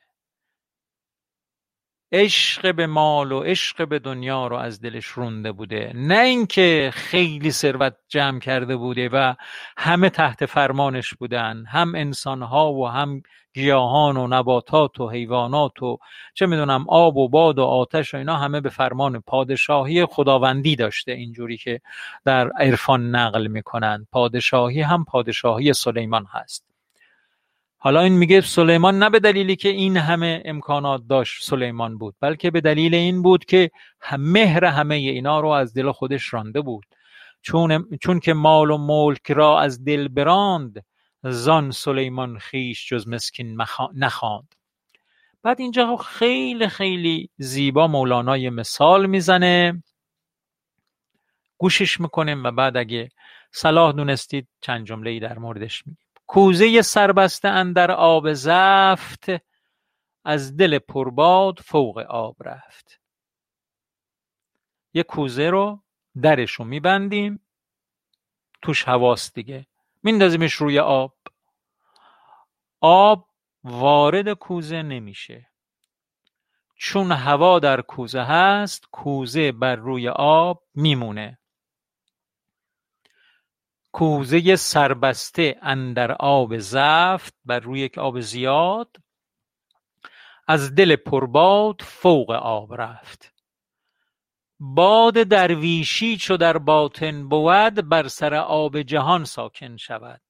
عشق 2.11 2.75
به 2.75 2.87
مال 2.87 3.31
و 3.31 3.39
عشق 3.39 3.87
به 3.87 3.99
دنیا 3.99 4.47
رو 4.47 4.55
از 4.55 4.81
دلش 4.81 5.05
رونده 5.05 5.51
بوده. 5.51 5.91
نه 5.95 6.19
اینکه 6.19 6.89
خیلی 6.93 7.51
ثروت 7.51 7.95
جمع 8.07 8.39
کرده 8.39 8.75
بوده 8.75 9.09
و 9.09 9.33
همه 9.77 10.09
تحت 10.09 10.45
فرمانش 10.45 11.13
بودن. 11.13 11.65
هم 11.67 11.95
انسانها 11.95 12.73
و 12.73 12.87
هم 12.87 13.21
گیاهان 13.53 14.17
و 14.17 14.27
نباتات 14.27 14.99
و 14.99 15.09
حیوانات 15.09 15.83
و 15.83 15.97
چه 16.33 16.45
می‌دونم 16.45 16.85
آب 16.89 17.17
و 17.17 17.29
باد 17.29 17.59
و 17.59 17.63
آتش 17.63 18.13
و 18.13 18.17
اینا 18.17 18.35
همه 18.37 18.61
به 18.61 18.69
فرمان 18.69 19.19
پادشاهی 19.21 20.05
خداوندی 20.05 20.75
داشته 20.75 21.11
اینجوری 21.11 21.57
که 21.57 21.81
در 22.25 22.49
عرفان 22.49 23.15
نقل 23.15 23.47
می‌کنن. 23.47 24.07
پادشاهی 24.11 24.81
هم 24.81 25.05
پادشاهی 25.05 25.73
سلیمان 25.73 26.25
هست. 26.31 26.66
حالا 27.77 28.01
این 28.01 28.13
میگه 28.13 28.41
سلیمان 28.41 28.99
نه 28.99 29.09
به 29.09 29.19
دلیلی 29.19 29.55
که 29.55 29.69
این 29.69 29.97
همه 29.97 30.41
امکانات 30.45 31.01
داشت 31.09 31.43
سلیمان 31.43 31.97
بود 31.97 32.15
بلکه 32.19 32.51
به 32.51 32.61
دلیل 32.61 32.95
این 32.95 33.21
بود 33.21 33.45
که 33.45 33.71
مهر 34.17 34.65
همه 34.65 34.95
اینا 34.95 35.39
رو 35.39 35.47
از 35.47 35.73
دل 35.73 35.91
خودش 35.91 36.33
رانده 36.33 36.61
بود. 36.61 36.85
چون, 37.41 37.97
چون 38.01 38.19
که 38.19 38.33
مال 38.33 38.71
و 38.71 38.77
ملک 38.77 39.31
را 39.31 39.59
از 39.59 39.83
دل 39.83 40.07
براند 40.07 40.85
زان 41.23 41.71
سلیمان 41.71 42.39
خیش 42.39 42.89
جز 42.89 43.07
مسکین 43.07 43.57
نخواند. 43.95 44.55
بعد 45.43 45.61
اینجا 45.61 45.95
خیلی 45.95 46.67
خیلی 46.67 47.29
زیبا 47.37 47.87
مولانا 47.87 48.49
مثال 48.49 49.05
می‌زنه. 49.05 49.83
گوشش 51.57 51.99
می‌کنیم 51.99 52.43
و 52.43 52.51
بعد 52.51 52.77
اگه 52.77 53.09
صلاح 53.51 53.91
دونستید 53.91 54.47
چند 54.61 54.85
جمله 54.85 55.09
ای 55.09 55.19
در 55.19 55.37
موردش 55.39 55.87
میگیم. 55.87 56.06
کوزه 56.27 56.81
سربسته 56.81 57.47
اندر 57.47 57.91
آب 57.91 58.33
زفت 58.33 59.25
از 60.25 60.57
دل 60.57 60.79
پرباد 60.79 61.59
فوق 61.59 61.97
آب 61.97 62.35
رفت. 62.43 63.01
یه 64.93 65.03
کوزه 65.03 65.49
رو 65.49 65.83
درش 66.21 66.51
رو 66.51 66.65
میبندیم 66.65 67.47
توش 68.61 68.83
هواست 68.87 69.35
دیگه. 69.35 69.67
میندازیمش 70.03 70.53
روی 70.53 70.79
آب. 70.79 71.17
آب 72.81 73.29
وارد 73.63 74.33
کوزه 74.33 74.81
نمیشه. 74.81 75.49
چون 76.75 77.11
هوا 77.11 77.59
در 77.59 77.81
کوزه 77.81 78.21
هست 78.21 78.87
کوزه 78.91 79.51
بر 79.51 79.75
روی 79.75 80.09
آب 80.09 80.63
میمونه. 80.75 81.39
کوزه 83.97 84.55
سربسته 84.55 85.59
اندر 85.61 86.11
آب 86.11 86.57
زفت 86.57 87.35
بر 87.45 87.59
روی 87.59 87.79
یک 87.79 87.97
آب 87.97 88.19
زیاد 88.19 88.97
از 90.47 90.75
دل 90.75 90.95
پرباد 90.95 91.81
فوق 91.81 92.31
آب 92.31 92.81
رفت. 92.81 93.33
باد 94.59 95.13
درویشی 95.13 96.17
چو 96.17 96.37
در 96.37 96.57
باطن 96.57 97.29
بود 97.29 97.89
بر 97.89 98.07
سر 98.07 98.33
آب 98.33 98.81
جهان 98.81 99.23
ساکن 99.23 99.77
شود. 99.77 100.21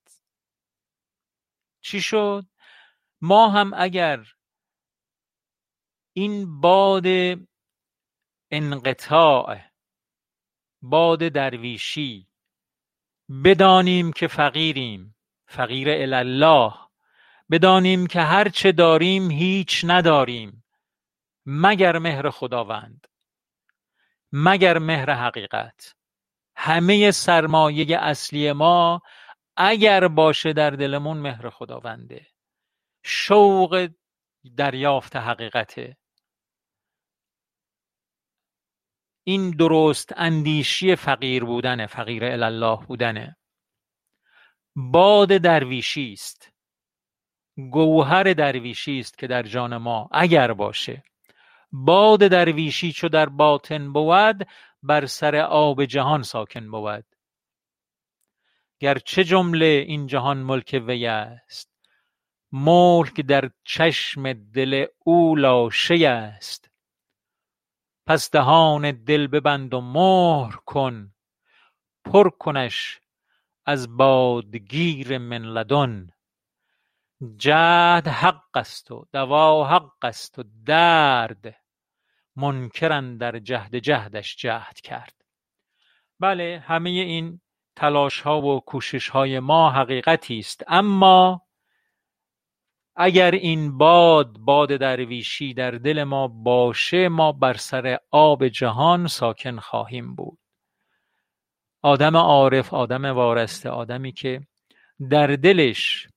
چی 1.81 2.01
شد؟ 2.01 2.45
ما 3.21 3.49
هم 3.49 3.71
اگر 3.75 4.25
این 6.13 6.61
باد 6.61 7.05
انقطاع 8.51 9.59
باد 10.81 11.19
درویشی 11.19 12.26
بدانیم 13.43 14.11
که 14.11 14.27
فقیریم 14.27 15.15
فقیر 15.47 16.13
الله 16.13 16.73
بدانیم 17.51 18.07
که 18.07 18.21
هر 18.21 18.49
چه 18.49 18.71
داریم 18.71 19.31
هیچ 19.31 19.85
نداریم 19.87 20.63
مگر 21.45 21.97
مهر 21.97 22.29
خداوند 22.29 23.07
مگر 24.31 24.77
مهر 24.77 25.11
حقیقت. 25.11 25.93
همه 26.55 27.11
سرمایه 27.11 27.97
اصلی 27.97 28.51
ما 28.51 29.01
اگر 29.57 30.07
باشه 30.07 30.53
در 30.53 30.69
دلمون 30.69 31.17
مهر 31.17 31.49
خداونده. 31.49 32.27
شوق 33.03 33.89
دریافت 34.57 35.15
حقیقته. 35.15 35.97
این 39.29 39.51
درست 39.51 40.13
اندیشی 40.17 40.95
فقیر 40.95 41.43
بودنه 41.43 41.87
فقیر 41.87 42.25
الله 42.25 42.85
بودنه. 42.87 43.37
باد 44.75 45.37
درویشی 45.37 46.13
است. 46.13 46.51
گوهر 47.71 48.33
درویشی 48.33 48.99
است 48.99 49.17
که 49.17 49.27
در 49.27 49.43
جان 49.43 49.77
ما 49.77 50.09
اگر 50.11 50.53
باشه. 50.53 51.03
باد 51.71 52.19
درویشی 52.27 52.91
چو 52.91 53.09
در 53.09 53.25
باطن 53.25 53.93
بود 53.93 54.47
بر 54.83 55.05
سر 55.05 55.35
آب 55.35 55.85
جهان 55.85 56.21
ساکن 56.21 56.71
بود. 56.71 57.05
گرچه 58.79 59.23
جمله 59.23 59.65
این 59.65 60.07
جهان 60.07 60.37
ملک 60.37 60.83
وی 60.87 61.07
است؟ 61.07 61.71
ملک 62.51 63.21
در 63.21 63.51
چشم 63.63 64.33
دل 64.33 64.85
او 64.99 65.35
لاشه 65.35 66.07
است. 66.07 66.66
پس 68.07 68.31
دهان 68.31 68.91
دل 68.91 69.27
ببند 69.27 69.73
و 69.73 69.81
مهر 69.81 70.55
کن. 70.55 71.13
پر 72.05 72.29
کنش 72.29 72.99
از 73.65 73.97
بادگیر 73.97 75.17
من 75.17 75.41
لدن. 75.41 76.07
جهد 77.37 78.07
حق 78.07 78.57
است 78.57 78.91
و 78.91 79.05
دوا 79.13 79.67
حق 79.67 80.05
است 80.05 80.39
و 80.39 80.43
درد 80.65 81.55
منکر 82.35 83.01
در 83.01 83.39
جهد 83.39 83.75
جهدش 83.75 84.35
جهد 84.35 84.81
کرد. 84.81 85.25
بله 86.19 86.63
همه 86.67 86.89
این 86.89 87.41
تلاش 87.75 88.21
ها 88.21 88.41
و 88.41 88.59
کوشش 88.59 89.09
های 89.09 89.39
ما 89.39 89.71
حقیقتی 89.71 90.39
است 90.39 90.63
اما 90.67 91.46
اگر 92.99 93.31
این 93.31 93.77
باد 93.77 94.37
باد 94.37 94.77
درویشی 94.77 95.53
در 95.53 95.71
دل 95.71 96.03
ما 96.03 96.27
باشه 96.27 97.09
ما 97.09 97.31
بر 97.31 97.53
سر 97.53 97.99
آب 98.11 98.47
جهان 98.47 99.07
ساکن 99.07 99.59
خواهیم 99.59 100.15
بود. 100.15 100.39
آدم 101.81 102.17
عارف 102.17 102.73
آدم 102.73 103.05
وارسته 103.05 103.69
آدمی 103.69 104.11
که 104.11 104.47
در 105.09 105.27
دلش 105.27 106.07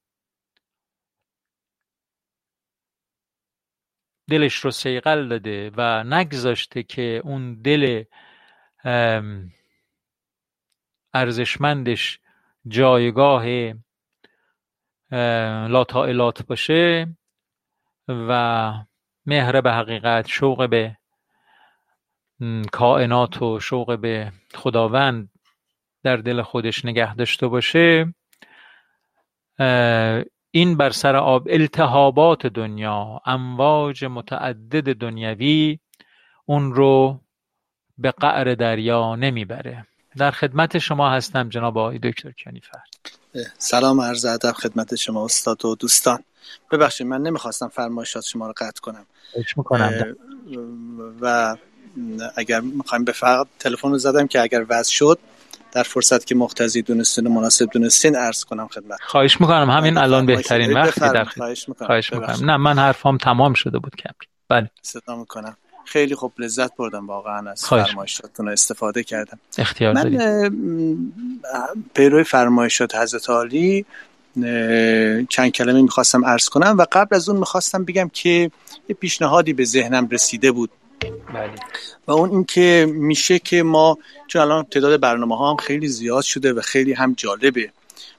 دلش 4.31 4.55
رو 4.55 4.71
سیقل 4.71 5.29
داده 5.29 5.71
و 5.77 6.05
نگذاشته 6.05 6.83
که 6.83 7.23
اون 7.25 7.63
دل 7.63 8.05
ارزشمندش 11.15 12.21
جایگاه 12.69 13.45
لاتائلات 15.69 16.47
باشه 16.47 17.17
و 18.09 18.73
مهر 19.27 19.61
به 19.61 19.73
حقیقت 19.73 20.27
شوق 20.27 20.69
به 20.69 20.97
کائنات 22.73 23.43
و 23.43 23.61
شوق 23.61 23.99
به 23.99 24.33
خداوند 24.55 25.31
در 26.03 26.17
دل 26.17 26.43
خودش 26.43 26.85
نگه 26.85 27.15
داشته 27.15 27.47
باشه 27.47 28.15
این 30.51 30.77
بر 30.77 30.91
سر 30.91 31.17
آب 31.17 31.49
التهابات 31.51 32.47
دنیا 32.47 33.21
امواج 33.27 34.05
متعدد 34.05 34.97
دنیوی 34.97 35.79
اون 36.47 36.75
رو 36.75 37.21
به 37.99 38.11
قعر 38.11 38.55
دریا 38.55 39.17
نمی‌بره. 39.17 39.87
در 40.17 40.31
خدمت 40.31 40.79
شما 40.79 41.11
هستم 41.11 41.49
جناب 41.49 41.79
آقای 41.79 41.99
دکتر 41.99 42.33
کنیفر. 42.45 42.81
سلام 43.59 44.01
عرض 44.01 44.25
ادب 44.25 44.53
خدمت 44.53 44.95
شما 44.95 45.25
استاد 45.25 45.65
و 45.65 45.75
دوستان. 45.75 46.25
ببخشید 46.71 47.07
من 47.07 47.23
نمی‌خواستم 47.23 47.69
فرمایشات 47.69 48.25
شما 48.25 48.47
رو 48.47 48.53
قطع 48.57 48.81
کنم. 48.81 49.07
می‌کنم. 49.57 50.17
و 51.21 51.57
اگر 52.37 52.61
می‌خوایم 52.61 53.05
به 53.05 53.13
فقط 53.13 53.47
تلفن 53.59 53.91
رو 53.91 53.99
زدم 53.99 54.27
که 54.27 54.41
اگر 54.41 54.67
وضع 54.69 54.93
شد 54.93 55.19
در 55.73 55.83
فرصت 55.83 56.27
که 56.27 56.35
مختزی 56.35 56.83
دونستین 56.83 57.27
و 57.27 57.31
مناسب 57.31 57.71
دونستین 57.73 58.17
عرض 58.17 58.45
کنم 58.45 58.69
خدمت. 58.69 58.99
خواهش 59.03 59.41
می‌کنم. 59.41 59.71
همین 59.71 59.99
الان 59.99 60.27
بهترین 60.27 60.73
وقتی 60.73 61.01
در 61.01 61.25
خواهش 61.25 61.69
می‌کنم, 61.69 61.87
خواهش 61.87 62.13
می‌کنم. 62.13 62.51
نه 62.51 62.57
من 62.57 62.79
حرفام 62.79 63.19
تمام 63.19 63.55
شده 63.55 63.79
بود 63.79 63.97
کمری 63.97 64.29
بله. 64.49 64.71
صدا 64.83 65.17
می‌کنم. 65.17 65.57
خیلی 65.91 66.15
خوب 66.15 66.33
لذت 66.39 66.77
بردم 66.77 67.07
واقعا 67.07 67.51
از 67.51 67.65
فرمایشاتتون 67.65 68.49
استفاده 68.49 69.05
کردم. 69.05 69.39
اختیار 69.59 69.95
من 69.95 70.19
پیروی 71.95 72.25
فرمایشات 72.25 72.95
حضرت 72.95 73.31
عالی 73.31 73.87
چند 75.29 75.53
کلمه 75.55 75.83
می‌خواستم 75.83 76.25
عرض 76.25 76.49
کنم 76.49 76.79
و 76.79 76.87
قبل 76.93 77.17
از 77.17 77.29
اون 77.29 77.39
می‌خواستم 77.39 77.85
بگم 77.85 78.11
که 78.13 78.51
یه 78.89 78.97
پیشنهادی 79.01 79.53
به 79.53 79.65
ذهنم 79.65 80.09
رسیده 80.09 80.53
بود. 80.53 80.71
بله. 81.35 81.51
و 82.07 82.13
اون 82.13 82.31
اینکه 82.31 82.93
میشه 82.95 83.39
که 83.39 83.63
ما 83.63 83.99
چون 84.27 84.43
الان 84.43 84.65
تعداد 84.65 85.01
برنامه 85.01 85.37
ها 85.37 85.51
هم 85.51 85.57
خیلی 85.57 85.89
زیاد 85.89 86.23
شده 86.23 86.53
و 86.53 86.61
خیلی 86.61 86.93
هم 86.93 87.15
جالبه. 87.17 87.71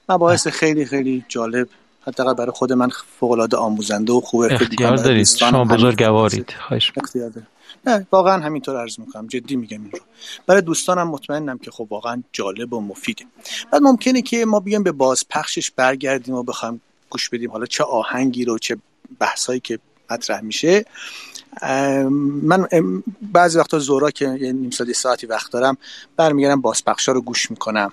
مباحث 0.08 0.46
بله. 0.46 0.56
خیلی 0.56 0.84
خیلی 0.84 1.24
جالب 1.28 1.68
حداقل 2.06 2.34
برای 2.34 2.52
خود 2.52 2.72
من 2.72 2.90
فوق 3.20 3.30
العاده 3.30 3.56
آموزنده 3.56 4.12
و 4.12 4.20
خوبه 4.20 4.54
اختیار 4.54 4.96
دارید. 4.96 5.26
شما 5.26 5.64
بزرگوارید. 5.64 6.54
خواهش 6.68 6.92
اختیار 6.96 7.28
دارید 7.30 7.51
نه 7.86 8.06
واقعا 8.12 8.42
همینطور 8.42 8.80
عرض 8.80 8.98
می‌کنم. 8.98 9.26
جدی 9.26 9.56
میگم 9.56 9.82
این 9.82 9.90
رو. 9.90 9.98
برای 10.46 10.62
دوستانم 10.62 11.08
مطمئنم 11.08 11.58
که 11.58 11.70
خب 11.70 11.86
واقعا 11.90 12.22
جالب 12.32 12.72
و 12.72 12.80
مفیده. 12.80 13.24
بعد 13.72 13.82
ممکنه 13.82 14.22
که 14.22 14.44
ما 14.44 14.60
بیایم 14.60 14.82
به 14.82 14.92
بازپخشش 14.92 15.70
برگردیم 15.70 16.34
و 16.34 16.42
بخوایم 16.42 16.80
گوش 17.10 17.28
بدیم 17.28 17.50
حالا 17.50 17.66
چه 17.66 17.84
آهنگی 17.84 18.44
رو 18.44 18.58
چه 18.58 18.76
بحثایی 19.18 19.60
که 19.60 19.78
مطرح 20.10 20.40
میشه. 20.40 20.84
من 22.42 22.68
بعضی 23.32 23.58
وقتا 23.58 23.78
زورا 23.78 24.10
که 24.10 24.26
نیم 24.28 24.70
ساعتی 24.70 24.94
ساعتی 24.94 25.26
وقت 25.26 25.52
دارم 25.52 25.78
برمیگردم 26.16 26.60
بازپخشا 26.60 27.12
رو 27.12 27.20
گوش 27.20 27.50
می‌کنم. 27.50 27.92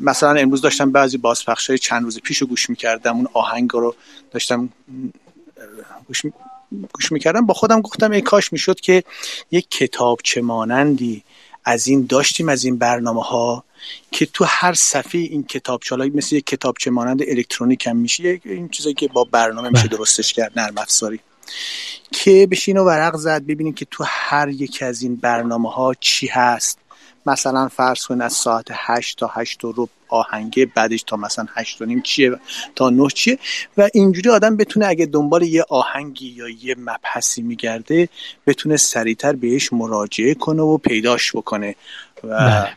مثلا 0.00 0.40
امروز 0.40 0.60
داشتم 0.60 0.92
بعضی 0.92 1.18
بازپخش 1.18 1.70
های 1.70 1.78
چند 1.78 2.04
روز 2.04 2.20
پیش 2.20 2.38
رو 2.38 2.46
گوش 2.46 2.70
می‌کردم 2.70 3.16
اون 3.16 3.28
آهنگ 3.32 3.70
رو 3.72 3.94
داشتم 4.30 4.68
گوش, 6.06 6.22
گوش 6.92 7.12
می‌کردم 7.12 7.46
با 7.46 7.54
خودم 7.54 7.80
گفتم 7.80 8.10
ای 8.10 8.20
کاش 8.20 8.52
می‌شد 8.52 8.80
که 8.80 9.04
یک 9.50 9.70
کتابچه 9.70 10.40
مانندی 10.40 11.24
از 11.64 11.88
این 11.88 12.06
داشتیم 12.08 12.48
از 12.48 12.64
این 12.64 12.78
برنامه 12.78 13.22
ها 13.22 13.64
که 14.10 14.26
تو 14.26 14.44
هر 14.48 14.74
صفحه 14.74 15.20
این 15.20 15.42
کتاب 15.42 15.80
مثل 15.94 16.36
یک 16.36 16.46
کتابچه 16.46 16.90
مانند 16.90 17.22
الکترونیک 17.28 17.86
هم 17.86 17.96
میشه 17.96 18.40
این 18.44 18.68
چیزایی 18.68 18.94
که 18.94 19.08
با 19.08 19.24
برنامه 19.24 19.68
میشه 19.68 19.88
بله. 19.88 19.96
درستش 19.96 20.32
کرد 20.32 20.58
نرم 20.58 20.78
افزاری 20.78 21.20
که 22.12 22.48
بشین 22.50 22.76
و 22.76 22.84
ورق 22.84 23.16
زد 23.16 23.42
ببینیم 23.42 23.74
که 23.74 23.86
تو 23.90 24.04
هر 24.06 24.48
یکی 24.48 24.84
از 24.84 25.02
این 25.02 25.16
برنامه 25.16 25.70
ها 25.70 25.94
چی 26.00 26.26
هست 26.26 26.78
مثلا 27.26 27.68
فرض 27.68 28.06
کنید 28.06 28.22
از 28.22 28.32
ساعت 28.32 28.66
8 28.70 29.18
تا 29.18 29.30
8 29.34 29.64
و 29.64 29.72
رو 29.72 29.88
آهنگه 30.08 30.66
بعدش 30.66 31.02
تا 31.02 31.16
مثلا 31.16 31.46
8 31.54 31.82
و 31.82 31.84
نیم 31.84 32.02
چیه 32.02 32.32
تا 32.74 32.90
9 32.90 33.08
چیه؟ 33.14 33.38
و 33.78 33.88
اینجوری 33.94 34.30
آدم 34.30 34.56
بتونه 34.56 34.86
اگه 34.86 35.06
دنبال 35.06 35.42
یه 35.42 35.64
آهنگی 35.68 36.28
یا 36.28 36.48
یه 36.48 36.74
مبحثی 36.78 37.42
میگرده 37.42 38.08
بتونه 38.46 38.76
سریعتر 38.76 39.32
بهش 39.32 39.72
مراجعه 39.72 40.34
کنه 40.34 40.62
و 40.62 40.78
پیداش 40.78 41.36
بکنه. 41.36 41.76
و 42.24 42.28
بله. 42.28 42.76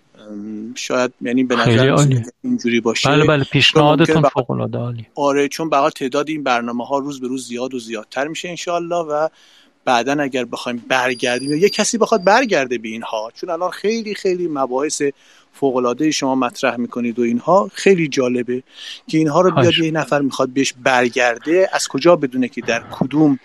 شاید 0.76 1.14
یعنی 1.22 1.44
به 1.44 1.56
نظر 1.56 1.96
اینجوری 2.44 2.80
باشه. 2.80 3.10
بله 3.10 3.26
بله 3.26 3.44
پیشنهادتون 3.44 4.22
فوق 4.22 4.52
العاده 4.52 4.78
عالی. 4.78 5.08
آره 5.16 5.48
چون 5.48 5.70
بقیه 5.70 5.90
تعداد 5.90 6.30
این 6.30 6.44
برنامه 6.44 6.86
ها 6.86 6.98
روز 6.98 7.22
به 7.22 7.28
روز 7.28 7.48
زیاد 7.48 7.74
و 7.74 7.80
زیادتر 7.80 8.28
میشه 8.28 8.50
انشالله 8.50 8.96
و 8.96 9.30
بعدا 9.86 10.24
اگر 10.24 10.46
بخوایم 10.46 10.86
برگردیم 10.88 11.52
یا 11.52 11.58
یه 11.58 11.70
کسی 11.70 11.98
بخواد 11.98 12.24
برگرده 12.24 12.78
به 12.78 12.88
اینها 12.88 13.32
چون 13.36 13.50
الان 13.50 13.72
خیلی 13.72 14.16
خیلی 14.16 14.48
مباحث 14.48 15.02
فوق 15.54 15.76
العاده 15.76 16.12
شما 16.12 16.36
مطرح 16.36 16.76
می‌کنید 16.76 17.20
و 17.20 17.22
اینها 17.22 17.70
خیلی 17.74 18.08
جالبه 18.08 18.64
که 19.08 19.18
اینها 19.18 19.42
رو 19.42 19.52
بیاد 19.52 19.78
یه 19.78 19.92
نفر 19.92 20.22
می‌خواد 20.22 20.50
بهش 20.50 20.74
برگرده 20.84 21.70
از 21.74 21.88
کجا 21.88 22.16
بدونه 22.16 22.48
که 22.48 22.62
در 22.62 22.84
کدوم 22.92 23.40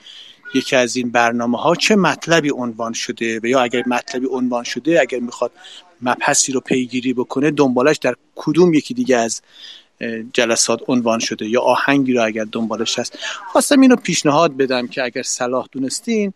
یکی 0.55 0.77
از 0.77 0.97
این 0.97 1.11
برنامه 1.11 1.59
ها 1.59 1.75
چه 1.75 1.97
مطلبی 1.97 2.51
عنوان 2.51 2.93
شده 2.93 3.41
و 3.43 3.47
یا 3.47 3.61
اگر 3.61 3.83
مطلبی 3.87 4.27
عنوان 4.31 4.65
شده 4.65 5.01
اگر 5.01 5.19
می‌خواد 5.19 5.51
مبحثی 6.03 6.53
رو 6.53 6.61
پیگیری 6.61 7.13
بکنه 7.13 7.51
دنبالش 7.51 7.97
در 7.97 8.15
کدوم 8.35 8.75
یکی 8.75 8.95
دیگه 8.95 9.17
از 9.17 9.43
جلسات 10.33 10.81
عنوان 10.89 11.19
شده 11.19 11.47
یا 11.47 11.61
آهنگی 11.61 12.13
رو 12.13 12.25
اگر 12.25 12.47
دنبالش 12.53 12.99
هست 12.99 13.19
خواستم 13.53 13.81
اینو 13.81 13.97
پیشنهاد 13.97 14.57
بدم 14.57 14.87
که 14.87 15.05
اگر 15.05 15.23
صلاح 15.23 15.67
دونستین 15.73 16.33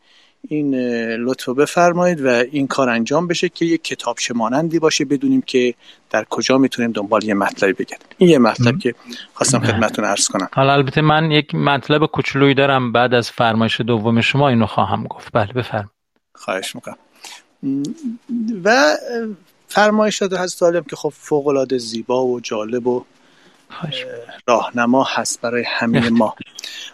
این 0.48 0.74
لطف 1.14 1.48
بفرمایید 1.48 2.24
و 2.24 2.28
این 2.28 2.66
کار 2.66 2.88
انجام 2.88 3.26
بشه 3.26 3.48
که 3.48 3.64
یک 3.64 3.84
کتاب 3.84 4.16
مانندی 4.34 4.78
باشه 4.78 5.04
بدونیم 5.04 5.42
که 5.42 5.74
در 6.10 6.24
کجا 6.24 6.58
می‌تونیم 6.58 6.92
دنبال 6.92 7.24
یه 7.24 7.34
مطلبی 7.34 7.72
بگردیم. 7.72 8.06
این 8.18 8.30
یه 8.30 8.38
مطلب 8.38 8.78
که 8.78 8.94
خواستم 9.34 9.58
خدمتتون 9.58 10.04
عرض 10.04 10.28
کنم. 10.28 10.48
حالا 10.52 10.72
البته 10.72 11.00
من 11.00 11.30
یک 11.30 11.54
مطلب 11.54 12.06
کوچولویی 12.06 12.54
دارم 12.54 12.92
بعد 12.92 13.14
از 13.14 13.30
فرمایش 13.30 13.80
دوم 13.80 14.20
شما 14.20 14.48
اینو 14.48 14.66
خواهم 14.66 15.04
گفت. 15.04 15.28
بله 15.32 15.52
بفرم 15.52 15.90
خواهش 16.34 16.74
می‌کنم. 16.74 16.96
و 18.64 18.96
فرمایشات 19.68 20.32
هست 20.32 20.60
طالب 20.60 20.86
که 20.86 20.96
خب 20.96 21.12
فوق 21.16 21.46
العاده 21.46 21.78
زیبا 21.78 22.26
و 22.26 22.40
جالب 22.40 22.86
و 22.86 23.04
راهنما 24.46 25.06
هست 25.08 25.40
برای 25.40 25.64
همه 25.66 26.08
ما. 26.08 26.34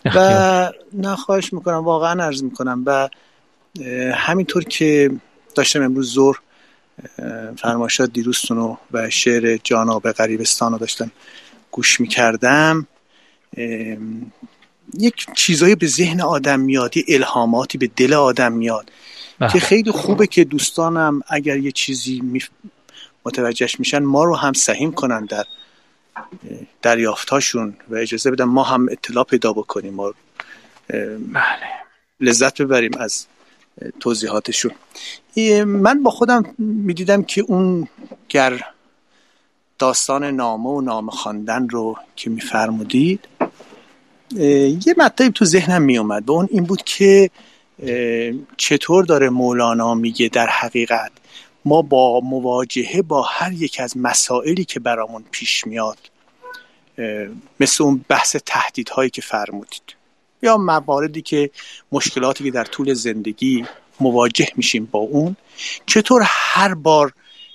و 0.14 0.72
نه 0.92 1.16
خواهش 1.16 1.52
می‌کنم 1.52 1.84
واقعا 1.84 2.24
عرض 2.24 2.42
می‌کنم. 2.42 2.82
و 2.86 3.08
همینطور 4.14 4.64
که 4.64 5.10
داشتم 5.54 5.82
امروز 5.82 6.12
زور 6.12 6.40
فرمایشات 7.56 8.12
دیروستون 8.12 8.76
و 8.92 9.10
شعر 9.10 9.58
جاناب 9.64 10.12
غریبستان 10.12 10.72
رو 10.72 10.78
داشتم 10.78 11.10
گوش 11.70 12.00
می‌کردم. 12.00 12.86
یک 14.98 15.26
چیزایی 15.34 15.74
به 15.74 15.86
ذهن 15.86 16.20
آدم 16.20 16.60
میاد 16.60 16.96
یه 16.96 17.04
الهاماتی 17.08 17.78
به 17.78 17.90
دل 17.96 18.14
آدم 18.14 18.52
میاد 18.52 18.90
که 19.52 19.60
خیلی 19.60 19.90
خوبه 19.90 20.26
که 20.26 20.44
دوستانم 20.44 21.20
اگر 21.28 21.56
یه 21.56 21.72
چیزی 21.72 22.40
متوجهش 23.24 23.78
میشن 23.78 23.98
ما 23.98 24.24
رو 24.24 24.36
هم 24.36 24.52
سهیم 24.52 24.92
کنن 24.92 25.24
در 25.24 25.44
دریافتاشون 26.82 27.76
و 27.88 27.94
اجازه 27.96 28.30
بدن 28.30 28.44
ما 28.44 28.62
هم 28.62 28.88
اطلاع 28.90 29.24
پیدا 29.24 29.52
بکنیم. 29.52 30.00
و 30.00 30.12
بله. 30.88 31.44
لذت 32.20 32.62
ببریم 32.62 32.92
از 32.98 33.26
توضیحاتشون. 34.00 34.72
من 35.66 36.02
با 36.02 36.10
خودم 36.10 36.54
می‌دیدم 36.58 37.22
که 37.22 37.40
اون 37.40 37.88
گر 38.28 38.60
داستان 39.78 40.24
نامه 40.24 40.68
و 40.70 40.80
نامه 40.80 41.10
خواندن 41.10 41.68
رو 41.68 41.96
که 42.16 42.30
میفرمودید 42.30 43.28
یه 44.86 44.94
مطلبی 44.96 45.32
تو 45.32 45.44
ذهنم 45.44 45.82
میومد 45.82 46.28
و 46.28 46.32
اون 46.32 46.48
این 46.50 46.64
بود 46.64 46.82
که 46.82 47.30
چطور 48.56 49.04
داره 49.04 49.30
مولانا 49.30 49.94
میگه 49.94 50.28
در 50.28 50.46
حقیقت 50.46 51.10
ما 51.64 51.82
با 51.82 52.20
مواجهه 52.20 53.02
با 53.02 53.22
هر 53.22 53.52
یک 53.52 53.80
از 53.80 53.96
مسائلی 53.96 54.64
که 54.64 54.80
برامون 54.80 55.24
پیش 55.30 55.66
میاد 55.66 56.09
مثل 57.60 57.84
اون 57.84 58.04
بحث 58.08 58.36
تهدیدهایی 58.46 59.10
که 59.10 59.22
فرمودید. 59.22 59.82
یا 60.42 60.56
مواردی 60.56 61.22
که 61.22 61.50
مشکلاتی 61.92 62.44
که 62.44 62.50
در 62.50 62.64
طول 62.64 62.94
زندگی 62.94 63.64
مواجه 64.00 64.48
میشیم 64.56 64.88
با 64.90 64.98
اون. 64.98 65.36
چطور 65.86 66.22
هر 66.24 66.74
بار 66.74 67.12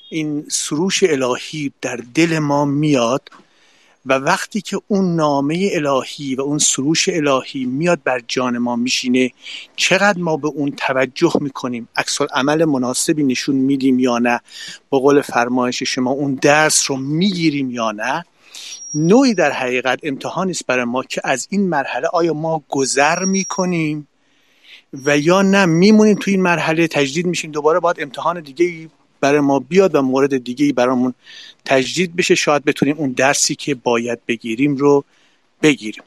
این 0.09 0.45
سروش 0.49 1.03
الهی 1.03 1.71
در 1.81 1.99
دل 2.13 2.39
ما 2.39 2.65
میاد 2.65 3.29
و 4.05 4.13
وقتی 4.13 4.61
که 4.61 4.81
اون 4.87 5.15
نامه 5.15 5.69
الهی 5.73 6.35
و 6.35 6.41
اون 6.41 6.57
سروش 6.57 7.09
الهی 7.09 7.65
میاد 7.65 7.99
بر 8.03 8.21
جان 8.27 8.57
ما 8.57 8.75
میشینه 8.75 9.31
چقدر 9.75 10.19
ما 10.19 10.37
به 10.37 10.47
اون 10.47 10.71
توجه 10.71 11.31
می‌کنیم؟ 11.41 11.87
عکس 11.95 12.21
عمل 12.21 12.65
مناسبی 12.65 13.23
نشون 13.23 13.55
میدیم 13.55 13.99
یا 13.99 14.17
نه؟ 14.17 14.41
با 14.89 14.99
قول 14.99 15.21
فرمایش 15.21 15.83
شما 15.83 16.11
اون 16.11 16.35
درس 16.35 16.91
رو 16.91 16.97
می‌گیریم 16.97 17.71
یا 17.71 17.91
نه؟ 17.91 18.25
نوعی 18.95 19.33
در 19.33 19.51
حقیقت 19.51 19.99
امتحانی 20.03 20.51
است 20.51 20.65
برای 20.67 20.85
ما 20.85 21.03
که 21.03 21.21
از 21.23 21.47
این 21.49 21.69
مرحله 21.69 22.07
آیا 22.07 22.33
ما 22.33 22.63
گذر 22.69 23.25
می‌کنیم 23.25 24.07
و 24.93 25.17
یا 25.17 25.41
نه. 25.41 25.65
میمونیم 25.65 26.15
تو 26.15 26.31
این 26.31 26.41
مرحله 26.41 26.87
تجدید 26.87 27.25
میشیم. 27.25 27.51
دوباره 27.51 27.79
باید 27.79 27.97
امتحان 27.99 28.41
دیگه 28.41 28.89
برای 29.21 29.39
ما 29.39 29.59
بیاد 29.59 29.95
و 29.95 30.01
مورد 30.01 30.43
دیگه 30.43 30.73
برامون 30.73 31.13
تجدید 31.65 32.15
بشه. 32.15 32.35
شاید 32.35 32.65
بتونیم 32.65 32.95
اون 32.97 33.11
درسی 33.11 33.55
که 33.55 33.75
باید 33.75 34.19
بگیریم 34.27 34.75
رو 34.75 35.03
بگیریم. 35.61 36.03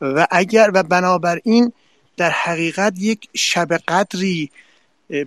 و 0.00 0.26
اگر 0.30 0.70
و 0.74 0.82
بنابراین 0.82 1.72
در 2.16 2.30
حقیقت 2.30 2.94
یک 2.98 3.28
شب 3.34 3.72
قدری 3.88 4.50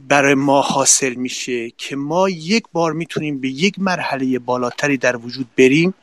برای 0.07 0.33
ما 0.33 0.61
حاصل 0.61 1.13
میشه 1.13 1.69
که 1.77 1.95
ما 1.95 2.29
یک 2.29 2.63
بار 2.73 2.93
می‌تونیم 2.93 3.41
به 3.41 3.49
یک 3.49 3.79
مرحله 3.79 4.39
بالاتری 4.39 4.97
در 4.97 5.17
وجود 5.17 5.47
بریم 5.57 5.93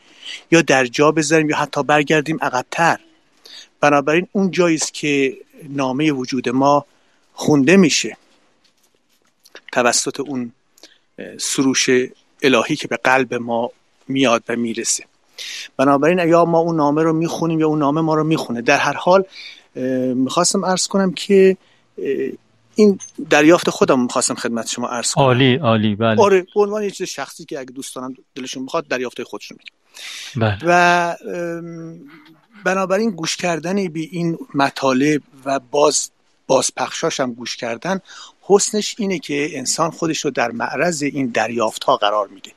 یا 0.50 0.62
در 0.62 0.86
جا 0.86 1.12
بذاریم 1.12 1.50
یا 1.50 1.56
حتی 1.56 1.82
برگردیم 1.82 2.38
عقبتر. 2.42 2.98
بنابراین 3.80 4.28
اون 4.32 4.50
جایی 4.50 4.76
است 4.76 4.94
که 4.94 5.36
نامه 5.68 6.12
وجود 6.12 6.48
ما 6.48 6.86
خونده 7.32 7.76
میشه. 7.76 8.16
توسط 9.72 10.20
اون 10.20 10.52
سروش 11.38 11.88
الهی 12.42 12.76
که 12.76 12.88
به 12.88 12.96
قلب 12.96 13.34
ما 13.34 13.70
میاد 14.08 14.42
و 14.48 14.56
می‌رسه. 14.56 15.04
بنابراین 15.76 16.18
یا 16.18 16.44
ما 16.44 16.58
اون 16.58 16.76
نامه 16.76 17.02
رو 17.02 17.12
می‌خونیم 17.12 17.60
یا 17.60 17.68
اون 17.68 17.78
نامه 17.78 18.00
ما 18.00 18.14
رو 18.14 18.24
می‌خونه. 18.24 18.62
در 18.62 18.78
هر 18.78 18.92
حال 18.92 19.24
می‌خواستم 20.14 20.64
ارز 20.64 20.86
کنم 20.86 21.12
که 21.12 21.56
این 22.74 22.98
دریافت 23.30 23.70
خودم 23.70 24.00
می‌خواستم 24.00 24.34
خدمت 24.34 24.68
شما 24.68 24.88
عرض 24.88 25.12
کنم. 25.12 25.24
عالی 25.24 25.56
عالی 25.56 25.96
بله. 25.96 26.22
آره 26.22 26.46
به 26.54 26.60
عنوان 26.60 26.82
یه 26.82 26.90
چیز 26.90 27.08
شخصی 27.08 27.44
که 27.44 27.58
اگه 27.58 27.70
دوستانم 27.70 28.14
دلشون 28.34 28.66
بخواد 28.66 28.88
دریافت 28.88 29.22
خودشون 29.22 29.58
میگم. 29.60 29.81
بله. 30.36 30.58
و 30.64 31.16
بنابراین 32.64 33.10
گوش 33.10 33.36
کردن 33.36 33.88
به 33.88 34.00
این 34.00 34.38
مطالب 34.54 35.22
و 35.44 35.60
باز 35.70 36.10
بازپخشاش 36.46 37.20
هم 37.20 37.32
گوش 37.32 37.56
کردن 37.56 38.00
حسنش 38.42 38.94
اینه 38.98 39.18
که 39.18 39.58
انسان 39.58 39.90
خودش 39.90 40.24
رو 40.24 40.30
در 40.30 40.50
معرض 40.50 41.02
این 41.02 41.26
دریافت 41.26 41.84
ها 41.84 41.96
قرار 41.96 42.28
میده 42.28 42.50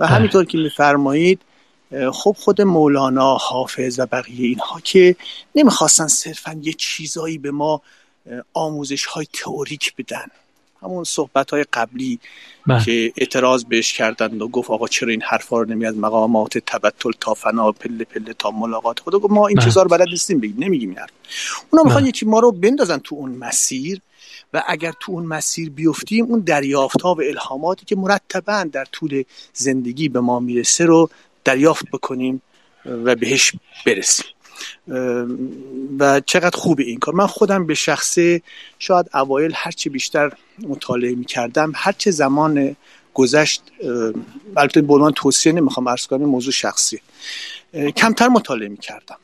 و 0.00 0.06
بله. 0.06 0.16
همینطور 0.16 0.44
که 0.44 0.58
میفرمایید 0.58 1.40
خب 2.12 2.36
خود 2.38 2.62
مولانا 2.62 3.36
حافظ 3.36 3.98
و 3.98 4.06
بقیه 4.06 4.46
اینها 4.46 4.80
که 4.80 5.16
نمی‌خواستن 5.54 6.06
صرفا 6.06 6.60
یه 6.62 6.72
چیزایی 6.72 7.38
به 7.38 7.50
ما 7.50 7.82
آموزش 8.54 9.04
های 9.04 9.26
تئوریک 9.32 9.96
بدن 9.96 10.26
همون 10.82 11.04
صحبت 11.04 11.50
های 11.50 11.64
قبلی 11.72 12.18
بله. 12.66 12.84
که 12.84 13.12
اعتراض 13.16 13.64
بهش 13.64 13.92
کردند 13.92 14.42
و 14.42 14.48
گفت 14.48 14.70
آقا 14.70 14.88
چرا 14.88 15.10
این 15.10 15.22
حرفا 15.22 15.58
رو 15.58 15.70
نمیاد 15.70 15.96
مقامات 15.96 16.58
تبتل 16.58 17.10
تا 17.20 17.34
فنا 17.34 17.72
پله 17.72 18.04
پله 18.04 18.32
تا 18.38 18.50
ملاقات 18.50 19.00
خدا 19.00 19.18
گفت 19.18 19.32
ما 19.32 19.46
این 19.46 19.56
بله. 19.56 19.64
چیزا 19.64 19.82
رو 19.82 19.88
بلد 19.88 20.08
نیستیم 20.08 20.40
بگیم 20.40 20.56
نمیگیم 20.58 20.88
این 20.88 20.98
حرف 20.98 21.10
اونا 21.70 21.82
می‌خوان 21.82 22.02
بله. 22.02 22.08
یکی 22.08 22.26
ما 22.26 22.40
رو 22.40 22.52
بندازن 22.52 22.98
تو 22.98 23.14
اون 23.14 23.30
مسیر 23.30 24.00
و 24.52 24.62
اگر 24.66 24.92
تو 25.00 25.12
اون 25.12 25.26
مسیر 25.26 25.70
بیفتیم 25.70 26.24
اون 26.24 26.40
دریافت 26.40 27.00
ها 27.00 27.14
و 27.14 27.22
الهاماتی 27.22 27.86
که 27.86 27.96
مرتبا 27.96 28.64
در 28.72 28.84
طول 28.84 29.22
زندگی 29.52 30.08
به 30.08 30.20
ما 30.20 30.40
می‌رسه 30.40 30.84
رو 30.84 31.10
دریافت 31.44 31.90
بکنیم 31.92 32.42
و 32.84 33.14
بهش 33.14 33.52
برسیم 33.86 34.26
و 35.98 36.20
چقدر 36.20 36.56
خوبه 36.56 36.82
این 36.82 36.98
کار. 36.98 37.14
من 37.14 37.26
خودم 37.26 37.66
به 37.66 37.74
شخصه 37.74 38.42
شاید 38.78 39.06
اوایل 39.14 39.52
هرچی 39.54 39.88
بیشتر 39.88 40.32
مطالعه 40.58 41.14
می 41.14 41.24
کردم 41.24 41.72
هرچه 41.74 42.10
زمان 42.10 42.76
گذشت 43.14 43.62
البته 44.56 44.82
به 44.82 44.94
عنوان 44.94 45.12
توصیه 45.12 45.52
نمی‌خوام 45.52 45.86
ارز 45.86 46.06
کنم 46.06 46.24
موضوع 46.24 46.52
شخصی. 46.52 47.00
کمتر 47.96 48.28
مطالعه 48.28 48.68
می 48.68 48.76
کردم 48.76 49.16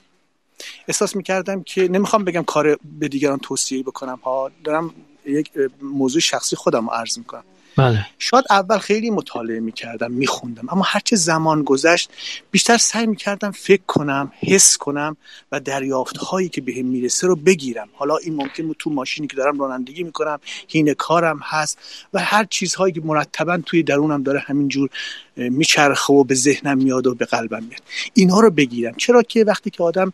احساس 0.88 1.16
می 1.16 1.22
کردم 1.22 1.62
که 1.62 1.88
نمی‌خوام 1.88 2.24
بگم 2.24 2.42
کار 2.42 2.78
به 2.98 3.08
دیگران 3.08 3.38
توصیه 3.38 3.82
بکنم 3.82 4.20
ها 4.24 4.50
دارم 4.64 4.94
یک 5.26 5.50
موضوع 5.82 6.20
شخصی 6.20 6.56
خودم 6.56 6.88
رو 6.88 6.94
عرض 6.94 7.18
می‌کنم. 7.18 7.44
بله. 7.78 8.06
شاید 8.18 8.44
اول 8.50 8.78
خیلی 8.78 9.10
مطالعه 9.10 9.60
می‌کردم 9.60 10.12
میخوندم 10.12 10.68
اما 10.68 10.82
هرچه 10.86 11.16
زمان 11.16 11.62
گذشت 11.62 12.10
بیشتر 12.50 12.76
سعی 12.76 13.06
می‌کردم 13.06 13.50
فکر 13.50 13.82
کنم 13.86 14.32
حس 14.40 14.76
کنم 14.76 15.16
و 15.52 15.60
دریافت 15.60 16.16
هایی 16.16 16.48
که 16.48 16.60
بهم 16.60 16.86
می‌رسه 16.86 17.26
رو 17.26 17.36
بگیرم. 17.36 17.88
حالا 17.92 18.16
این 18.16 18.34
ممکن 18.34 18.72
تو 18.78 18.90
ماشینی 18.90 19.26
که 19.26 19.36
دارم 19.36 19.60
رانندگی 19.60 20.02
می‌کنم 20.02 20.40
هینه 20.68 20.94
کارم 20.94 21.40
هست 21.42 21.78
و 22.12 22.20
هر 22.20 22.44
چیزهایی 22.44 22.92
که 22.92 23.00
مرتبا 23.04 23.58
توی 23.66 23.82
درونم 23.82 24.22
داره 24.22 24.38
همینجور 24.38 24.90
میچرخه 25.36 26.12
و 26.12 26.24
به 26.24 26.34
ذهنم 26.34 26.78
میاد 26.78 27.06
و 27.06 27.14
به 27.14 27.24
قلبم 27.24 27.62
میاد. 27.62 27.82
اینها 28.14 28.40
رو 28.40 28.50
بگیرم. 28.50 28.94
چرا 28.94 29.22
که 29.22 29.44
وقتی 29.44 29.70
که 29.70 29.82
آدم 29.82 30.12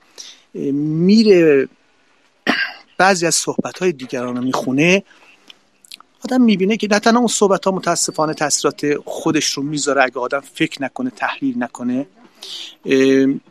میره 0.54 1.68
بعضی 2.98 3.26
از 3.26 3.34
صحبت 3.34 3.78
های 3.78 3.92
دیگران 3.92 4.36
رو 4.36 4.42
می‌خونه 4.42 5.02
آدم 6.24 6.42
می‌بینه 6.42 6.76
که 6.76 6.88
نه 6.90 6.98
تنها 6.98 7.18
اون 7.18 7.28
صحبت 7.28 7.64
ها 7.64 7.70
متاسفانه 7.70 8.34
تاثیرات 8.34 8.94
خودش 9.04 9.52
رو 9.52 9.62
می‌ذاره. 9.62 10.02
اگه 10.02 10.18
آدم 10.18 10.40
فکر 10.40 10.82
نکنه 10.82 11.10
تحلیل 11.10 11.62
نکنه 11.62 12.06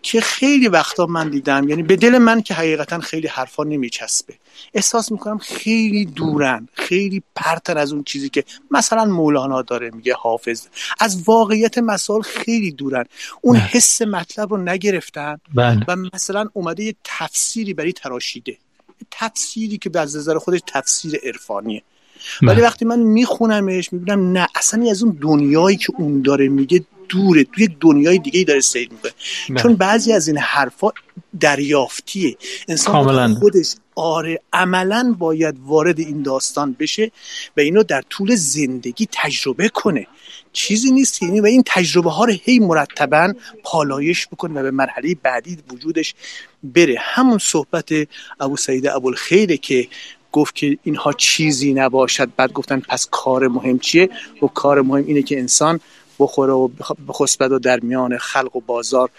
که 0.01 0.21
خیلی 0.21 0.67
وقتا 0.67 1.05
من 1.05 1.29
دیدم 1.29 1.69
یعنی 1.69 1.83
به 1.83 1.95
دل 1.95 2.17
من 2.17 2.41
که 2.41 2.53
حقیقتا 2.53 2.99
خیلی 2.99 3.27
حرفا 3.27 3.63
نمیچسبه. 3.63 4.33
احساس 4.73 5.11
می‌کنم 5.11 5.37
خیلی 5.37 6.05
دورن 6.05 6.67
خیلی 6.73 7.23
پرتن 7.35 7.77
از 7.77 7.93
اون 7.93 8.03
چیزی 8.03 8.29
که 8.29 8.43
مثلا 8.71 9.05
مولانا 9.05 9.61
داره 9.61 9.91
میگه 9.93 10.13
حافظ. 10.13 10.67
از 10.99 11.23
واقعیت 11.25 11.77
مسائل 11.77 12.21
خیلی 12.21 12.71
دورن. 12.71 13.05
اون 13.41 13.57
بله. 13.57 13.65
حس 13.65 14.01
مطلب 14.01 14.53
رو 14.53 14.57
نگرفتن 14.57 15.37
بله. 15.53 15.85
و 15.87 15.95
مثلا 15.95 16.49
اومده 16.53 16.83
یه 16.83 16.95
تفسیری 17.03 17.73
برای 17.73 17.93
تراشیده. 17.93 18.57
تفسیری 19.11 19.77
که 19.77 19.89
به 19.89 19.99
از 19.99 20.15
نظر 20.17 20.37
خودش 20.37 20.59
تفسیر 20.67 21.19
عرفانیه. 21.23 21.83
ولی 22.41 22.55
بله. 22.55 22.63
وقتی 22.63 22.85
من 22.85 22.99
میخونمش 22.99 23.93
می‌بینم 23.93 24.31
نه 24.31 24.47
اصلا 24.55 24.89
از 24.89 25.03
اون 25.03 25.17
دنیایی 25.21 25.77
که 25.77 25.93
اون 25.97 26.21
داره 26.21 26.47
میگه 26.47 26.85
دوره 27.09 27.43
توی 27.43 27.69
دنیای 27.81 28.17
دیگه 28.17 28.43
داره 28.43 28.59
سیر 28.59 28.89
می‌کنه. 28.91 29.11
بله. 29.49 29.61
چون 29.61 29.75
بعضی 29.75 30.13
از 30.13 30.27
این 30.27 30.37
حرفا 30.37 30.89
دریافتیه. 31.39 32.37
انسان 32.67 33.33
خودش 33.33 33.75
آره 33.95 34.41
عملا 34.53 35.15
باید 35.19 35.55
وارد 35.65 35.99
این 35.99 36.21
داستان 36.21 36.75
بشه 36.79 37.11
و 37.57 37.59
اینو 37.59 37.83
در 37.83 38.01
طول 38.09 38.35
زندگی 38.35 39.07
تجربه 39.11 39.69
کنه. 39.69 40.07
چیزی 40.53 40.91
نیست 40.91 41.23
یعنی 41.23 41.39
و 41.39 41.45
این 41.45 41.63
تجربه 41.65 42.11
ها 42.11 42.25
رو 42.25 42.33
هی 42.43 42.59
مرتبا 42.59 43.33
پالایش 43.63 44.27
بکنه 44.27 44.59
و 44.59 44.63
به 44.63 44.71
مرحله 44.71 45.15
بعدی 45.23 45.57
وجودش 45.73 46.15
بره. 46.63 46.95
همون 46.99 47.37
صحبت 47.37 47.89
ابو 48.39 48.57
سعید 48.57 48.87
ابوالخیره 48.87 49.57
که 49.57 49.87
گفت 50.33 50.55
که 50.55 50.77
اینها 50.83 51.13
چیزی 51.13 51.73
نباشد. 51.73 52.29
بعد 52.37 52.53
گفتن 52.53 52.79
پس 52.79 53.07
کار 53.11 53.47
مهم 53.47 53.79
چیه؟ 53.79 54.09
و 54.41 54.47
کار 54.47 54.81
مهم 54.81 55.03
اینه 55.07 55.21
که 55.21 55.39
انسان 55.39 55.79
بخوره 56.19 56.53
و 56.53 56.67
بخسبد 57.07 57.51
و 57.51 57.59
در 57.59 57.79
میان 57.79 58.17
خلق 58.17 58.55
و 58.55 58.61
بازار 58.61 59.09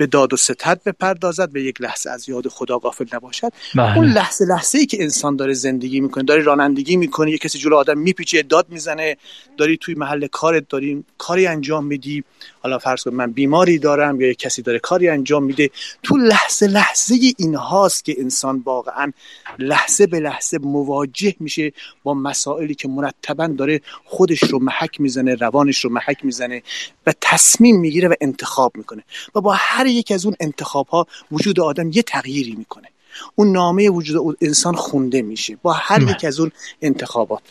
به 0.00 0.06
داد 0.06 0.32
و 0.32 0.36
ستد 0.36 0.80
بپردازد 0.86 1.50
به 1.50 1.62
یک 1.62 1.80
لحظه 1.80 2.10
از 2.10 2.28
یاد 2.28 2.48
خدا 2.48 2.78
غافل 2.78 3.04
نباشد. 3.12 3.52
بله. 3.74 3.96
اون 3.96 4.06
لحظه 4.06 4.44
لحظه 4.44 4.78
ای 4.78 4.86
که 4.86 5.02
انسان 5.02 5.36
داره 5.36 5.52
زندگی 5.52 6.00
می‌کنه 6.00 6.24
داره 6.24 6.42
رانندگی 6.42 6.96
می‌کنه 6.96 7.30
یه 7.30 7.38
کسی 7.38 7.58
جلو 7.58 7.76
آدم 7.76 7.98
میپیچه 7.98 8.42
داد 8.42 8.66
می‌زنه 8.68 9.16
داری 9.56 9.76
توی 9.76 9.94
محل 9.94 10.26
کارت 10.26 10.68
داری 10.68 11.04
کاری 11.18 11.46
انجام 11.46 11.86
میدی. 11.86 12.24
حالا 12.62 12.78
فرض 12.78 13.02
کن 13.02 13.14
من 13.14 13.32
بیماری 13.32 13.78
دارم 13.78 14.20
یا 14.20 14.32
کسی 14.32 14.62
داره 14.62 14.78
کاری 14.78 15.08
انجام 15.08 15.44
میده. 15.44 15.70
تو 16.02 16.16
لحظه 16.16 16.66
لحظه 16.66 17.14
این 17.38 17.54
هاست 17.54 18.04
که 18.04 18.14
انسان 18.18 18.62
واقعا 18.64 19.12
لحظه 19.58 20.06
به 20.06 20.20
لحظه 20.20 20.58
مواجه 20.58 21.34
میشه 21.40 21.72
با 22.02 22.14
مسائلی 22.14 22.74
که 22.74 22.88
مرتبا 22.88 23.46
داره 23.46 23.80
خودش 24.04 24.42
رو 24.42 24.58
محک 24.58 25.00
می‌زنه 25.00 25.34
روانش 25.34 25.78
رو 25.84 25.90
محک 25.90 26.24
می‌زنه 26.24 26.62
و 27.06 27.12
تصمیم 27.20 27.80
می‌گیره 27.80 28.08
و 28.08 28.14
انتخاب 28.20 28.72
می‌کنه. 28.76 29.04
و 29.34 29.40
با 29.40 29.52
هر 29.52 29.86
یک 29.90 30.12
از 30.12 30.26
اون 30.26 30.36
انتخاب 30.40 30.88
ها 30.88 31.06
وجود 31.32 31.60
آدم 31.60 31.90
یه 31.92 32.02
تغییری 32.02 32.54
می‌کنه. 32.54 32.88
اون 33.34 33.52
نامه 33.52 33.90
وجود 33.90 34.36
انسان 34.40 34.74
خونده 34.74 35.22
میشه 35.22 35.56
با 35.62 35.72
هر 35.72 36.02
یک 36.02 36.24
از 36.24 36.40
اون 36.40 36.52
انتخابات. 36.82 37.42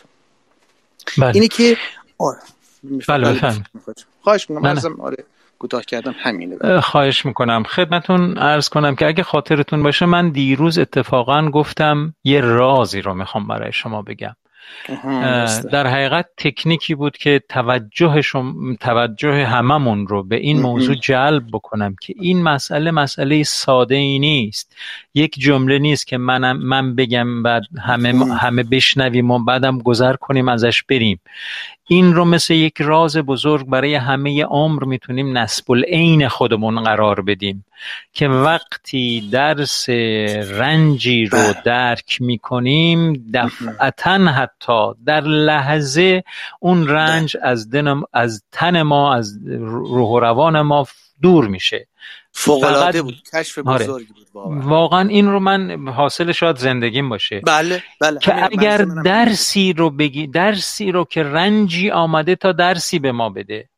بله. 1.18 1.34
اینه 1.34 1.48
که 1.48 1.76
آره 2.18 2.38
بله 3.08 3.40
خواهش 4.22 4.50
می‌کنم 4.50 4.74
بله. 4.74 5.02
آره 5.02 5.24
کوتاه 5.58 5.84
کردم 5.84 6.14
همینه. 6.18 6.80
خواهش 6.80 7.26
می‌کنم. 7.26 7.62
خدمتون 7.62 8.38
عرض 8.38 8.68
کنم 8.68 8.96
که 8.96 9.06
اگه 9.06 9.22
خاطرتون 9.22 9.82
باشه 9.82 10.06
من 10.06 10.30
دیروز 10.30 10.78
اتفاقا 10.78 11.50
گفتم 11.50 12.14
یه 12.24 12.40
رازی 12.40 13.00
رو 13.00 13.14
می‌خوام 13.14 13.48
برای 13.48 13.72
شما 13.72 14.02
بگم. 14.02 14.36
در 15.72 15.86
حقیقت 15.86 16.26
تکنیکی 16.36 16.94
بود 16.94 17.16
که 17.16 17.42
توجه, 17.48 18.20
شم... 18.20 18.76
توجه 18.80 19.46
هممون 19.46 20.06
رو 20.06 20.22
به 20.22 20.36
این 20.36 20.60
موضوع 20.60 20.94
جلب 20.94 21.42
بکنم 21.52 21.96
که 22.00 22.14
این 22.16 22.42
مسئله 22.42 22.90
مسئله 22.90 23.42
ساده 23.42 23.94
ای 23.94 24.18
نیست. 24.18 24.76
یک 25.14 25.34
جمله 25.38 25.78
نیست 25.78 26.06
که 26.06 26.18
منم 26.18 26.56
من 26.56 26.94
بگم 26.94 27.42
بعد 27.42 27.62
همه 27.82 28.34
همه 28.34 28.62
بشنویم 28.62 29.30
و 29.30 29.38
بعدم 29.38 29.78
گذر 29.78 30.16
کنیم 30.16 30.48
ازش 30.48 30.82
بریم. 30.82 31.20
این 31.88 32.14
رو 32.14 32.24
مثل 32.24 32.54
یک 32.54 32.74
راز 32.80 33.16
بزرگ 33.16 33.66
برای 33.66 33.94
همه 33.94 34.44
عمر 34.44 34.84
می‌تونیم 34.84 35.38
نسب 35.38 35.70
العین 35.72 36.28
خودمون 36.28 36.82
قرار 36.82 37.20
بدیم 37.20 37.64
که 38.12 38.28
وقتی 38.28 39.28
درس 39.32 39.88
رنجی 40.58 41.24
رو 41.24 41.38
بله. 41.38 41.62
درک 41.64 42.18
می‌کنیم 42.20 43.30
دفعتا 43.34 44.18
حتی 44.18 44.92
در 45.06 45.20
لحظه 45.20 46.24
اون 46.60 46.88
رنج 46.88 47.36
از, 47.42 47.68
از 48.12 48.42
تن 48.52 48.82
ما 48.82 49.14
از 49.14 49.38
روح 49.70 50.08
و 50.08 50.20
روان 50.20 50.60
ما 50.60 50.86
دور 51.22 51.48
میشه. 51.48 51.86
فوق 52.32 53.00
بود. 53.02 53.22
کشف 53.34 53.58
آره. 53.58 53.84
بزرگی 53.84 54.12
بود 54.12 54.26
واقعا. 54.64 55.08
این 55.08 55.30
رو 55.30 55.40
من 55.40 55.88
حاصل 55.88 56.32
شاید 56.32 56.56
زندگیم 56.56 57.08
باشه. 57.08 57.40
بله 57.46 57.82
بله. 58.00 58.18
که 58.18 58.44
اگر 58.44 58.78
درسی 59.04 59.72
رو 59.72 59.90
بگی 59.90 60.26
درسی 60.26 60.92
رو 60.92 61.04
که 61.04 61.22
رنجی 61.22 61.90
آمده 61.90 62.36
تا 62.36 62.52
درسی 62.52 62.98
به 62.98 63.12
ما 63.12 63.30
بده. 63.30 63.68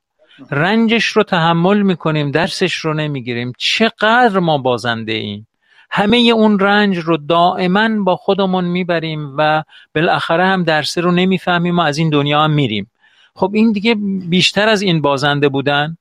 رنجش 0.51 1.05
رو 1.05 1.23
تحمل 1.23 1.83
می‌کنیم 1.83 2.31
درسش 2.31 2.75
رو 2.75 2.95
نمی‌گیریم. 2.95 3.53
چقدر 3.59 4.39
ما 4.39 4.59
بازنده 4.59 5.13
ایم. 5.13 5.49
همه 5.91 6.17
اون 6.17 6.59
رنج 6.59 6.99
رو 6.99 7.17
دائما 7.17 8.03
با 8.05 8.17
خودمون 8.17 8.65
می‌بریم 8.65 9.35
و 9.39 9.63
بالاخره 9.95 10.47
هم 10.47 10.65
درس 10.65 10.99
رو 10.99 11.13
نمی‌فهمیم 11.13 11.79
و 11.79 11.81
از 11.81 11.99
این 11.99 12.11
دنیا 12.11 12.41
هم 12.41 12.51
میریم. 12.51 12.91
خب 13.35 13.51
این 13.55 13.73
دیگه 13.73 13.97
بیشتر 14.29 14.69
از 14.69 14.83
این 14.83 15.01
بازنده 15.01 15.49
بودن. 15.49 15.97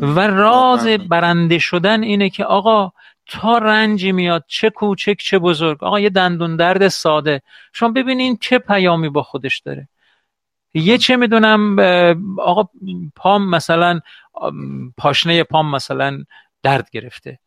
و 0.00 0.20
راز 0.20 0.86
برنده 0.86 1.58
شدن 1.58 2.02
اینه 2.02 2.30
که 2.30 2.44
آقا 2.44 2.92
تا 3.26 3.58
رنجی 3.58 4.12
میاد 4.12 4.44
چه 4.48 4.70
کوچک 4.70 5.16
چه 5.18 5.38
بزرگ. 5.38 5.84
آقا 5.84 6.00
یه 6.00 6.10
دندون 6.10 6.56
درد 6.56 6.88
ساده. 6.88 7.42
شما 7.72 7.88
ببینین 7.88 8.38
چه 8.40 8.58
پیامی 8.58 9.08
با 9.08 9.22
خودش 9.22 9.58
داره. 9.58 9.88
یه 10.74 10.98
چه 10.98 11.16
می‌دونم 11.16 11.78
آقا 12.38 12.68
پام 13.16 13.50
مثلا 13.50 14.00
پاشنه 14.96 15.42
پام 15.42 15.70
مثلا 15.70 16.24
درد 16.62 16.90
گرفته. 16.90 17.38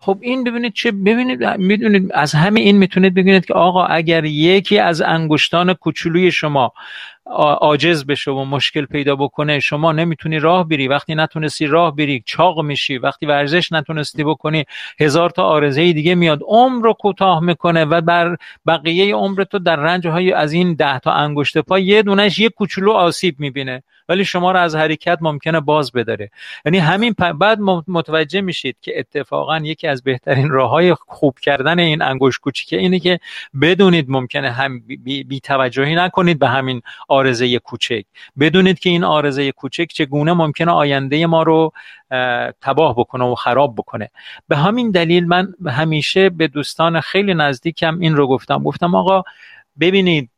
خب 0.00 0.18
این 0.20 0.44
ببینید 0.44 0.72
چه 0.72 0.92
ببینید 0.92 1.44
می‌دونید 1.44 2.12
از 2.14 2.32
همه 2.32 2.60
این 2.60 2.76
می‌تونید 2.76 3.14
ببینید 3.14 3.44
که 3.44 3.54
آقا 3.54 3.84
اگر 3.84 4.24
یکی 4.24 4.78
از 4.78 5.00
انگشتان 5.02 5.74
کوچولوی 5.74 6.32
شما 6.32 6.72
عاجز 7.30 8.06
بشه 8.06 8.30
و 8.30 8.44
مشکل 8.44 8.84
پیدا 8.86 9.16
بکنه 9.16 9.60
شما 9.60 9.92
نمی‌تونی 9.92 10.38
راه 10.38 10.68
بری 10.68 10.88
وقتی 10.88 11.14
نتونستی 11.14 11.66
راه 11.66 11.96
بری 11.96 12.22
چاق 12.26 12.60
میشی. 12.60 12.98
وقتی 12.98 13.26
ورزش 13.26 13.72
نتونستی 13.72 14.24
بکنی 14.24 14.64
هزار 15.00 15.30
تا 15.30 15.44
آرزه 15.44 15.92
دیگه 15.92 16.14
میاد. 16.14 16.40
عمر 16.46 16.84
رو 16.84 16.92
کوتاه 16.92 17.40
می‌کنه 17.40 17.84
و 17.84 18.00
بر 18.00 18.36
بقیه 18.66 19.14
عمر 19.14 19.44
تو 19.44 19.58
در 19.58 19.76
رنج 19.76 20.06
های 20.06 20.32
از 20.32 20.52
این 20.52 20.74
ده 20.74 20.98
تا 20.98 21.12
انگشت 21.12 21.58
پا 21.58 21.78
یه 21.78 22.02
دونش 22.02 22.38
یه 22.38 22.48
کوچولو 22.48 22.92
آسیب 22.92 23.40
می‌بینه. 23.40 23.82
ولی 24.08 24.24
شما 24.24 24.52
رو 24.52 24.58
از 24.58 24.76
حرکت 24.76 25.18
ممکنه 25.20 25.60
باز 25.60 25.92
بداره. 25.92 26.30
یعنی 26.64 26.78
همین 26.78 27.12
بعد 27.12 27.58
متوجه 27.88 28.40
میشید 28.40 28.76
که 28.80 28.98
اتفاقا 28.98 29.58
یکی 29.58 29.86
از 29.86 30.02
بهترین 30.02 30.50
راه 30.50 30.70
های 30.70 30.94
خوب 30.94 31.38
کردن 31.38 31.78
این 31.78 32.02
انگشت 32.02 32.40
کوچیکه 32.40 32.78
اینه 32.78 32.98
که 32.98 33.20
بدونید 33.60 34.06
ممکنه 34.08 34.50
هم 34.50 34.80
بی, 35.04 35.40
توجهی 35.40 35.94
نکنید 35.94 36.38
به 36.38 36.48
همین 36.48 36.82
آرزه 37.08 37.58
کوچک. 37.58 38.04
بدونید 38.40 38.78
که 38.78 38.90
این 38.90 39.04
آرزه 39.04 39.52
کوچک 39.52 39.86
چگونه 39.92 40.32
ممکنه 40.32 40.72
آینده 40.72 41.26
ما 41.26 41.42
رو 41.42 41.72
تباه 42.60 42.94
بکنه 42.94 43.24
و 43.24 43.34
خراب 43.34 43.74
بکنه. 43.74 44.10
به 44.48 44.56
همین 44.56 44.90
دلیل 44.90 45.26
من 45.26 45.54
همیشه 45.66 46.30
به 46.30 46.48
دوستان 46.48 47.00
خیلی 47.00 47.34
نزدیکم 47.34 47.98
این 48.00 48.16
رو 48.16 48.26
گفتم. 48.26 48.62
گفتم 48.62 48.94
آقا 48.94 49.22
ببینید 49.80 50.30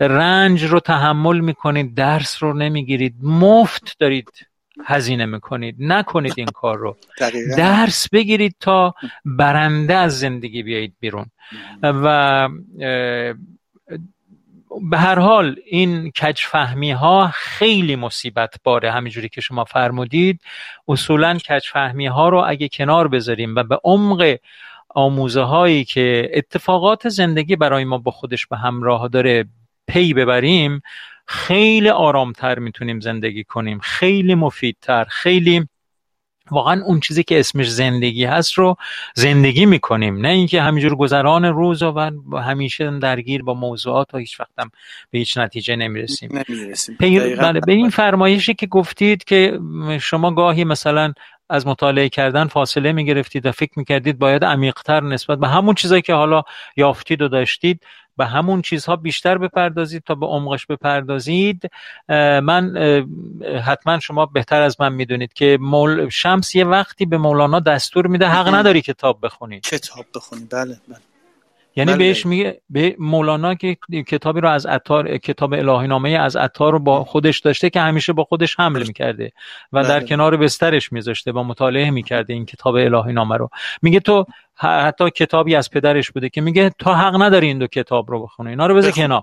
رنج 0.00 0.64
رو 0.64 0.80
تحمل 0.80 1.40
می‌کنید 1.40 1.94
درس 1.94 2.42
رو 2.42 2.52
نمی‌گیرید 2.52 3.14
مفت 3.22 3.96
دارید 3.98 4.46
هزینه 4.84 5.26
می‌کنید. 5.26 5.76
نکنید 5.78 6.34
این 6.36 6.46
کار 6.46 6.78
رو. 6.78 6.96
درس 7.56 8.08
بگیرید 8.08 8.56
تا 8.60 8.94
برنده 9.24 9.94
از 9.94 10.18
زندگی 10.18 10.62
بیایید 10.62 10.94
بیرون. 11.00 11.26
و 11.82 12.48
به 14.90 14.98
هر 14.98 15.18
حال 15.18 15.56
این 15.66 16.10
کجفهمی 16.10 16.90
ها 16.92 17.30
خیلی 17.34 17.96
مصیبت 17.96 18.54
باره. 18.64 18.92
همینجوری 18.92 19.28
که 19.28 19.40
شما 19.40 19.64
فرمودید 19.64 20.40
اصولا 20.88 21.38
کجفهمی 21.48 22.06
ها 22.06 22.28
رو 22.28 22.44
اگه 22.46 22.68
کنار 22.68 23.08
بذاریم 23.08 23.54
و 23.56 23.62
به 23.62 23.80
عمق 23.84 24.36
آموزه 24.88 25.42
هایی 25.42 25.84
که 25.84 26.30
اتفاقات 26.34 27.08
زندگی 27.08 27.56
برای 27.56 27.84
ما 27.84 27.98
با 27.98 28.10
خودش 28.10 28.46
به 28.46 28.56
همراه 28.56 29.08
داره 29.08 29.44
پی 29.90 30.14
ببریم 30.14 30.82
خیلی 31.26 31.88
آرامتر 31.88 32.58
می‌تونیم 32.58 33.00
زندگی 33.00 33.44
کنیم 33.44 33.78
خیلی 33.78 34.34
مفیدتر 34.34 35.04
خیلی 35.04 35.68
واقعا 36.50 36.82
اون 36.84 37.00
چیزی 37.00 37.22
که 37.22 37.40
اسمش 37.40 37.70
زندگی 37.70 38.24
هست 38.24 38.52
رو 38.52 38.76
زندگی 39.14 39.66
می‌کنیم. 39.66 40.16
نه 40.20 40.28
اینکه 40.28 40.62
همینجور 40.62 40.96
گذران 40.96 41.44
روز 41.44 41.82
و 41.82 42.10
همیشه 42.38 42.98
درگیر 42.98 43.42
با 43.42 43.54
موضوعات 43.54 44.14
و 44.14 44.18
هیچ 44.18 44.40
وقتم 44.40 44.70
به 45.10 45.18
هیچ 45.18 45.38
نتیجه 45.38 45.76
نمی‌رسیم. 45.76 46.30
بله 47.38 47.60
به 47.60 47.72
این 47.72 47.90
فرمایشی 47.90 48.54
که 48.54 48.66
گفتید 48.66 49.24
که 49.24 49.60
شما 50.00 50.30
گاهی 50.30 50.64
مثلا 50.64 51.12
از 51.50 51.66
مطالعه 51.66 52.08
کردن 52.08 52.46
فاصله 52.46 52.92
می‌گرفتید 52.92 53.46
و 53.46 53.52
فکر 53.52 53.72
می‌کردید 53.76 54.18
باید 54.18 54.44
عمیقتر 54.44 55.00
نسبت 55.00 55.38
به 55.38 55.48
همون 55.48 55.74
چیزایی 55.74 56.02
که 56.02 56.14
حالا 56.14 56.42
یافتید 56.76 57.22
و 57.22 57.28
داشتید 57.28 57.82
به 58.16 58.26
همون 58.26 58.62
چیزها 58.62 58.96
بیشتر 58.96 59.38
بپردازید 59.38 60.02
تا 60.02 60.14
به 60.14 60.26
عمقش 60.26 60.66
بپردازید. 60.66 61.70
من 62.42 62.76
حتما 63.64 63.98
شما 63.98 64.26
بهتر 64.26 64.62
از 64.62 64.80
من 64.80 64.92
می‌دونید 64.92 65.32
که 65.32 65.58
مول 65.60 66.08
شمس 66.08 66.54
یه 66.54 66.64
وقتی 66.64 67.06
به 67.06 67.18
مولانا 67.18 67.60
دستور 67.60 68.06
میده 68.06 68.28
حق 68.28 68.54
نداری 68.54 68.80
کتاب 68.80 69.18
بخونید 69.22 69.62
کتاب 69.62 70.04
بخونید 70.14 70.50
بله 70.50 70.76
بله. 70.88 70.98
یعنی 71.76 71.92
بله. 71.92 71.98
بهش 71.98 72.26
میگه 72.26 72.60
به 72.70 72.96
مولانا 72.98 73.54
که 73.54 73.76
کتابی 74.06 74.40
رو 74.40 74.48
از 74.48 74.66
عطار 74.66 75.18
کتاب 75.18 75.52
الهی 75.52 75.88
نامه 75.88 76.10
از 76.10 76.36
عطار 76.36 76.72
رو 76.72 76.78
با 76.78 77.04
خودش 77.04 77.38
داشته 77.38 77.70
که 77.70 77.80
همیشه 77.80 78.12
با 78.12 78.24
خودش 78.24 78.60
حمل 78.60 78.86
می‌کرده 78.86 79.32
و 79.72 79.82
در 79.82 79.98
بله. 79.98 80.08
کنار 80.08 80.36
بسترش 80.36 80.92
میذاشته 80.92 81.32
و 81.32 81.42
مطالعه 81.42 81.90
می‌کرده 81.90 82.32
این 82.32 82.46
کتاب 82.46 82.74
الهی 82.74 83.12
نامه 83.12 83.36
رو. 83.36 83.50
میگه 83.82 84.00
تو 84.00 84.26
حتی 84.60 85.10
کتابی 85.10 85.56
از 85.56 85.70
پدرش 85.70 86.10
بوده 86.10 86.28
که 86.28 86.40
میگه 86.40 86.70
تا 86.78 86.94
حق 86.94 87.22
نداری 87.22 87.46
این 87.46 87.58
دو 87.58 87.66
کتاب 87.66 88.10
رو 88.10 88.22
بخونه 88.22 88.50
اینا 88.50 88.66
رو 88.66 88.74
بذار 88.74 88.90
کنار. 88.90 89.22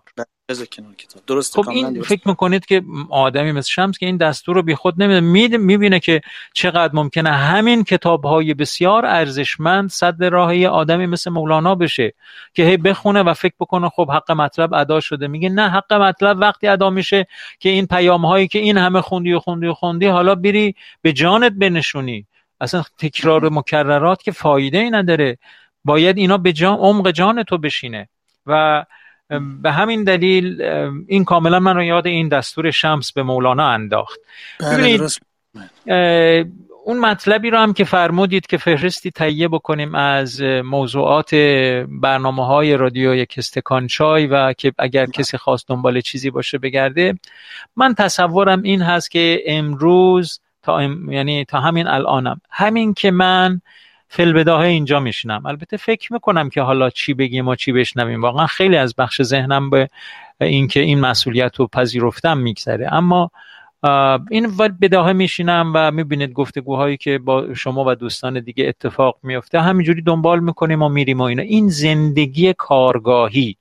درست 1.27 1.55
خب 1.55 1.69
این 1.69 2.01
فکر 2.01 2.27
می‌کنید 2.27 2.65
که 2.65 2.81
آدمی 3.09 3.51
مثل 3.51 3.69
شمس 3.69 3.97
که 3.97 4.05
این 4.05 4.17
دستور 4.17 4.55
رو 4.55 4.61
بی 4.61 4.75
خود 4.75 5.03
نمیده 5.03 5.57
می‌بینه 5.57 5.99
که 5.99 6.21
چقدر 6.53 6.95
ممکنه 6.95 7.31
همین 7.31 7.83
کتاب 7.83 8.25
های 8.25 8.53
بسیار 8.53 9.05
ارزشمند 9.05 9.89
صد 9.89 10.23
راهی 10.23 10.65
آدمی 10.65 11.05
مثل 11.05 11.31
مولانا 11.31 11.75
بشه 11.75 12.13
که 12.53 12.63
هی 12.63 12.77
بخونه 12.77 13.23
و 13.23 13.33
فکر 13.33 13.55
بکنه 13.59 13.89
خب 13.89 14.11
حق 14.11 14.31
مطلب 14.31 14.73
ادا 14.73 14.99
شده. 14.99 15.27
میگه 15.27 15.49
نه 15.49 15.69
حق 15.69 15.93
مطلب 15.93 16.37
وقتی 16.39 16.67
ادا 16.67 16.89
میشه 16.89 17.27
که 17.59 17.69
این 17.69 17.87
پیام 17.87 18.25
هایی 18.25 18.47
که 18.47 18.59
این 18.59 18.77
همه 18.77 19.01
خوندی 19.01 19.33
و 19.33 19.39
خوندی 19.39 19.67
و 19.67 19.73
خوندی 19.73 20.05
حالا 20.05 20.35
بری 20.35 20.75
به 21.01 21.13
جانت 21.13 21.51
بنشونی. 21.51 22.27
اصلا 22.61 22.83
تکرار 22.97 23.49
مکررات 23.49 24.23
که 24.23 24.31
فایده 24.31 24.77
ای 24.77 24.89
نداره. 24.89 25.37
باید 25.85 26.17
اینا 26.17 26.37
به 26.37 26.53
جان 26.53 26.77
عمق 26.77 27.11
جان 27.11 27.43
تو 27.43 27.57
بشینه. 27.57 28.09
و 28.45 28.85
به 29.61 29.71
همین 29.71 30.03
دلیل 30.03 30.61
این 31.07 31.25
کاملا 31.25 31.59
من 31.59 31.75
رو 31.75 31.83
یاد 31.83 32.07
این 32.07 32.27
دستور 32.27 32.71
شمس 32.71 33.11
به 33.11 33.23
مولانا 33.23 33.67
انداخت. 33.67 34.19
بله 34.59 34.99
اون 36.85 36.99
مطلبی 36.99 37.49
رو 37.49 37.57
هم 37.57 37.73
که 37.73 37.83
فرمودید 37.83 38.47
که 38.47 38.57
فهرستی 38.57 39.11
تهیه 39.11 39.47
بکنیم 39.47 39.95
از 39.95 40.41
موضوعات 40.41 41.35
برنامه 41.87 42.45
های 42.45 42.77
رادیو 42.77 43.15
یک 43.15 43.35
استکان 43.37 43.87
چای 43.87 44.27
و 44.27 44.53
که 44.53 44.73
اگر 44.77 45.05
کسی 45.05 45.37
خواست 45.37 45.67
دنبال 45.67 46.01
چیزی 46.01 46.29
باشه 46.29 46.57
بگرده 46.57 47.19
من 47.75 47.95
تصورم 47.95 48.61
این 48.61 48.81
هست 48.81 49.11
که 49.11 49.43
امروز 49.45 50.39
تا 50.67 50.83
یعنی 51.09 51.45
تا 51.45 51.59
همین 51.59 51.87
الانم. 51.87 52.41
همین 52.49 52.93
که 52.93 53.11
من 53.11 53.61
فلبداه 54.09 54.61
اینجا 54.61 54.99
میشنم 54.99 55.45
البته 55.45 55.77
فکر 55.77 56.13
می‌کنم 56.13 56.49
که 56.49 56.61
حالا 56.61 56.89
چی 56.89 57.13
بگیم 57.13 57.47
و 57.47 57.55
چی 57.55 57.71
بشنویم. 57.71 58.21
واقعا 58.21 58.47
خیلی 58.47 58.77
از 58.77 58.95
بخش 58.95 59.21
ذهنم 59.21 59.69
به 59.69 59.89
اینکه 60.41 60.79
این 60.79 60.99
مسئولیت 60.99 61.55
رو 61.55 61.67
پذیرفتم 61.67 62.37
میگذره. 62.37 62.93
اما 62.93 63.31
این 64.31 64.57
بداهه 64.81 65.13
میشینم 65.13 65.71
و 65.75 65.91
می‌بینید 65.91 66.33
گفتگوهایی 66.33 66.97
که 66.97 67.17
با 67.17 67.53
شما 67.53 67.83
و 67.87 67.95
دوستان 67.95 68.39
دیگه 68.39 68.67
اتفاق 68.67 69.17
میفته 69.23 69.61
همینجوری 69.61 70.01
دنبال 70.01 70.39
می‌کنیم 70.39 70.81
و 70.81 70.89
میریم 70.89 71.19
و 71.19 71.23
اینا. 71.23 71.43
این 71.43 71.69
زندگی 71.69 72.53
کارگاهی 72.53 73.55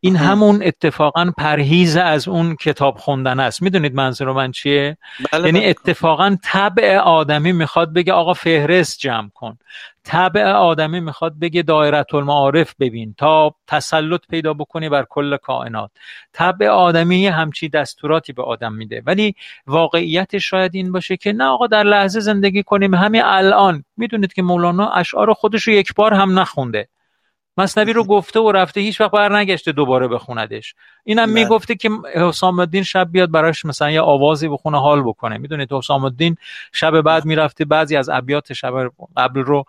این 0.00 0.16
همون 0.16 0.62
اتفاقا 0.62 1.32
پرهیز 1.38 1.96
از 1.96 2.28
اون 2.28 2.56
کتاب 2.56 2.96
خوندن 2.98 3.40
است. 3.40 3.62
می‌دونید 3.62 3.94
منظور 3.94 4.32
من 4.32 4.52
چیه؟ 4.52 4.96
بله 5.32 5.46
یعنی 5.46 5.60
بله. 5.60 5.68
اتفاقا 5.68 6.36
طبع 6.44 6.96
آدمی 6.96 7.52
می‌خواد 7.52 7.92
بگه 7.92 8.12
آقا 8.12 8.34
فهرست 8.34 8.98
جمع 8.98 9.28
کن. 9.34 9.58
طبع 10.04 10.44
آدمی 10.44 11.00
می‌خواد 11.00 11.38
بگه 11.38 11.62
دایره 11.62 12.04
المعارف 12.14 12.74
ببین 12.80 13.14
تا 13.18 13.54
تسلط 13.66 14.20
پیدا 14.30 14.54
بکنی 14.54 14.88
بر 14.88 15.06
کل 15.08 15.36
کائنات. 15.36 15.90
طبع 16.32 16.68
آدمی 16.68 17.26
همچی 17.26 17.68
دستوراتی 17.68 18.32
به 18.32 18.42
آدم 18.42 18.72
میده. 18.72 19.02
ولی 19.06 19.34
واقعیت 19.66 20.38
شاید 20.38 20.74
این 20.74 20.92
باشه 20.92 21.16
که 21.16 21.32
نه 21.32 21.44
آقا 21.44 21.66
در 21.66 21.82
لحظه 21.82 22.20
زندگی 22.20 22.62
کنیم 22.62 22.94
همین 22.94 23.22
الان. 23.24 23.84
می‌دونید 23.96 24.32
که 24.32 24.42
مولانا 24.42 24.90
اشعار 24.90 25.32
خودش 25.32 25.62
رو 25.62 25.72
یک 25.72 25.94
بار 25.94 26.14
هم 26.14 26.38
نخونده. 26.38 26.88
مصنوی 27.58 27.92
رو 27.92 28.04
گفته 28.04 28.40
و 28.40 28.52
رفته 28.52 28.80
هیچ 28.80 29.00
وقت 29.00 29.10
بر 29.10 29.36
نگشته 29.36 29.72
دوباره 29.72 30.08
بخوندش 30.08 30.74
اینم 31.04 31.24
بله. 31.26 31.34
می‌گفته 31.34 31.74
که 31.74 31.90
حسام 32.14 32.58
الدین 32.58 32.82
شب 32.82 33.08
بیاد 33.12 33.30
براش 33.30 33.64
مثلا 33.64 33.90
یه 33.90 34.00
آوازی 34.00 34.48
بخونه 34.48 34.80
حال 34.80 35.02
بکنه. 35.02 35.38
می‌دونید 35.38 35.72
حسام 35.72 36.04
الدین 36.04 36.36
شب 36.72 37.00
بعد 37.00 37.24
می‌رفته 37.24 37.64
بعضی 37.64 37.96
از 37.96 38.08
ابیات 38.08 38.52
شب 38.52 38.72
قبل 39.16 39.40
رو 39.40 39.64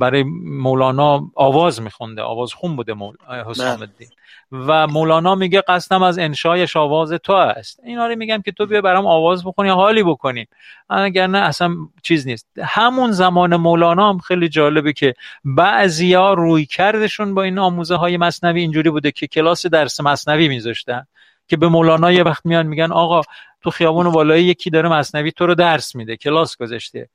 برای 0.00 0.22
مولانا 0.44 1.30
آواز 1.34 1.82
میخونده. 1.82 2.22
آواز 2.22 2.52
خون 2.52 2.76
بوده 2.76 2.94
مول... 2.94 3.16
حسام 3.46 3.80
الدین 3.80 4.08
و 4.52 4.86
مولانا 4.86 5.34
میگه 5.34 5.60
قصدم 5.68 6.02
از 6.02 6.18
انشایش 6.18 6.76
آواز 6.76 7.12
تو 7.12 7.32
است. 7.32 7.80
اینا 7.84 8.06
رو 8.06 8.16
میگم 8.16 8.42
که 8.42 8.52
تو 8.52 8.66
بیا 8.66 8.80
برام 8.80 9.06
آواز 9.06 9.44
بخونی 9.44 9.68
حالی 9.68 10.02
بکنیم. 10.02 10.46
اگر 10.90 11.26
نه 11.26 11.38
اصلا 11.38 11.76
چیز 12.02 12.26
نیست. 12.26 12.46
همون 12.62 13.12
زمان 13.12 13.56
مولانا 13.56 14.08
هم 14.08 14.18
خیلی 14.18 14.48
جالبه 14.48 14.92
که 14.92 15.14
بعضیا 15.44 16.32
روی 16.32 16.66
کردشون 16.66 17.34
با 17.34 17.42
این 17.42 17.58
آموزه 17.58 17.94
های 17.96 18.16
مصنوی 18.16 18.60
اینجوری 18.60 18.90
بوده 18.90 19.10
که 19.10 19.26
کلاس 19.26 19.66
درس 19.66 20.00
مصنوی 20.00 20.48
میذاشتن 20.48 21.06
که 21.48 21.56
به 21.56 21.68
مولانا 21.68 22.12
یه 22.12 22.22
وقت 22.22 22.46
میان 22.46 22.66
میگن 22.66 22.92
آقا 22.92 23.20
تو 23.62 23.70
خیابون 23.70 24.06
والایی 24.06 24.44
یکی 24.44 24.70
داره 24.70 24.88
مصنوی 24.88 25.32
تو 25.32 25.46
رو 25.46 25.54
درس 25.54 25.94
میده 25.94 26.16
کلاس 26.16 26.56
گذاشته. 26.56 27.08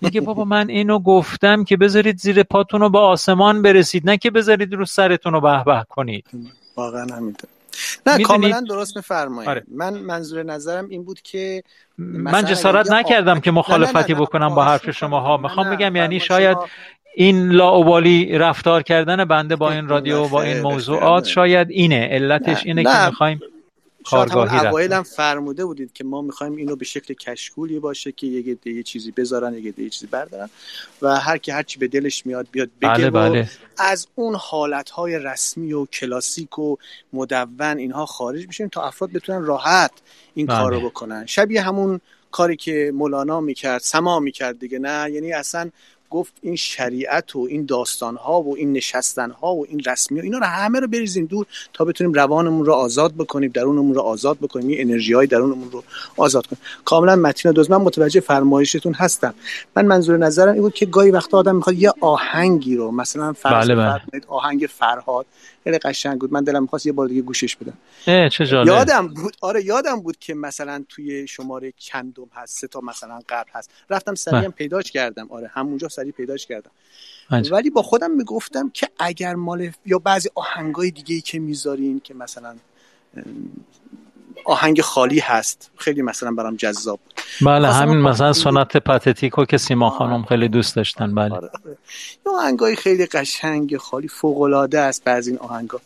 میگه 0.00 0.20
بابا 0.20 0.44
من 0.44 0.68
اینو 0.68 0.98
گفتم 0.98 1.64
که 1.64 1.76
بذارید 1.76 2.18
زیر 2.18 2.42
پاتون 2.42 2.80
رو 2.80 2.90
به 2.90 2.98
آسمان 2.98 3.62
برسید 3.62 4.10
نه 4.10 4.16
که 4.16 4.30
بذارید 4.30 4.74
رو 4.74 4.84
سرتون 4.84 5.32
رو 5.32 5.40
به 5.40 5.84
کنید. 5.88 6.26
واقعا 6.76 7.06
همینطور. 7.16 7.50
نه 8.06 8.22
کاملا 8.22 8.60
درست 8.68 8.96
میفرمایید. 8.96 9.50
آره. 9.50 9.62
من 9.74 9.94
منظور 9.94 10.42
نظرم 10.42 10.88
این 10.88 11.04
بود 11.04 11.20
که 11.20 11.62
من 11.98 12.44
جسارت 12.44 12.90
نکردم 12.90 13.40
که 13.40 13.50
مخالفتی 13.50 14.14
بکنم 14.14 14.54
با 14.54 14.64
حرف 14.64 14.90
شما 14.90 15.20
ها. 15.20 15.36
می‌خوام 15.36 15.76
بگم 15.76 15.96
یعنی 15.96 16.20
شاید 16.20 16.58
این 17.14 17.48
لاوبالی 17.48 18.38
رفتار 18.38 18.82
کردن 18.82 19.24
بنده 19.24 19.56
با 19.56 19.72
این 19.72 19.88
رادیو 19.88 20.28
با 20.28 20.42
این 20.42 20.60
موضوعات 20.60 21.24
شاید 21.24 21.70
اینه. 21.70 22.08
علتش 22.10 22.66
اینه 22.66 22.84
که 22.84 23.06
می‌خوایم 23.06 23.40
کارگاهی 24.10 24.66
اوایل 24.66 24.92
هم 24.92 25.02
فرموده 25.02 25.64
بودید 25.64 25.92
که 25.92 26.04
ما 26.04 26.22
می‌خوایم 26.22 26.56
اینو 26.56 26.76
به 26.76 26.84
شکل 26.84 27.14
کشکولی 27.14 27.78
باشه 27.78 28.12
که 28.12 28.26
یه 28.26 28.58
یه 28.64 28.82
چیزی 28.82 29.10
بذارن 29.10 29.54
یه 29.54 29.74
یه 29.78 29.90
چیزی 29.90 30.06
بردارن 30.06 30.50
و 31.02 31.16
هر 31.20 31.38
کی 31.38 31.50
هرچی 31.52 31.78
به 31.78 31.88
دلش 31.88 32.26
میاد 32.26 32.46
بیاد 32.52 32.70
بگه 32.80 32.88
بله 32.88 33.10
بله. 33.10 33.50
از 33.78 34.06
اون 34.14 34.36
حالتهای 34.40 35.18
رسمی 35.18 35.72
و 35.72 35.86
کلاسیک 35.86 36.58
و 36.58 36.76
مدون 37.12 37.78
اینها 37.78 38.06
خارج 38.06 38.46
میشیم 38.46 38.68
تا 38.68 38.82
افراد 38.82 39.12
بتونن 39.12 39.44
راحت 39.44 39.92
این 40.34 40.46
بله. 40.46 40.58
کار 40.58 40.74
رو 40.74 40.80
بکنن 40.80 41.26
شبیه 41.26 41.62
همون 41.62 42.00
کاری 42.30 42.56
که 42.56 42.92
مولانا 42.94 43.40
می‌کرد 43.40 43.80
سما 43.80 44.20
می‌کرد 44.20 44.58
دیگه 44.58 44.78
نه 44.78 45.10
یعنی 45.10 45.32
اصلا 45.32 45.70
گفت 46.10 46.32
این 46.42 46.56
شریعت 46.56 47.36
و 47.36 47.46
این 47.50 47.66
داستان 47.66 48.16
ها 48.16 48.42
و 48.42 48.56
این 48.56 48.72
نشستن 48.72 49.30
ها 49.30 49.54
و 49.54 49.66
این 49.68 49.82
رسمی 49.86 50.18
ها 50.18 50.24
اینا 50.24 50.38
رو 50.38 50.44
همه 50.44 50.80
رو 50.80 50.86
بریزیم 50.86 51.26
دور 51.26 51.46
تا 51.72 51.84
بتونیم 51.84 52.12
روانمون 52.12 52.66
رو 52.66 52.72
آزاد 52.72 53.14
بکنیم 53.14 53.50
درونمون 53.54 53.94
رو 53.94 54.00
آزاد 54.00 54.38
بکنیم 54.38 54.68
این 54.68 54.80
انرژی 54.80 55.12
های 55.12 55.26
درونمون 55.26 55.70
رو 55.70 55.84
آزاد 56.16 56.46
کنیم. 56.46 56.60
کاملا 56.84 57.16
متین 57.16 57.52
دوز 57.52 57.70
من 57.70 57.76
متوجه 57.76 58.20
فرمایشتون 58.20 58.94
هستم. 58.94 59.34
من 59.76 59.86
منظور 59.86 60.16
نظرم 60.16 60.52
این 60.52 60.62
بود 60.62 60.74
که 60.74 60.86
گاهی 60.86 61.10
وقتا 61.10 61.38
آدم 61.38 61.56
می‌خواد 61.56 61.76
یه 61.76 61.92
آهنگی 62.00 62.76
رو 62.76 62.90
مثلا 62.90 63.32
فرض 63.32 63.66
بله 63.66 63.74
بله. 63.74 64.00
آهنگ 64.28 64.68
فرهاد. 64.78 65.26
خیلی 65.66 65.78
قشنگ 65.78 66.20
بود. 66.20 66.32
من 66.32 66.44
دلم 66.44 66.62
می‌خواست 66.62 66.86
یه 66.86 66.92
بار 66.92 67.08
دیگه 67.08 67.22
گوشش 67.22 67.56
بدم. 67.56 67.78
چه 68.28 68.46
جالب. 68.46 68.66
یادم 68.66 69.08
بود 69.08 69.36
آره 69.40 69.64
یادم 69.64 70.00
بود 70.00 70.18
که 70.18 70.34
مثلا 70.34 70.84
توی 70.88 71.28
شماره 71.28 71.72
چندم 71.76 72.28
هست 72.34 72.58
سه 72.58 72.66
تا 72.66 72.80
مثلا 72.80 73.20
قبل 73.28 73.50
هست. 73.52 73.70
رفتم 73.90 74.14
سریع 74.14 74.40
بله. 74.40 74.48
پیداش 74.48 74.92
کردم. 74.92 75.26
آره 75.30 75.50
همونجا 75.54 75.88
سریع 75.88 76.12
پیداش 76.12 76.46
کردم. 76.46 76.70
ولی 77.30 77.70
با 77.70 77.82
خودم 77.82 78.10
می‌گفتم 78.10 78.70
که 78.74 78.88
اگر 78.98 79.34
مال 79.34 79.70
یا 79.86 79.98
بعضی 79.98 80.28
آهنگای 80.34 80.90
دیگه 80.90 81.14
ای 81.14 81.20
که 81.20 81.38
می‌ذارین 81.38 82.00
که 82.00 82.14
مثلا 82.14 82.56
آهنگ 84.44 84.80
خالی 84.80 85.18
هست. 85.18 85.70
خیلی 85.76 86.02
مثلا 86.02 86.30
برام 86.30 86.56
جذاب. 86.56 87.00
بله 87.42 87.72
همین 87.72 87.98
مثلا 87.98 88.32
سنت 88.32 88.76
پاتتیکو 88.76 89.44
که 89.44 89.58
سیما 89.58 89.86
آره. 89.86 89.98
خانم 89.98 90.24
خیلی 90.24 90.48
دوست 90.48 90.76
داشتن. 90.76 91.14
بله. 91.14 91.34
آره. 91.34 91.50
یا 92.26 92.32
آهنگای 92.32 92.76
خیلی 92.76 93.06
قشنگ 93.06 93.76
خالی 93.76 94.08
فوق 94.08 94.40
العاده 94.40 94.80
است 94.80 95.04
بعضی 95.04 95.30
این 95.30 95.38
آهنگا. 95.40 95.80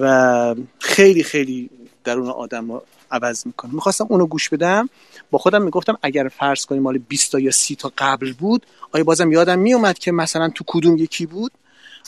و 0.00 0.54
خیلی 0.78 1.22
خیلی 1.22 1.70
درون 2.04 2.28
آدم 2.28 2.72
رو 2.72 2.82
عوض 3.10 3.46
می‌کنه. 3.46 3.74
می‌خواستم 3.74 4.06
اونو 4.08 4.26
گوش 4.26 4.48
بدم. 4.48 4.88
با 5.30 5.38
خودم 5.38 5.62
می‌گفتم 5.62 5.98
اگر 6.02 6.28
فرض 6.28 6.66
کنیم 6.66 6.82
مال 6.82 6.98
20 6.98 7.32
تا 7.32 7.38
یا 7.38 7.50
30 7.50 7.76
تا 7.76 7.92
قبل 7.98 8.32
بود 8.32 8.66
آیا 8.92 9.04
بازم 9.04 9.32
یادم 9.32 9.58
میومد 9.58 9.98
که 9.98 10.12
مثلا 10.12 10.48
تو 10.48 10.64
کدوم 10.66 10.96
یکی 10.96 11.26
بود؟ 11.26 11.52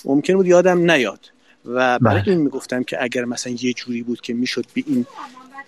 ممکن 0.05 0.35
بود 0.35 0.47
یادم 0.47 0.91
نیاد. 0.91 1.21
و 1.65 1.99
برای 1.99 2.23
بله. 2.23 2.29
این 2.29 2.39
می‌گفتم 2.39 2.83
که 2.83 3.03
اگر 3.03 3.25
مثلا 3.25 3.53
یه 3.61 3.73
جوری 3.73 4.03
بود 4.03 4.21
که 4.21 4.35
می‌شد 4.35 4.65
به 4.75 4.85
این 4.87 5.07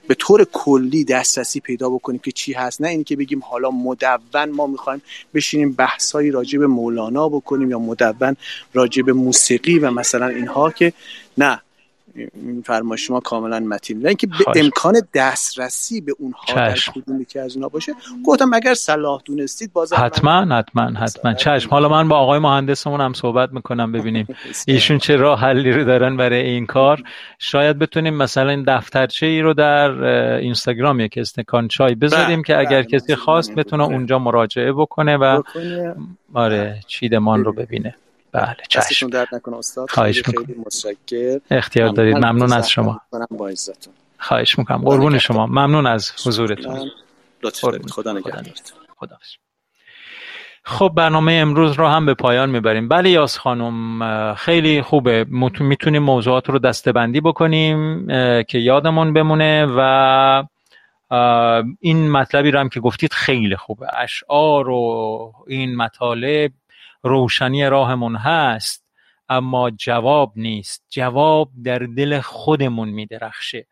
به 0.08 0.14
طور 0.14 0.44
کلی 0.52 1.04
دسترسی 1.04 1.60
پیدا 1.60 1.90
بکنیم 1.90 2.18
که 2.18 2.32
چی 2.32 2.52
هست. 2.52 2.80
نه 2.80 2.88
اینی 2.88 3.04
که 3.04 3.16
بگیم 3.16 3.40
حالا 3.40 3.70
مدون 3.70 4.50
ما 4.50 4.66
می‌خوایم 4.66 5.02
بشینیم 5.34 5.72
بحثایی 5.72 6.30
راجع 6.30 6.58
به 6.58 6.66
مولانا 6.66 7.28
بکنیم 7.28 7.70
یا 7.70 7.78
مدون 7.78 8.36
راجع 8.74 9.02
به 9.02 9.12
موسیقی 9.12 9.78
و 9.78 9.90
مثلا 9.90 10.26
اینها 10.26 10.70
که 10.70 10.92
نه. 11.38 11.62
فرمایش 12.64 13.06
شما 13.06 13.20
کاملا 13.20 13.60
متین. 13.60 13.98
نه 13.98 14.08
اینکه 14.08 14.26
به 14.26 14.60
امکان 14.60 15.02
دسترسی 15.14 16.00
به 16.00 16.14
اونها 16.18 16.54
در 16.56 16.78
کدومی 16.94 17.24
که 17.24 17.40
از 17.40 17.54
اونها 17.54 17.68
باشه 17.68 17.92
گفتم 18.24 18.54
اگر 18.54 18.74
صلاح 18.74 19.22
دونستید 19.24 19.72
باز 19.72 19.92
حتما 19.92 20.56
حتما 20.56 20.82
حتما. 20.82 21.34
چشم. 21.34 21.70
حالا 21.70 21.88
من 21.88 22.08
با 22.08 22.16
آقای 22.16 22.38
مهندسمون 22.38 23.00
هم 23.00 23.12
صحبت 23.12 23.52
می‌کنم 23.52 23.92
ببینیم 23.92 24.26
ایشون 24.66 24.98
چه 24.98 25.16
راه 25.16 25.40
حلی 25.40 25.72
رو 25.72 25.84
دارن 25.84 26.16
برای 26.16 26.40
این 26.40 26.66
کار. 26.66 27.02
شاید 27.38 27.78
بتونیم 27.78 28.14
مثلا 28.14 28.50
این 28.50 28.64
دفترچه 28.66 29.26
ای 29.26 29.40
رو 29.40 29.54
در 29.54 30.04
اینستاگرام 30.34 31.00
یک 31.00 31.18
استکان 31.18 31.68
چای 31.68 31.94
بذاریم 31.94 32.42
که 32.42 32.58
اگر 32.58 32.82
بله، 32.82 32.84
کسی 32.84 33.14
خواست 33.14 33.54
بتونه 33.54 33.84
اونجا 33.84 34.18
مراجعه 34.18 34.72
بکنه 34.72 35.16
و 35.16 35.42
آره 36.34 36.80
چیدمان 36.86 37.44
رو 37.44 37.52
ببینه. 37.52 37.94
بله 38.32 38.56
چشم. 38.68 39.10
درد 39.10 39.28
نکنه 39.34 39.56
استاد. 39.56 39.90
خواهش 39.90 40.22
خیلی 40.22 40.54
متشکر 40.66 41.40
اختیار 41.50 41.88
دارید. 41.88 42.16
ممنون 42.16 42.52
از 42.52 42.70
شما. 42.70 43.00
خواهش 44.18 44.58
می‌کنم. 44.58 44.78
قربون 44.78 45.18
شما. 45.18 45.46
ممنون 45.46 45.86
از 45.86 46.12
حضورتون. 46.26 46.90
خدا 47.90 48.12
نگهدار. 48.12 48.44
خدا 48.96 49.16
خب 50.64 50.92
برنامه 50.96 51.32
امروز 51.32 51.72
رو 51.72 51.86
هم 51.86 52.06
به 52.06 52.14
پایان 52.14 52.50
می‌بریم. 52.50 52.88
بله 52.88 53.10
یاس 53.10 53.38
خانم 53.38 54.34
خیلی 54.34 54.82
خوبه. 54.82 55.26
می‌تونیم 55.60 56.02
موضوعات 56.02 56.50
رو 56.50 56.58
دستبندی 56.58 57.20
بکنیم 57.20 58.06
که 58.42 58.58
یادمون 58.58 59.12
بمونه 59.12 59.66
و 59.76 60.44
این 61.80 62.10
مطلبی 62.10 62.50
رو 62.50 62.60
هم 62.60 62.68
که 62.68 62.80
گفتید 62.80 63.12
خیلی 63.12 63.56
خوبه. 63.56 63.86
اشعار 63.98 64.68
و 64.68 65.32
این 65.46 65.76
مطالب 65.76 66.52
روشنی 67.02 67.64
راهمون 67.64 68.16
هست 68.16 68.84
اما 69.28 69.70
جواب 69.70 70.32
نیست. 70.36 70.84
جواب 70.88 71.50
در 71.64 71.78
دل 71.78 72.20
خودمون 72.20 72.88
میدرخشه. 72.88 73.66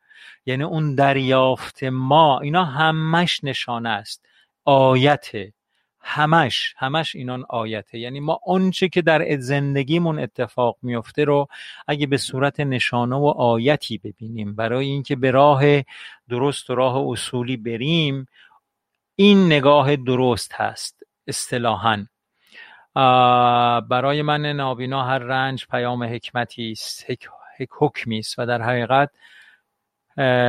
یعنی 0.46 0.62
اون 0.62 0.94
دریافت 0.94 1.84
ما 1.84 2.40
اینا 2.40 2.64
همش 2.64 3.44
نشانه 3.44 3.88
است. 3.88 4.26
آیته 4.64 5.52
همش 6.00 6.74
همش 6.78 7.16
اینان 7.16 7.44
آیته 7.48 7.98
یعنی 7.98 8.20
ما 8.20 8.40
آنچه 8.46 8.88
که 8.88 9.02
در 9.02 9.36
زندگیمون 9.38 10.18
اتفاق 10.18 10.76
میفته 10.82 11.24
رو 11.24 11.48
اگه 11.88 12.06
به 12.06 12.16
صورت 12.16 12.60
نشانه 12.60 13.16
و 13.16 13.26
آیتی 13.26 13.98
ببینیم 13.98 14.54
برای 14.54 14.86
اینکه 14.86 15.16
به 15.16 15.30
راه 15.30 15.62
درست 16.28 16.70
و 16.70 16.74
راه 16.74 16.96
اصولی 16.96 17.56
بریم 17.56 18.26
این 19.16 19.46
نگاه 19.46 19.96
درست 19.96 20.52
هست 20.54 21.02
اصطلاحا. 21.26 22.06
برای 23.88 24.22
من 24.22 24.46
نابینا 24.46 25.02
هر 25.02 25.18
رنج 25.18 25.66
پیام 25.70 26.02
حکمتی 26.02 26.70
است 26.70 27.06
حکمی 27.78 28.18
است 28.18 28.38
و 28.38 28.46
در 28.46 28.62
حقیقت 28.62 29.10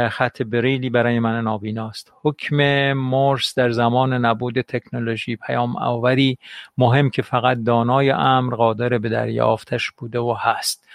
خط 0.10 0.42
بریلی 0.42 0.90
برای 0.90 1.20
من 1.20 1.42
نابیناست 1.42 2.14
حکم 2.22 2.94
مورس 2.94 3.56
در 3.56 3.72
زمان 3.72 4.14
نبود 4.14 4.62
تکنولوژی 4.62 5.36
پیام 5.36 5.76
آوری 5.76 6.38
مهم 6.78 7.10
که 7.10 7.22
فقط 7.22 7.58
دانای 7.64 8.12
امر 8.12 8.56
قادر 8.56 8.98
به 8.98 9.10
دریافتش 9.10 9.92
بوده 9.92 10.20
و 10.20 10.36
هست. 10.40 10.88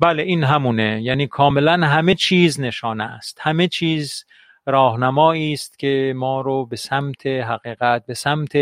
بله 0.00 0.22
این 0.22 0.44
همونه. 0.44 1.02
یعنی 1.02 1.26
کاملا 1.26 1.86
همه 1.86 2.14
چیز 2.14 2.60
نشانه 2.60 3.04
است. 3.04 3.38
همه 3.40 3.68
چیز 3.68 4.24
راهنمایی 4.66 5.52
است 5.52 5.78
که 5.78 6.12
ما 6.16 6.40
رو 6.40 6.66
به 6.66 6.76
سمت 6.76 7.26
حقیقت 7.26 8.06
به 8.06 8.14
سمت 8.14 8.52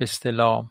اصطلاح. 0.00 0.70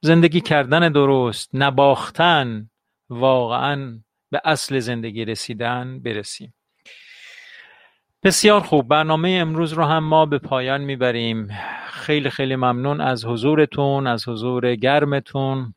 زندگی 0.00 0.40
کردن 0.40 0.92
درست 0.92 1.50
نباختن 1.54 2.70
واقعا 3.10 4.00
به 4.30 4.40
اصل 4.44 4.78
زندگی 4.78 5.24
رسیدن 5.24 6.00
برسیم. 6.02 6.54
بسیار 8.22 8.60
خوب 8.60 8.88
برنامه 8.88 9.38
امروز 9.40 9.72
رو 9.72 9.84
هم 9.84 10.04
ما 10.04 10.26
به 10.26 10.38
پایان 10.38 10.80
می‌بریم. 10.80 11.48
خیلی 11.86 12.30
خیلی 12.30 12.56
ممنون 12.56 13.00
از 13.00 13.24
حضورتون 13.24 14.06
از 14.06 14.28
حضور 14.28 14.74
گرمتون. 14.74 15.74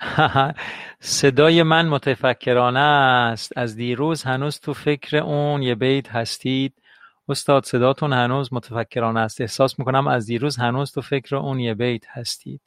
صدای 1.00 1.62
من 1.62 1.88
متفکرانه 1.88 2.80
است. 2.80 3.58
از 3.58 3.76
دیروز 3.76 4.22
هنوز 4.22 4.60
تو 4.60 4.74
فکر 4.74 5.16
اون 5.16 5.62
یه 5.62 5.74
بیت 5.74 6.08
هستید. 6.08 6.74
استاد 7.28 7.64
صداتون 7.64 8.12
هنوز 8.12 8.52
متفکرانه 8.52 9.20
است. 9.20 9.40
احساس 9.40 9.78
می‌کنم 9.78 10.06
از 10.06 10.26
دیروز 10.26 10.56
هنوز 10.56 10.92
تو 10.92 11.00
فکر 11.00 11.36
اون 11.36 11.60
یه 11.60 11.74
بیت 11.74 12.04
هستید. 12.08 12.60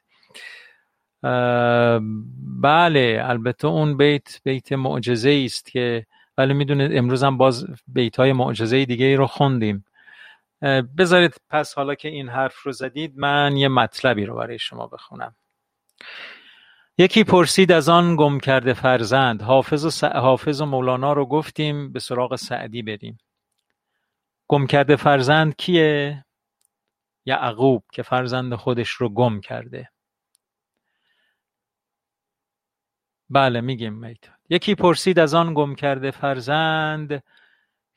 بله 2.62 3.20
البته 3.24 3.68
اون 3.68 3.96
بیت 3.96 4.40
بیت 4.44 4.72
معجزه 4.72 5.42
است 5.44 5.72
که 5.72 6.06
ولی 6.38 6.54
می‌دونید 6.54 6.96
امروز 6.96 7.24
هم 7.24 7.36
باز 7.38 7.66
بیت 7.88 8.16
های 8.16 8.32
معجزه 8.32 8.84
دیگه 8.84 9.06
ای 9.06 9.16
رو 9.16 9.26
خوندیم. 9.26 9.84
بذارید 10.98 11.34
پس 11.50 11.74
حالا 11.74 11.94
که 11.94 12.08
این 12.08 12.28
حرف 12.28 12.62
رو 12.62 12.72
زدید 12.72 13.18
من 13.18 13.56
یه 13.56 13.68
مطلبی 13.68 14.26
رو 14.26 14.36
برای 14.36 14.58
شما 14.58 14.86
بخونم. 14.86 15.34
یکی 17.00 17.24
پرسید 17.24 17.72
از 17.72 17.88
آن 17.88 18.16
گم 18.16 18.38
کرده 18.40 18.72
فرزند 18.72 19.42
حافظ 19.42 19.84
و, 19.84 19.90
س... 19.90 20.04
حافظ 20.04 20.60
و 20.60 20.66
مولانا 20.66 21.12
رو 21.12 21.26
گفتیم 21.26 21.92
به 21.92 22.00
سراغ 22.00 22.36
سعدی 22.36 22.82
بریم. 22.82 23.18
گم 24.48 24.66
کرده 24.66 24.96
فرزند 24.96 25.56
کیه؟ 25.56 26.24
یعقوب 27.24 27.84
که 27.92 28.02
فرزند 28.02 28.54
خودش 28.54 28.90
رو 28.90 29.08
گم 29.08 29.40
کرده. 29.40 29.90
بله 33.30 33.60
میگیم 33.60 33.94
میت 33.94 34.24
یکی 34.48 34.74
پرسید 34.74 35.18
از 35.18 35.34
آن 35.34 35.54
گم 35.54 35.74
کرده 35.74 36.10
فرزند 36.10 37.22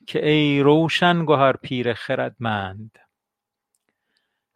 که 0.06 0.28
ای 0.28 0.60
روشن 0.60 1.24
گهر 1.24 1.52
پیر 1.56 1.94
خردمند. 1.94 2.98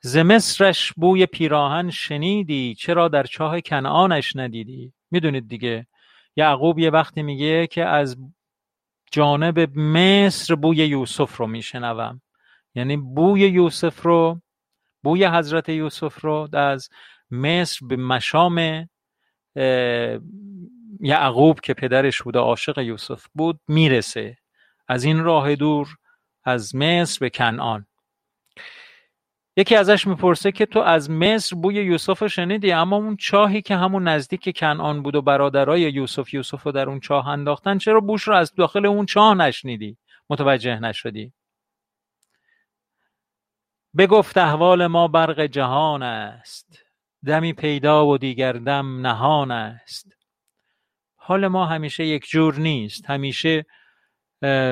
ز 0.08 0.16
مصرش 0.16 0.92
بوی 0.96 1.26
پیراهن 1.26 1.90
شنیدی 1.90 2.74
چرا 2.74 3.08
در 3.08 3.22
چاه 3.22 3.60
کنعانش 3.60 4.36
ندیدی؟ 4.36 4.92
می‌دونید 5.10 5.48
دیگه. 5.48 5.86
یعقوب 6.36 6.78
یه 6.78 6.90
وقتی 6.90 7.22
میگه 7.22 7.66
که 7.66 7.84
از 7.84 8.16
جانب 9.12 9.78
مصر 9.78 10.54
بوی 10.54 10.76
یوسف 10.76 11.36
رو 11.36 11.46
میشنوم. 11.46 12.20
یعنی 12.74 12.96
بوی 12.96 13.40
یوسف 13.40 14.02
رو 14.02 14.40
بوی 15.02 15.24
حضرت 15.24 15.68
یوسف 15.68 16.24
رو 16.24 16.48
از 16.52 16.88
مصر 17.30 17.86
به 17.86 17.96
مشام 17.96 18.88
یعقوب 21.00 21.60
که 21.60 21.74
پدرش 21.74 22.22
بوده 22.22 22.38
عاشق 22.38 22.78
یوسف 22.78 23.26
بود 23.34 23.60
می‌رسه. 23.68 24.36
از 24.88 25.04
این 25.04 25.18
راه 25.18 25.56
دور 25.56 25.88
از 26.44 26.76
مصر 26.76 27.18
به 27.20 27.30
کنعان. 27.30 27.86
یکی 29.58 29.76
ازش 29.76 30.06
می‌پرسه 30.06 30.52
که 30.52 30.66
تو 30.66 30.80
از 30.80 31.10
مصر 31.10 31.56
بوی 31.56 31.74
یوسف 31.74 32.26
شنیدی؟ 32.26 32.72
اما 32.72 32.96
اون 32.96 33.16
چاهی 33.16 33.62
که 33.62 33.76
همون 33.76 34.08
نزدیک 34.08 34.58
کنعان 34.58 35.02
بود 35.02 35.14
و 35.14 35.22
برادرای 35.22 35.80
یوسف 35.80 36.34
یوسف 36.34 36.62
رو 36.62 36.72
در 36.72 36.88
اون 36.88 37.00
چاه 37.00 37.28
انداختن 37.28 37.78
چرا 37.78 38.00
بوش 38.00 38.22
رو 38.22 38.34
از 38.34 38.54
داخل 38.54 38.86
اون 38.86 39.06
چاه 39.06 39.34
نشنیدی؟ 39.34 39.96
متوجه 40.30 40.80
نشدی. 40.80 41.32
بگفت 43.96 44.38
احوال 44.38 44.86
ما 44.86 45.08
برق 45.08 45.40
جهان 45.40 46.02
است. 46.02 46.78
دمی 47.24 47.52
پیدا 47.52 48.06
و 48.06 48.18
دیگر 48.18 48.52
دم 48.52 49.06
نهان 49.06 49.50
است. 49.50 50.12
حال 51.16 51.46
ما 51.46 51.66
همیشه 51.66 52.06
یک 52.06 52.28
جور 52.28 52.54
نیست. 52.54 53.10
همیشه 53.10 53.66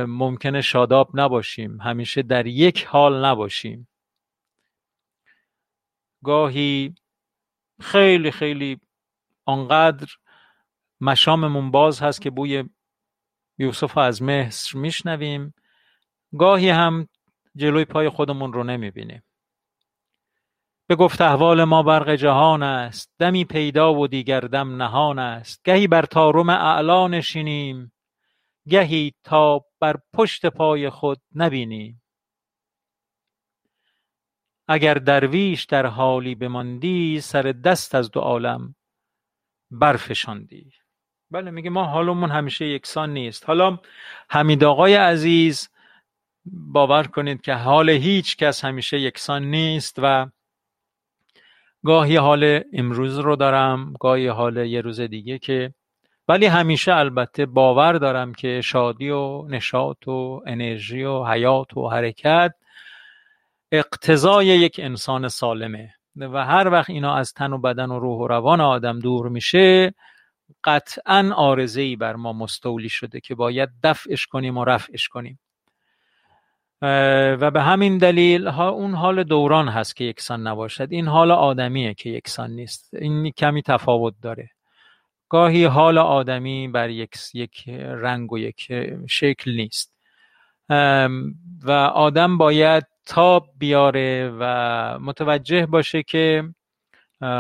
ممکنه 0.07 0.61
شاداب 0.61 1.11
نباشیم. 1.15 1.81
همیشه 1.81 2.23
در 2.23 2.47
یک 2.47 2.85
حال 2.85 3.25
نباشیم. 3.25 3.89
گاهی 6.25 6.95
خیلی 7.81 8.31
خیلی 8.31 8.81
آنقدر 9.45 10.07
مشاممون 11.01 11.71
باز 11.71 12.03
هست 12.03 12.21
که 12.21 12.31
بوی 12.31 12.65
یوسف 13.59 13.99
از 13.99 14.23
مصر 14.23 14.79
میشنویم. 14.79 15.55
گاهی 16.39 16.69
هم 16.69 17.09
جلوی 17.57 17.85
پای 17.85 18.09
خودمون 18.09 18.53
رو 18.53 18.65
نمی‌بینیم. 18.65 19.23
به 20.89 20.97
گفت 20.97 21.21
احوال 21.21 21.65
ما 21.65 21.83
برق 21.83 22.15
جهان 22.15 22.63
است. 22.63 23.13
دمی 23.19 23.45
پیدا 23.45 23.95
و 23.95 24.07
دیگر 24.07 24.41
دم 24.41 24.83
نهان 24.83 25.19
است. 25.19 25.61
گهی 25.65 25.87
بر 25.87 26.03
تارم 26.03 26.49
اعلا 26.49 27.09
نشینیم. 27.09 27.93
گهی 28.69 29.13
تا 29.25 29.65
بر 29.81 29.97
پشت 30.15 30.47
پای 30.47 30.91
خود 30.91 31.21
نبینیم. 31.35 32.03
اگر 34.69 34.95
درویش 34.95 35.65
در 35.65 35.87
حالی 35.87 36.35
بماندی 36.35 37.21
سر 37.21 37.43
دست 37.43 37.95
از 37.95 38.11
دو 38.11 38.21
عالم 38.21 38.75
برفشاندی. 39.71 40.73
بله 41.31 41.51
میگه 41.51 41.71
ما 41.71 41.85
حالمون 41.85 42.31
همیشه 42.31 42.67
یکسان 42.67 43.13
نیست. 43.13 43.47
حالا 43.47 43.79
حمید 44.31 44.65
آقای 44.65 44.95
عزیز 44.95 45.69
باور 46.47 47.07
کنید 47.07 47.41
که 47.41 47.55
حال 47.55 47.91
هیچ 47.91 48.37
کس 48.37 48.65
همیشه 48.65 49.01
یکسان 49.01 49.45
نیست 49.45 49.97
و 50.03 50.27
گاهی 51.85 52.17
حال 52.17 52.61
امروز 52.73 53.19
رو 53.19 53.37
دارم 53.37 53.95
گاهی 54.01 54.27
حال 54.27 54.57
یه 54.57 54.81
روز 54.81 55.01
دیگه 55.01 55.39
که 55.39 55.75
ولی 56.29 56.47
همیشه 56.47 56.95
البته 56.95 57.47
باور 57.47 57.93
دارم 57.93 58.35
که 58.35 58.61
شادی 58.61 59.11
و 59.11 59.47
نشاط 59.49 60.09
و 60.09 60.43
انرژی 60.47 61.03
و 61.03 61.25
حیات 61.25 61.77
و 61.77 61.89
حرکت 61.89 62.55
اقتضای 63.79 64.47
یک 64.47 64.81
انسان 64.83 65.29
سالمه. 65.29 65.95
و 66.17 66.45
هر 66.45 66.69
وقت 66.69 66.91
اینا 66.91 67.15
از 67.15 67.33
تن 67.33 67.53
و 67.53 67.59
بدن 67.59 67.91
و 67.91 67.99
روح 67.99 68.19
و 68.19 68.27
روان 68.27 68.61
آدم 68.61 68.99
دور 68.99 69.29
میشه 69.29 69.95
قطعا 70.65 71.33
آرزه 71.37 71.97
بر 71.97 72.17
ما 72.17 72.33
مستولی 72.33 72.89
شده 72.89 73.21
که 73.21 73.35
باید 73.35 73.69
دفعش 73.83 74.27
کنیم 74.27 74.59
و 74.59 74.65
رفعش 74.65 75.09
کنیم. 75.09 75.39
و 77.41 77.51
به 77.51 77.63
همین 77.63 77.99
دلیل 77.99 78.47
ها 78.47 78.69
اون 78.69 78.95
حال 78.95 79.25
دوران 79.25 79.69
هست 79.69 79.97
که 79.97 80.05
یکسان 80.05 80.47
نباشد. 80.47 80.89
این 80.91 81.09
حال 81.09 81.31
آدمیه 81.31 81.95
که 81.95 82.11
یکسان 82.11 82.51
نیست. 82.51 82.95
این 82.95 83.31
کمی 83.31 83.63
تفاوت 83.63 84.15
داره. 84.23 84.51
گاهی 85.29 85.65
حال 85.65 85.99
آدمی 85.99 86.69
بر 86.69 86.91
یک, 86.91 87.17
یک 87.35 87.69
رنگ 87.69 88.33
و 88.33 88.39
یک 88.39 88.73
شکل 89.09 89.51
نیست. 89.51 89.97
و 91.65 91.71
آدم 91.95 92.39
باید 92.39 92.87
تاب 93.07 93.51
بیاره 93.59 94.33
و 94.41 94.45
متوجه 94.99 95.67
باشه 95.67 96.03
که 96.03 96.45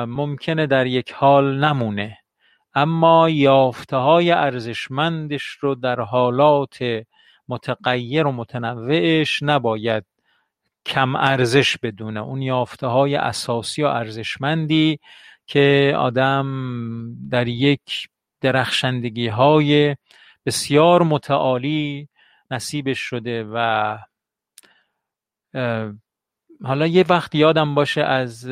ممکنه 0.06 0.66
در 0.66 0.86
یک 0.86 1.12
حال 1.12 1.64
نمونه. 1.64 2.18
اما 2.74 3.30
یافته 3.30 3.96
های 3.96 4.30
ارزشمندش 4.30 5.44
رو 5.44 5.74
در 5.74 6.00
حالات 6.00 6.78
متغیر 7.48 8.26
و 8.26 8.32
متنوعش 8.32 9.42
نباید 9.42 10.04
کم 10.86 11.16
ارزش 11.16 11.78
بدونه. 11.78 12.20
اون 12.20 12.42
یافته 12.42 12.86
های 12.86 13.16
اساسی 13.16 13.82
و 13.82 13.86
ارزشمندی 13.86 14.98
که 15.46 15.94
آدم 15.98 16.46
در 17.30 17.48
یک 17.48 18.08
درخشندگی 18.40 19.28
های 19.28 19.96
بسیار 20.46 21.02
متعالی 21.02 22.08
نصیبش 22.50 22.98
شده 22.98 23.44
و 23.52 23.98
حالا 26.64 26.86
یه 26.86 27.04
وقت 27.08 27.34
یادم 27.34 27.74
باشه 27.74 28.02
از 28.02 28.48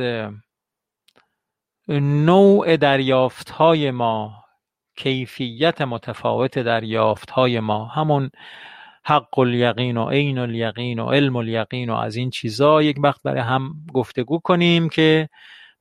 نوع 1.89 2.77
دریافت 2.77 3.51
های 3.51 3.91
ما 3.91 4.45
کیفیت 4.97 5.81
متفاوت 5.83 6.59
دریافت 6.59 7.31
های 7.31 7.61
ما 7.61 7.85
همون 7.85 8.31
حق 9.05 9.39
الیقین 9.39 9.97
و 9.97 10.09
عین 10.09 10.39
الیقین 10.39 10.99
و 10.99 11.11
علم 11.11 11.37
الیقین 11.37 11.91
و 11.91 11.95
از 11.95 12.17
این 12.17 12.31
چیزا 12.31 12.83
یک 12.83 12.97
وقت 13.03 13.23
برای 13.23 13.41
هم 13.41 13.75
گفتگو 13.93 14.39
کنیم 14.39 14.89
که 14.89 15.29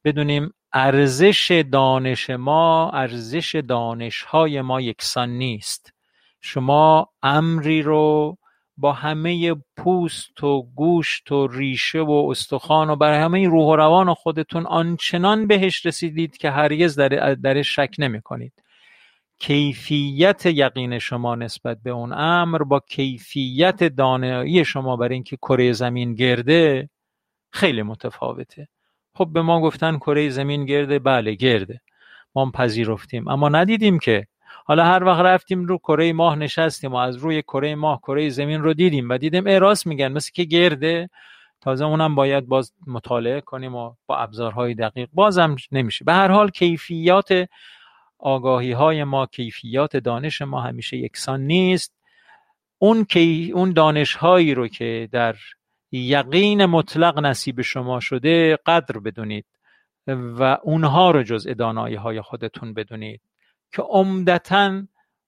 بدونیم 0.04 0.54
ارزش 0.74 1.64
دانش 1.72 2.30
ما 2.30 2.92
ارزش 2.92 3.56
دانش 3.56 4.24
های 4.24 4.62
ما 4.62 4.82
یکسان 4.82 5.30
نیست. 5.30 5.94
شما 6.42 7.10
امری 7.24 7.82
رو 7.82 8.38
با 8.78 8.94
همه 8.94 9.56
پوست 9.78 10.44
و 10.44 10.64
گوشت 10.76 11.32
و 11.32 11.48
ریشه 11.48 12.00
و 12.00 12.28
استخوان 12.30 12.90
و 12.90 12.96
برای 12.96 13.20
همه 13.20 13.48
روح 13.48 13.66
و 13.66 13.76
روان 13.76 14.14
خودتون 14.14 14.66
آنچنان 14.66 15.48
بهش 15.48 15.86
رسیدید 15.86 16.38
که 16.38 16.52
هرگز 16.52 16.96
در 16.96 17.34
درش 17.34 17.76
شک 17.76 17.96
نمی 18.00 18.22
کنید 18.22 18.54
کیفیت 19.40 20.46
یقین 20.46 21.00
شما 21.00 21.36
نسبت 21.36 21.78
به 21.84 21.90
اون 21.90 22.14
امر 22.14 22.64
با 22.64 22.80
کیفیت 22.80 23.84
دانایی 23.84 24.66
شما 24.66 24.96
برای 24.96 25.14
اینکه 25.14 25.38
کره 25.38 25.72
زمین 25.72 26.14
گرده 26.14 26.90
خیلی 27.52 27.82
متفاوته. 27.82 28.68
خب 29.16 29.30
به 29.34 29.42
ما 29.42 29.62
گفتن 29.62 29.98
کره 29.98 30.30
زمین 30.30 30.66
گرده 30.66 31.00
بله 31.00 31.34
گرده. 31.34 31.82
ما 32.36 32.52
پذیرفتیم. 32.52 33.28
اما 33.28 33.50
ندیدیم 33.50 34.00
که 34.00 34.28
حالا 34.66 34.84
هر 34.84 35.04
وقت 35.04 35.20
رفتیم 35.20 35.66
رو 35.66 35.78
کره 35.78 36.14
ماه 36.14 36.36
نشستیم 36.36 36.92
و 36.92 36.96
از 36.96 37.16
روی 37.16 37.42
کره 37.42 37.76
ماه 37.76 38.00
کره 38.02 38.30
زمین 38.30 38.62
رو 38.62 38.74
دیدیم 38.74 39.10
و 39.10 39.18
دیدیم 39.18 39.44
اراس 39.48 39.88
میگن 39.88 40.12
مثل 40.12 40.32
که 40.34 40.44
گرده. 40.44 41.10
تازه 41.62 41.86
اونم 41.86 42.16
باید 42.16 42.48
باز 42.48 42.74
مطالعه 42.88 43.42
کنیم 43.42 43.76
و 43.76 43.94
با 44.08 44.18
ابزارهای 44.18 44.74
دقیق. 44.74 45.10
بازم 45.14 45.56
نمیشه. 45.72 46.06
به 46.06 46.14
هر 46.14 46.28
حال 46.28 46.50
کیفیات 46.50 47.50
آگاهی 48.20 48.72
های 48.72 49.04
ما 49.04 49.26
کیفیات 49.26 49.98
دانش 49.98 50.42
ما 50.42 50.62
همیشه 50.62 50.98
یکسان 50.98 51.42
نیست. 51.42 51.94
اون 52.80 53.06
کی 53.06 53.52
اون 53.56 53.74
دانش 53.74 54.16
هایی 54.16 54.54
رو 54.54 54.68
که 54.68 55.10
در 55.12 55.36
یقین 55.92 56.66
مطلق 56.66 57.20
نصیب 57.20 57.62
شما 57.62 58.00
شده 58.00 58.58
قدر 58.66 59.00
بدونید 59.00 59.46
و 60.08 60.58
اونها 60.64 61.12
رو 61.12 61.24
جز 61.24 61.48
دانایی 61.48 61.96
های 61.96 62.22
خودتون 62.22 62.74
بدونید. 62.74 63.22
که 63.74 63.82
عمدتا 63.82 64.84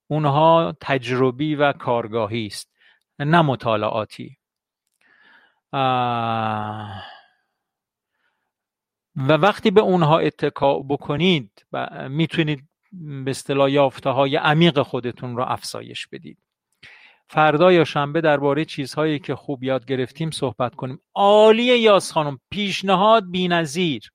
اونها 0.07 0.77
تجربی 0.81 1.55
و 1.55 1.73
کارگاهی 1.73 2.45
است 2.45 2.72
نه 3.19 3.41
مطالعاتی. 3.41 4.38
و 9.15 9.27
وقتی 9.27 9.72
به 9.72 9.81
اونها 9.81 10.19
اتکا 10.19 10.80
بکنید 10.80 11.65
می‌تونید 12.09 12.69
به 13.26 13.31
اصطلاح 13.31 13.72
یافته 13.72 14.09
های 14.09 14.35
عمیق 14.35 14.81
خودتون 14.81 15.38
رو 15.38 15.43
افزایش 15.47 16.07
بدید. 16.07 16.38
فردا 17.27 17.72
یا 17.72 17.84
شنبه 17.84 18.22
درباره 18.22 18.65
چیزهایی 18.65 19.19
که 19.19 19.35
خوب 19.35 19.63
یاد 19.63 19.85
گرفتیم 19.85 20.31
صحبت 20.31 20.76
کنیم. 20.76 21.01
عالیه 21.13 21.77
یاس 21.77 22.11
خانم 22.11 22.39
پیشنهاد 22.49 23.31
بینظیر. 23.31 24.11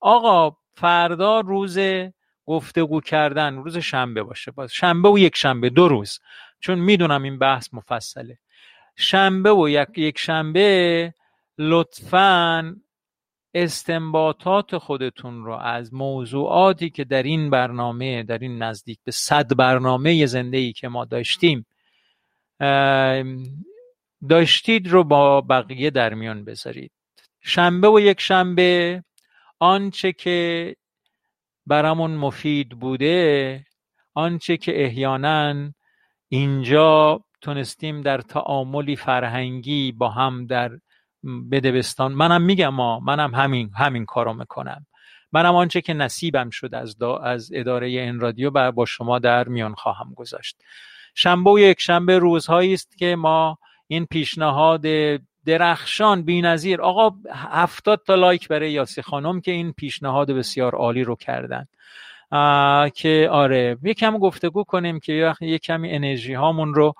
آقا 0.00 0.56
فردا 0.74 1.40
روز 1.40 1.78
گفتگو 2.46 3.00
کردن 3.00 3.56
روز 3.56 3.78
شنبه 3.78 4.22
باشه. 4.22 4.50
باز 4.50 4.72
شنبه 4.72 5.08
و 5.08 5.18
یک 5.18 5.36
شنبه 5.36 5.70
دو 5.70 5.88
روز. 5.88 6.20
چون 6.60 6.78
می‌دونم 6.78 7.22
این 7.22 7.38
بحث 7.38 7.68
مفصله. 7.72 8.38
شنبه 8.96 9.52
و 9.52 9.68
یک, 9.68 9.98
یک 9.98 10.18
شنبه 10.18 11.14
لطفا 11.58 12.76
استنباطات 13.54 14.78
خودتون 14.78 15.44
رو 15.44 15.52
از 15.52 15.94
موضوعاتی 15.94 16.90
که 16.90 17.04
در 17.04 17.22
این 17.22 17.50
برنامه 17.50 18.22
در 18.22 18.38
این 18.38 18.62
نزدیک 18.62 18.98
به 19.04 19.12
صد 19.12 19.56
برنامه 19.56 20.26
زنده 20.26 20.56
ای 20.56 20.72
که 20.72 20.88
ما 20.88 21.04
داشتیم 21.04 21.66
داشتید 24.28 24.88
رو 24.88 25.04
با 25.04 25.40
بقیه 25.40 25.90
در 25.90 26.14
میان 26.14 26.44
بذارید. 26.44 26.92
شنبه 27.40 27.88
و 27.88 28.00
یک 28.00 28.20
شنبه 28.20 29.04
آنچه 29.58 30.12
که 30.12 30.76
برامون 31.66 32.10
مفید 32.10 32.68
بوده 32.68 33.64
آنچه 34.14 34.56
که 34.56 34.84
احیانا 34.84 35.70
اینجا 36.28 37.24
تونستیم 37.40 38.00
در 38.00 38.20
تعاملی 38.20 38.96
فرهنگی 38.96 39.92
با 39.92 40.08
هم 40.08 40.46
در 40.46 40.70
بدبستان 41.50 42.12
منم 42.12 42.42
میگم 42.42 42.68
ما 42.68 43.00
منم 43.00 43.34
همین 43.34 43.70
همین 43.76 44.04
کارو 44.04 44.32
می‌کنم. 44.32 44.86
منم 45.32 45.54
آنچه 45.54 45.80
که 45.80 45.94
نصیبم 45.94 46.50
شد 46.50 46.74
از, 46.74 46.96
از 47.22 47.50
اداره 47.54 47.86
این 47.86 48.20
رادیو 48.20 48.72
با 48.72 48.84
شما 48.84 49.18
در 49.18 49.48
میان 49.48 49.74
خواهم 49.74 50.14
گذاشت. 50.16 50.56
شنبه 51.14 51.50
و 51.50 51.58
یک 51.58 51.80
شنبه 51.80 52.18
روزهایی 52.18 52.74
است 52.74 52.98
که 52.98 53.16
ما 53.16 53.58
این 53.86 54.06
پیشنهاد 54.06 54.86
درخشان 55.46 56.22
بینظیر. 56.22 56.80
آقا 56.80 57.10
هفتاد 57.32 58.02
تا 58.06 58.14
لایک 58.14 58.48
برای 58.48 58.72
یاسی 58.72 59.02
خانم 59.02 59.40
که 59.40 59.50
این 59.50 59.72
پیشنهاد 59.72 60.30
بسیار 60.30 60.74
عالی 60.74 61.04
رو 61.04 61.16
کردن. 61.16 61.66
که 62.94 63.28
آره 63.30 63.76
یکم 63.82 64.18
گفتگو 64.18 64.64
کنیم 64.64 65.00
که 65.00 65.34
یه 65.40 65.58
کمی 65.58 65.90
انرژی 65.90 66.34
هامون 66.34 66.74
رو 66.74 66.94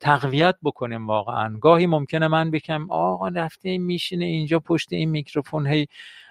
تقویت 0.00 0.54
بکنیم 0.62 1.06
واقعا. 1.06 1.58
گاهی 1.60 1.86
ممکنه 1.86 2.28
من 2.28 2.50
بگم 2.50 2.90
آقا 2.90 3.28
رفته 3.28 3.78
میشینه 3.78 4.24
اینجا 4.24 4.58
پشت 4.58 4.92
این 4.92 5.10
میکروفون 5.10 5.66
هی 5.66 5.86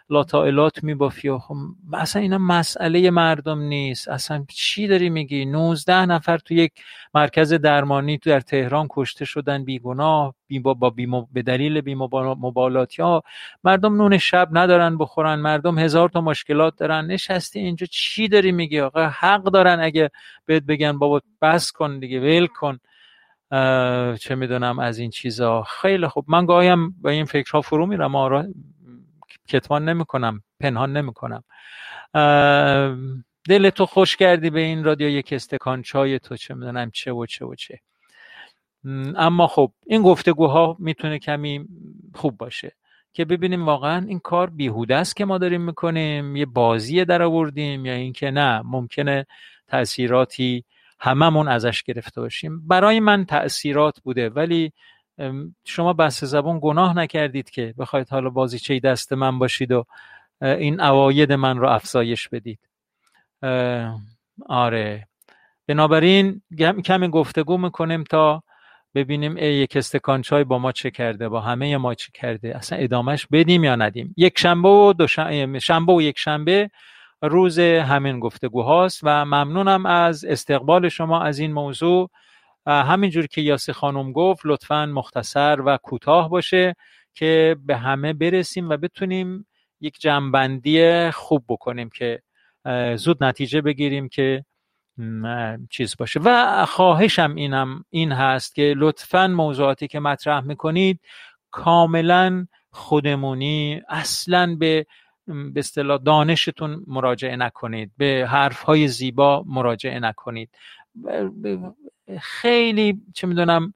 لاتائلات 0.10 0.84
میبافی 0.84 1.32
خب 1.32 1.56
اصلا 1.94 2.22
اینا 2.22 2.38
مسئله 2.38 3.10
مردم 3.10 3.60
نیست. 3.60 4.08
اصلا 4.08 4.46
چی 4.50 4.88
داری 4.88 5.10
میگی؟ 5.10 5.46
19 5.46 6.06
نفر 6.06 6.38
تو 6.38 6.54
یک 6.54 6.72
مرکز 7.14 7.54
درمانی 7.54 8.18
تو 8.18 8.30
در 8.30 8.40
تهران 8.40 8.88
کشته 8.90 9.26
شدن 9.26 9.64
بیگناه 9.64 10.36
بی 10.48 10.60
با, 10.60 10.74
با 10.74 10.90
به 11.34 11.42
دلیل 11.42 11.82
بی 11.82 11.96
مبالاتی 11.96 13.02
ها 13.02 13.24
مردم 13.64 13.96
نون 13.96 14.18
شب 14.18 14.50
ندارن 14.52 14.98
بخورن. 14.98 15.36
مردم 15.36 15.80
هزار 15.80 16.10
تا 16.10 16.22
مشکلات 16.22 16.76
دارن. 16.78 17.06
نشستی 17.06 17.60
اینجا 17.60 17.88
چی 17.92 18.28
داری 18.28 18.52
میگی 18.52 18.80
آقا؟ 18.80 19.08
حق 19.08 19.44
دارن 19.44 19.80
اگه 19.80 20.10
بهت 20.46 20.64
بگن 20.64 20.98
بابا 20.98 21.22
بس 21.42 21.72
کن 21.72 22.00
دیگه 22.00 22.20
ول 22.20 22.48
کن. 22.48 22.80
چه 24.20 24.36
می‌دونم 24.36 24.80
از 24.80 25.00
این 25.00 25.10
چیزا. 25.10 25.64
خیلی 25.64 26.08
خوب. 26.08 26.26
من 26.28 26.46
گاهیم 26.46 26.92
به 27.02 27.12
این 27.12 27.26
فکرها 27.26 27.62
فرو 27.62 27.86
میرم. 27.86 28.16
آرا 28.16 28.46
کتمان 29.50 29.90
نمی‌کنم 29.90 30.44
پنهان 30.60 30.98
نمی‌کنم. 30.98 31.44
دل 33.50 33.70
تو 33.70 33.86
خوش 33.86 34.16
کردی 34.16 34.50
به 34.50 34.60
این 34.60 34.84
رادیو 34.84 35.10
یک 35.10 35.34
استکان 35.34 35.82
چای 35.82 36.20
تو 36.20 36.36
چه 36.36 36.54
می‌دونم 36.54 36.92
چه 36.92 37.12
و 37.12 37.26
چه 37.26 37.46
و 37.46 37.56
چه. 37.56 37.80
اما 39.16 39.48
خب 39.48 39.72
این 39.86 40.02
گفتگوها 40.02 40.76
می‌تونه 40.80 41.20
کمی 41.20 41.66
خوب 42.16 42.38
باشه 42.38 42.72
که 43.14 43.26
ببینیم 43.26 43.66
واقعا 43.66 44.06
این 44.08 44.20
کار 44.20 44.50
بیهوده 44.50 44.96
است 44.96 45.16
که 45.16 45.26
ما 45.26 45.38
داریم 45.38 45.62
می‌کنیم 45.62 46.36
یه 46.36 46.46
بازی 46.46 47.06
در 47.06 47.22
آوردیم 47.22 47.86
یا 47.86 47.94
اینکه 47.94 48.32
نه 48.32 48.62
ممکنه 48.66 49.26
تاثیراتی 49.68 50.66
هممون 51.00 51.48
ازش 51.48 51.84
گرفته 51.84 52.22
باشیم. 52.22 52.68
برای 52.68 53.00
من 53.00 53.26
تاثیرات 53.26 54.00
بوده 54.04 54.30
ولی 54.30 54.74
شما 55.66 55.94
بحث 55.94 56.24
زبان 56.24 56.60
گناه 56.62 56.98
نکردید 56.98 57.50
که 57.50 57.74
بخواید 57.78 58.10
حالا 58.10 58.30
بازیچه 58.30 58.80
دست 58.80 59.14
من 59.14 59.40
باشید 59.40 59.72
و 59.72 59.86
این 60.42 60.82
اواید 60.82 61.34
من 61.34 61.58
رو 61.58 61.70
افزایش 61.70 62.30
بدید. 62.30 62.60
آره. 64.46 65.08
بنابراین 65.68 66.42
کمی 66.86 67.08
گفتگو 67.08 67.58
می‌کنیم 67.58 68.04
تا 68.04 68.44
ببینیم 68.96 69.36
ای 69.36 69.54
یک 69.54 69.78
استکان 69.78 70.22
چای 70.22 70.44
با 70.44 70.60
ما 70.60 70.72
چه 70.72 70.92
کرده 70.92 71.30
با 71.30 71.42
همه 71.42 71.78
ما 71.78 71.94
چه 71.94 72.12
کرده 72.14 72.56
اصلا 72.56 72.80
ادامهش 72.80 73.28
بدیم 73.32 73.64
یا 73.64 73.76
ندیم. 73.76 74.14
یک 74.18 74.40
شنبه 74.40 74.70
و 74.70 74.94
دو 74.94 75.08
شنبه 75.60 75.94
و 75.94 76.02
یک 76.02 76.20
شنبه 76.20 76.70
روز 77.22 77.60
همین 77.60 78.20
گفتگو 78.20 78.62
هاست 78.62 79.00
و 79.04 79.26
ممنونم 79.26 79.86
از 79.86 80.26
استقبال 80.26 80.90
شما 80.90 81.22
از 81.24 81.40
این 81.40 81.54
موضوع. 81.54 82.10
همینجور 82.70 83.28
که 83.28 83.42
یاسی 83.42 83.74
خانم 83.74 84.12
گفت 84.12 84.42
لطفا 84.46 84.86
مختصر 84.86 85.62
و 85.66 85.78
کوتاه 85.78 86.30
باشه 86.30 86.76
که 87.14 87.56
به 87.66 87.78
همه 87.78 88.14
برسیم 88.14 88.70
و 88.70 88.78
بتونیم 88.78 89.48
یک 89.82 90.00
جنبندی 90.00 91.12
خوب 91.12 91.46
بکنیم 91.50 91.90
که 91.90 92.22
زود 92.96 93.24
نتیجه 93.24 93.62
بگیریم 93.62 94.10
که 94.10 94.46
چیز 95.70 95.96
باشه. 96.00 96.20
و 96.24 96.66
خواهشم 96.66 97.36
اینم 97.36 97.86
این 97.90 98.12
هست 98.12 98.56
که 98.56 98.74
لطفا 98.78 99.28
موضوعاتی 99.28 99.88
که 99.88 100.00
مطرح 100.00 100.44
می‌کنید 100.44 101.00
کاملا 101.52 102.48
خودمونی 102.72 103.82
اصلا 103.90 104.56
به 104.60 104.86
به 105.28 105.60
اصطلاح 105.60 105.98
دانشتون 105.98 106.84
مراجعه 106.88 107.36
نکنید 107.36 107.92
به 107.98 108.28
حرف 108.30 108.62
های 108.62 108.88
زیبا 108.88 109.44
مراجعه 109.48 110.00
نکنید. 110.00 110.50
خیلی 112.22 113.02
چه 113.14 113.28
می‌دونم 113.28 113.74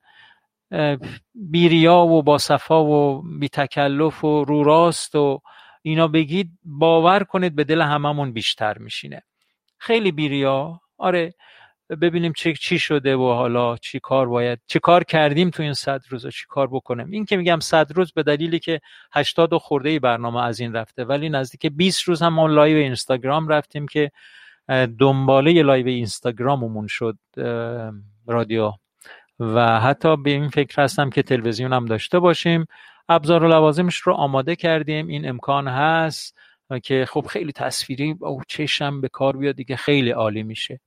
بیریا 1.36 1.98
و 1.98 2.24
با 2.24 2.38
صفا 2.38 2.86
و 2.86 3.22
بی 3.40 3.50
تکلف 3.50 4.24
و 4.24 4.46
رو 4.46 4.64
راست 4.64 5.16
و 5.16 5.42
اینا 5.82 6.08
بگید 6.08 6.52
باور 6.64 7.24
کنید 7.24 7.56
به 7.56 7.64
دل 7.64 7.82
هممون 7.82 8.34
بیشتر 8.34 8.78
میشینه. 8.78 9.22
خیلی 9.78 10.12
بیریا. 10.12 10.80
آره 10.98 11.34
ببینیم 12.02 12.34
چه 12.38 12.54
چی 12.54 12.80
شده 12.80 13.16
و 13.16 13.34
حالا 13.34 13.78
چی 13.78 14.00
کار 14.00 14.28
باید 14.28 14.60
چی 14.68 14.80
کار 14.80 15.04
کردیم 15.04 15.50
تو 15.50 15.64
این 15.64 15.74
صد 15.74 16.02
روز 16.10 16.28
چی 16.28 16.46
کار 16.48 16.68
بکنیم. 16.68 17.12
این 17.12 17.26
که 17.26 17.38
میگم 17.38 17.60
صد 17.60 17.92
روز 17.92 18.14
به 18.14 18.24
دلیلی 18.24 18.60
که 18.60 18.82
80 19.12 19.58
خرده 19.58 19.90
ای 19.90 20.00
برنامه 20.00 20.44
از 20.44 20.60
این 20.60 20.74
رفته 20.74 21.06
ولی 21.06 21.30
نزدیک 21.30 21.66
20 21.66 22.02
روز 22.02 22.22
هم 22.22 22.34
ما 22.34 22.48
live 22.48 22.78
اینستاگرام 22.78 23.48
رفتیم 23.48 23.88
که 23.88 24.12
دنباله 25.00 25.64
live 25.64 25.88
اینستاگراممون 25.88 26.88
شد 26.88 27.18
رادیو. 28.28 28.72
و 29.40 29.80
حتی 29.80 30.18
به 30.18 30.32
این 30.32 30.50
فکر 30.50 30.82
هستم 30.84 31.10
که 31.10 31.24
تلویزیون 31.24 31.74
هم 31.74 31.86
داشته 31.86 32.20
باشیم. 32.20 32.66
ابزار 33.10 33.44
و 33.44 33.48
لوازمش 33.48 33.96
رو 33.96 34.14
آماده 34.14 34.56
کردیم. 34.56 35.08
این 35.08 35.30
امکان 35.30 35.68
هست 35.68 36.38
که 36.84 37.06
خب 37.10 37.26
خیلی 37.30 37.52
تصویری 37.52 38.16
و 38.20 38.42
چشم 38.48 39.02
به 39.02 39.10
کار 39.10 39.38
بیاد 39.38 39.56
دیگه 39.56 39.76
خیلی 39.76 40.12
عالی 40.12 40.44
میشه. 40.44 40.80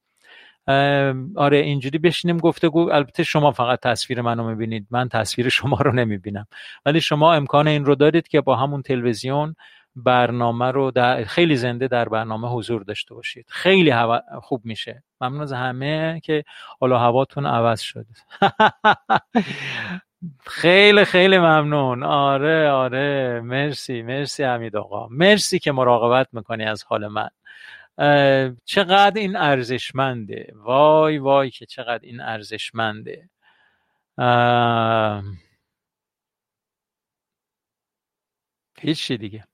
آره 1.37 1.59
اینجوری 1.59 1.99
بشینیم 1.99 2.39
گفتگو. 2.39 2.91
البته 2.93 3.23
شما 3.23 3.51
فقط 3.51 3.81
تصویر 3.81 4.21
منو 4.21 4.49
می‌بینید. 4.49 4.87
من 4.91 5.09
تصویر 5.09 5.49
شما 5.59 5.77
رو 5.77 5.93
نمی‌بینم. 5.93 6.47
ولی 6.87 7.01
شما 7.01 7.35
امکان 7.35 7.69
این 7.69 7.85
رو 7.85 7.95
دارید 7.95 8.29
که 8.29 8.41
با 8.41 8.57
همون 8.57 8.83
تلویزیون 8.83 9.55
برنامه 9.97 10.71
رو 10.71 10.91
در 10.91 11.25
خیلی 11.25 11.57
زنده 11.57 11.89
در 11.89 12.09
برنامه 12.09 12.49
حضور 12.49 12.83
داشته 12.83 13.15
باشید. 13.15 13.47
خیلی 13.49 13.93
خوب 14.43 14.61
میشه. 14.65 15.03
ممنون 15.21 15.41
از 15.43 15.53
همه 15.53 16.21
که 16.25 16.45
حالا 16.81 16.99
هواتون 16.99 17.47
عوض 17.47 17.81
شد 17.81 18.07
خیلی 20.47 21.05
خیلی 21.05 21.39
ممنون. 21.39 22.03
آره 22.03 22.71
آره. 22.71 23.41
مرسی 23.45 24.03
مرسی 24.03 24.45
حمید 24.45 24.77
آقا. 24.77 25.09
مرسی 25.09 25.59
که 25.59 25.73
مراقبت 25.73 26.29
می‌کنی 26.33 26.65
از 26.65 26.85
حال 26.85 27.09
من. 27.09 27.29
چقدر 28.65 29.21
این 29.21 29.37
ارزشمنده. 29.37 30.53
وای 30.57 31.19
وای 31.19 31.51
که 31.51 31.67
چقدر 31.67 32.01
این 32.05 32.21
ارزشمنده. 32.21 33.29
هیچی 38.79 39.17
دیگه. 39.19 39.45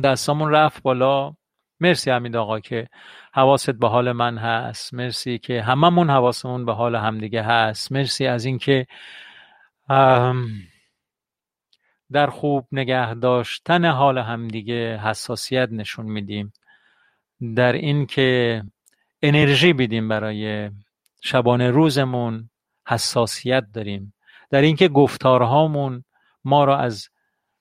دستامون 0.00 0.50
رفت 0.50 0.82
بالا. 0.82 1.34
مرسی 1.80 2.10
حمید 2.10 2.36
آقا 2.36 2.60
که 2.60 2.88
حواست 3.32 3.70
به 3.70 3.88
حال 3.88 4.12
من 4.12 4.38
هست. 4.38 4.94
مرسی 4.94 5.38
که 5.38 5.62
هممون 5.62 6.10
حواسمون 6.10 6.64
به 6.64 6.72
حال 6.72 6.96
همدیگه 6.96 7.42
هست. 7.42 7.92
مرسی 7.92 8.26
از 8.26 8.44
اینکه 8.44 8.86
در 12.12 12.26
خوب 12.30 12.68
نگه 12.72 13.14
داشتن 13.14 13.84
حال 13.84 14.18
همدیگه 14.18 15.00
حساسیت 15.04 15.68
نشون 15.72 16.06
میدیم. 16.06 16.52
در 17.56 17.72
اینکه 17.72 18.62
انرژی 19.22 19.72
بدیم 19.72 20.08
برای 20.08 20.70
شبانه 21.22 21.70
روزمون 21.70 22.50
حساسیت 22.88 23.64
داریم. 23.74 24.14
در 24.50 24.60
اینکه 24.60 24.88
گفتارهامون 24.88 26.04
ما 26.44 26.64
را 26.64 26.78
از 26.78 27.08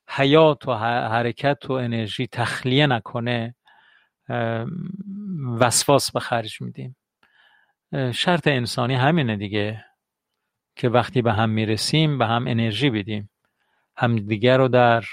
حیات 0.07 0.67
و 0.67 0.73
حرکت 1.07 1.69
و 1.69 1.73
انرژی 1.73 2.27
تخلیه 2.27 2.87
نکنه 2.87 3.55
وسواس 5.59 6.11
به 6.11 6.19
خرج 6.19 6.61
میدیم. 6.61 6.95
شرط 8.13 8.47
انسانی 8.47 8.95
همینه 8.95 9.35
دیگه 9.35 9.85
که 10.75 10.89
وقتی 10.89 11.21
به 11.21 11.33
هم 11.33 11.49
می‌رسیم 11.49 12.17
به 12.17 12.25
هم 12.25 12.47
انرژی 12.47 12.89
بدیم. 12.89 13.29
همدیگر 13.97 14.57
رو 14.57 14.67
در 14.67 15.03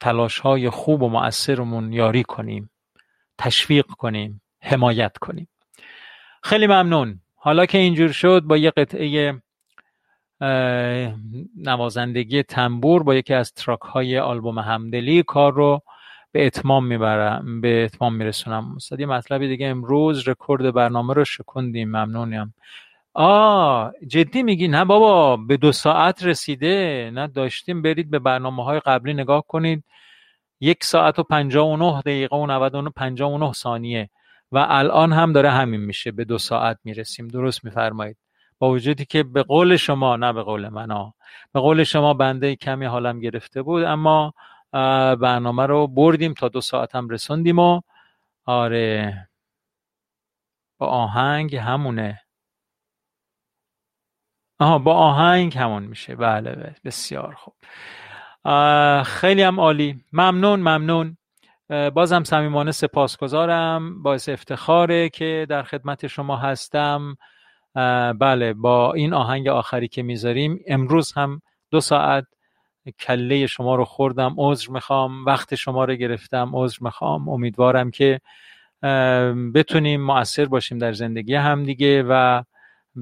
تلاش 0.00 0.38
های 0.38 0.70
خوب 0.70 1.02
و 1.02 1.08
مؤثرمون 1.08 1.92
یاری 1.92 2.22
کنیم 2.22 2.70
تشویق 3.38 3.86
کنیم 3.86 4.42
حمایت 4.62 5.18
کنیم. 5.18 5.48
خیلی 6.42 6.66
ممنون. 6.66 7.20
حالا 7.34 7.66
که 7.66 7.78
اینجور 7.78 8.12
شد 8.12 8.40
با 8.40 8.56
یه 8.56 8.70
قطعه 8.70 9.34
نوازندگی 11.56 12.42
تنبور 12.42 13.02
با 13.02 13.14
یکی 13.14 13.34
از 13.34 13.52
track 13.52 13.80
های 13.80 14.18
آلبوم 14.18 14.58
همدلی 14.58 15.22
کار 15.22 15.52
رو 15.52 15.82
به 16.32 16.46
اتمام 16.46 16.86
می‌برم 16.86 17.60
به 17.60 17.84
اتمام 17.84 18.14
میرسونم. 18.14 18.74
استاد 18.76 19.00
یه 19.00 19.06
مطلبی 19.06 19.48
دیگه 19.48 19.66
امروز 19.66 20.28
رکورد 20.28 20.74
برنامه 20.74 21.14
رو 21.14 21.24
شکندیم 21.24 21.88
ممنونیم 21.88 22.54
آ 23.14 23.90
جدی 24.06 24.42
میگی؟ 24.42 24.68
نه 24.68 24.84
بابا 24.84 25.36
به 25.36 25.56
دو 25.56 25.72
ساعت 25.72 26.24
رسیده. 26.24 27.10
نه 27.14 27.26
داشتیم. 27.26 27.82
برید 27.82 28.10
به 28.10 28.18
برنامه 28.18 28.64
های 28.64 28.80
قبلی 28.80 29.14
نگاه 29.14 29.44
کنید. 29.48 29.84
یک 30.60 30.84
ساعت 30.84 31.18
و 31.18 31.22
پنجا 31.22 31.66
و 31.66 31.76
نه 31.76 32.00
دقیقه 32.00 32.36
و 32.36 32.46
نود 32.46 32.74
و 32.74 32.90
پنجا 32.90 33.30
و 33.30 33.38
نه 33.38 33.52
ثانیه. 33.52 34.10
و 34.52 34.66
الان 34.68 35.12
هم 35.12 35.32
داره 35.32 35.50
همین 35.50 35.80
میشه. 35.80 36.12
به 36.12 36.24
دو 36.24 36.38
ساعت 36.38 36.78
می‌رسیم. 36.84 37.28
درست 37.28 37.64
میفرمایید. 37.64 38.16
با 38.58 38.70
وجودی 38.70 39.04
که 39.04 39.22
به 39.22 39.42
قول 39.42 39.76
شما 39.76 40.16
نه 40.16 40.32
به 40.32 40.42
قول 40.42 40.68
من 40.68 40.90
ها 40.90 41.14
به 41.52 41.60
قول 41.60 41.84
شما 41.84 42.14
بنده 42.14 42.56
کمی 42.56 42.84
حالم 42.86 43.20
گرفته 43.20 43.62
بود 43.62 43.84
اما 43.84 44.34
برنامه 45.20 45.66
رو 45.66 45.86
بردیم 45.86 46.34
تا 46.34 46.48
دو 46.48 46.60
ساعت 46.60 46.94
هم 46.94 47.08
رسوندیم 47.08 47.58
و 47.58 47.80
آره. 48.44 49.28
با 50.78 50.86
آهنگ 50.86 51.56
همونه. 51.56 52.20
آها 54.58 54.78
با 54.78 54.94
آهنگ 54.94 55.58
همون 55.58 55.82
میشه. 55.82 56.16
بله, 56.16 56.52
بله. 56.52 56.74
بسیار 56.84 57.34
خوب. 57.34 57.54
خیلی 59.02 59.42
هم 59.42 59.60
عالی. 59.60 60.04
ممنون 60.12 60.60
ممنون. 60.60 61.16
بازم 61.68 62.24
صمیمانه 62.24 62.72
سپاسگزارم. 62.72 64.02
باعث 64.02 64.28
افتخاره 64.28 65.08
که 65.08 65.46
در 65.48 65.62
خدمت 65.62 66.06
شما 66.06 66.36
هستم. 66.36 67.16
بله 68.20 68.52
با 68.52 68.92
این 68.92 69.14
آهنگ 69.14 69.48
آخری 69.48 69.88
که 69.88 70.02
می‌ذاریم 70.02 70.60
امروز 70.66 71.12
هم 71.12 71.42
دو 71.70 71.80
ساعت 71.80 72.24
کله 73.00 73.46
شما 73.46 73.74
رو 73.74 73.84
خوردم 73.84 74.34
عذر 74.38 74.70
می‌خوام 74.70 75.24
وقت 75.24 75.54
شما 75.54 75.84
رو 75.84 75.94
گرفتم 75.94 76.50
عذر 76.54 76.78
می‌خوام. 76.80 77.28
امیدوارم 77.28 77.90
که 77.90 78.20
بتونیم 79.54 80.00
مؤثر 80.06 80.44
باشیم 80.44 80.78
در 80.78 80.92
زندگی 80.92 81.34
همدیگه 81.34 82.02
و 82.08 82.42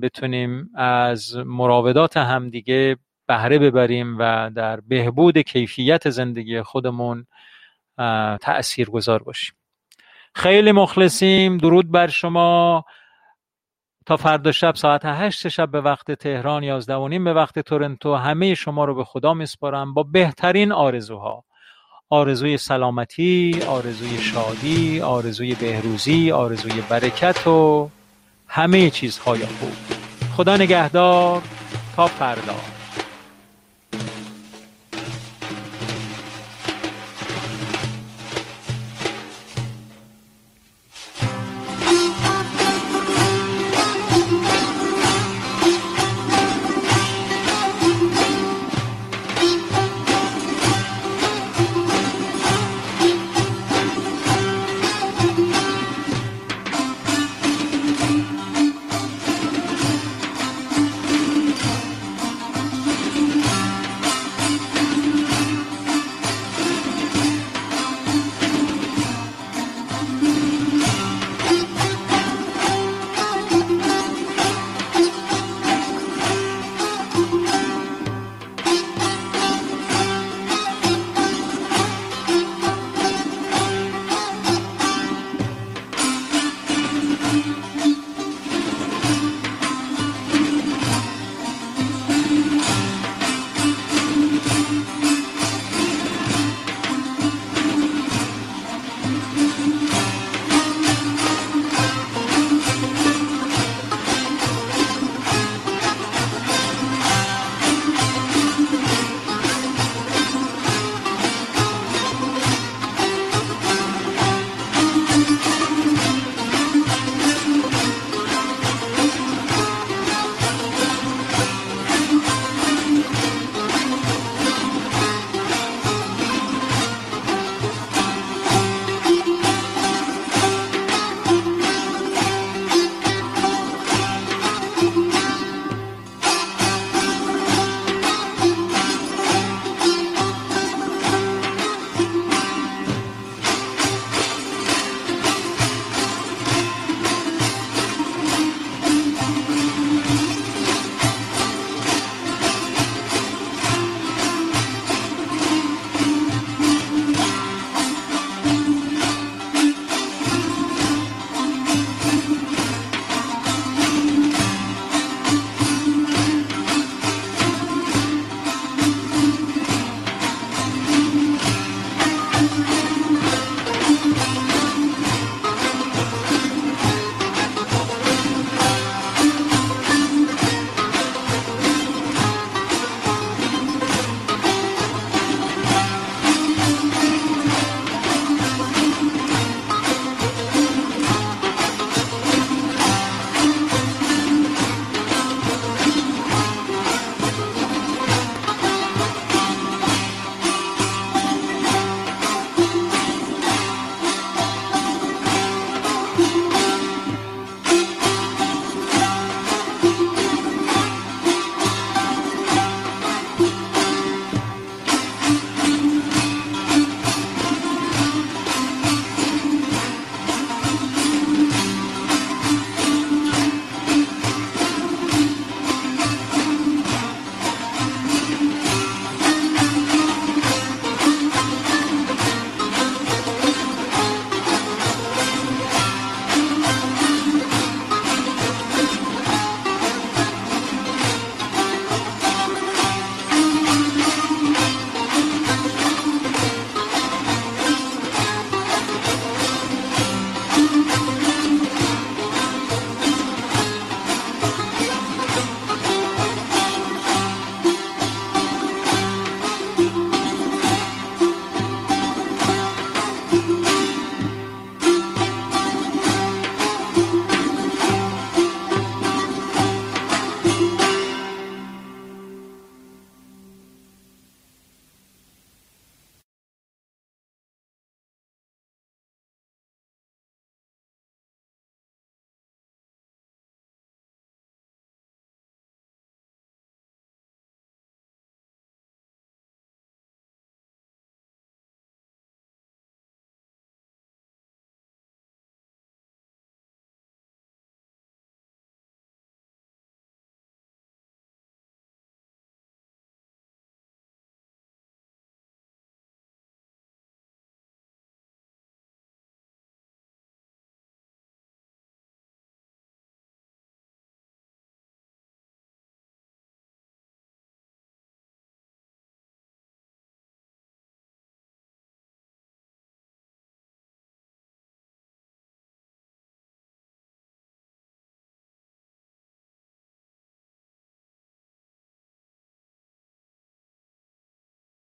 بتونیم 0.03 0.71
از 0.75 1.37
مراودات 1.37 2.17
همدیگه 2.17 2.97
بهره 3.27 3.59
ببریم 3.59 4.17
و 4.19 4.51
در 4.55 4.81
بهبود 4.81 5.39
کیفیت 5.39 6.11
زندگی 6.11 6.63
خودمون 6.63 7.27
تأثیر 8.41 8.91
گذار 8.91 9.23
باشیم. 9.23 9.55
خیلی 10.35 10.73
مخلصیم. 10.73 11.59
درود 11.59 11.91
بر 11.91 12.07
شما. 12.07 12.85
تا 14.07 14.17
فردا 14.17 14.53
شب 14.53 14.75
ساعت 14.75 15.01
هشت 15.05 15.49
شب 15.49 15.71
به 15.71 15.81
وقت 15.81 16.13
تهران 16.13 16.63
یازده 16.63 16.95
و 16.95 17.09
نیم 17.09 17.25
به 17.25 17.33
وقت 17.33 17.59
تورنتو 17.59 18.15
همه 18.15 18.55
شما 18.55 18.85
رو 18.85 18.95
به 18.95 19.05
خدا 19.05 19.35
میسپارم 19.35 19.95
با 19.95 20.03
بهترین 20.03 20.73
آرزوها. 20.73 21.45
آرزوی 22.11 22.57
سلامتی 22.57 23.63
آرزوی 23.69 24.19
شادی 24.19 25.01
آرزوی 25.01 25.55
بهروزی 25.55 26.33
آرزوی 26.33 26.81
برکت 26.89 27.47
و 27.47 27.91
همه 28.49 28.91
چیزهای 28.91 29.41
خوب. 29.47 29.73
خدا 30.37 30.57
نگهدار. 30.57 31.43
تا 31.97 32.07
فردا. 32.07 32.76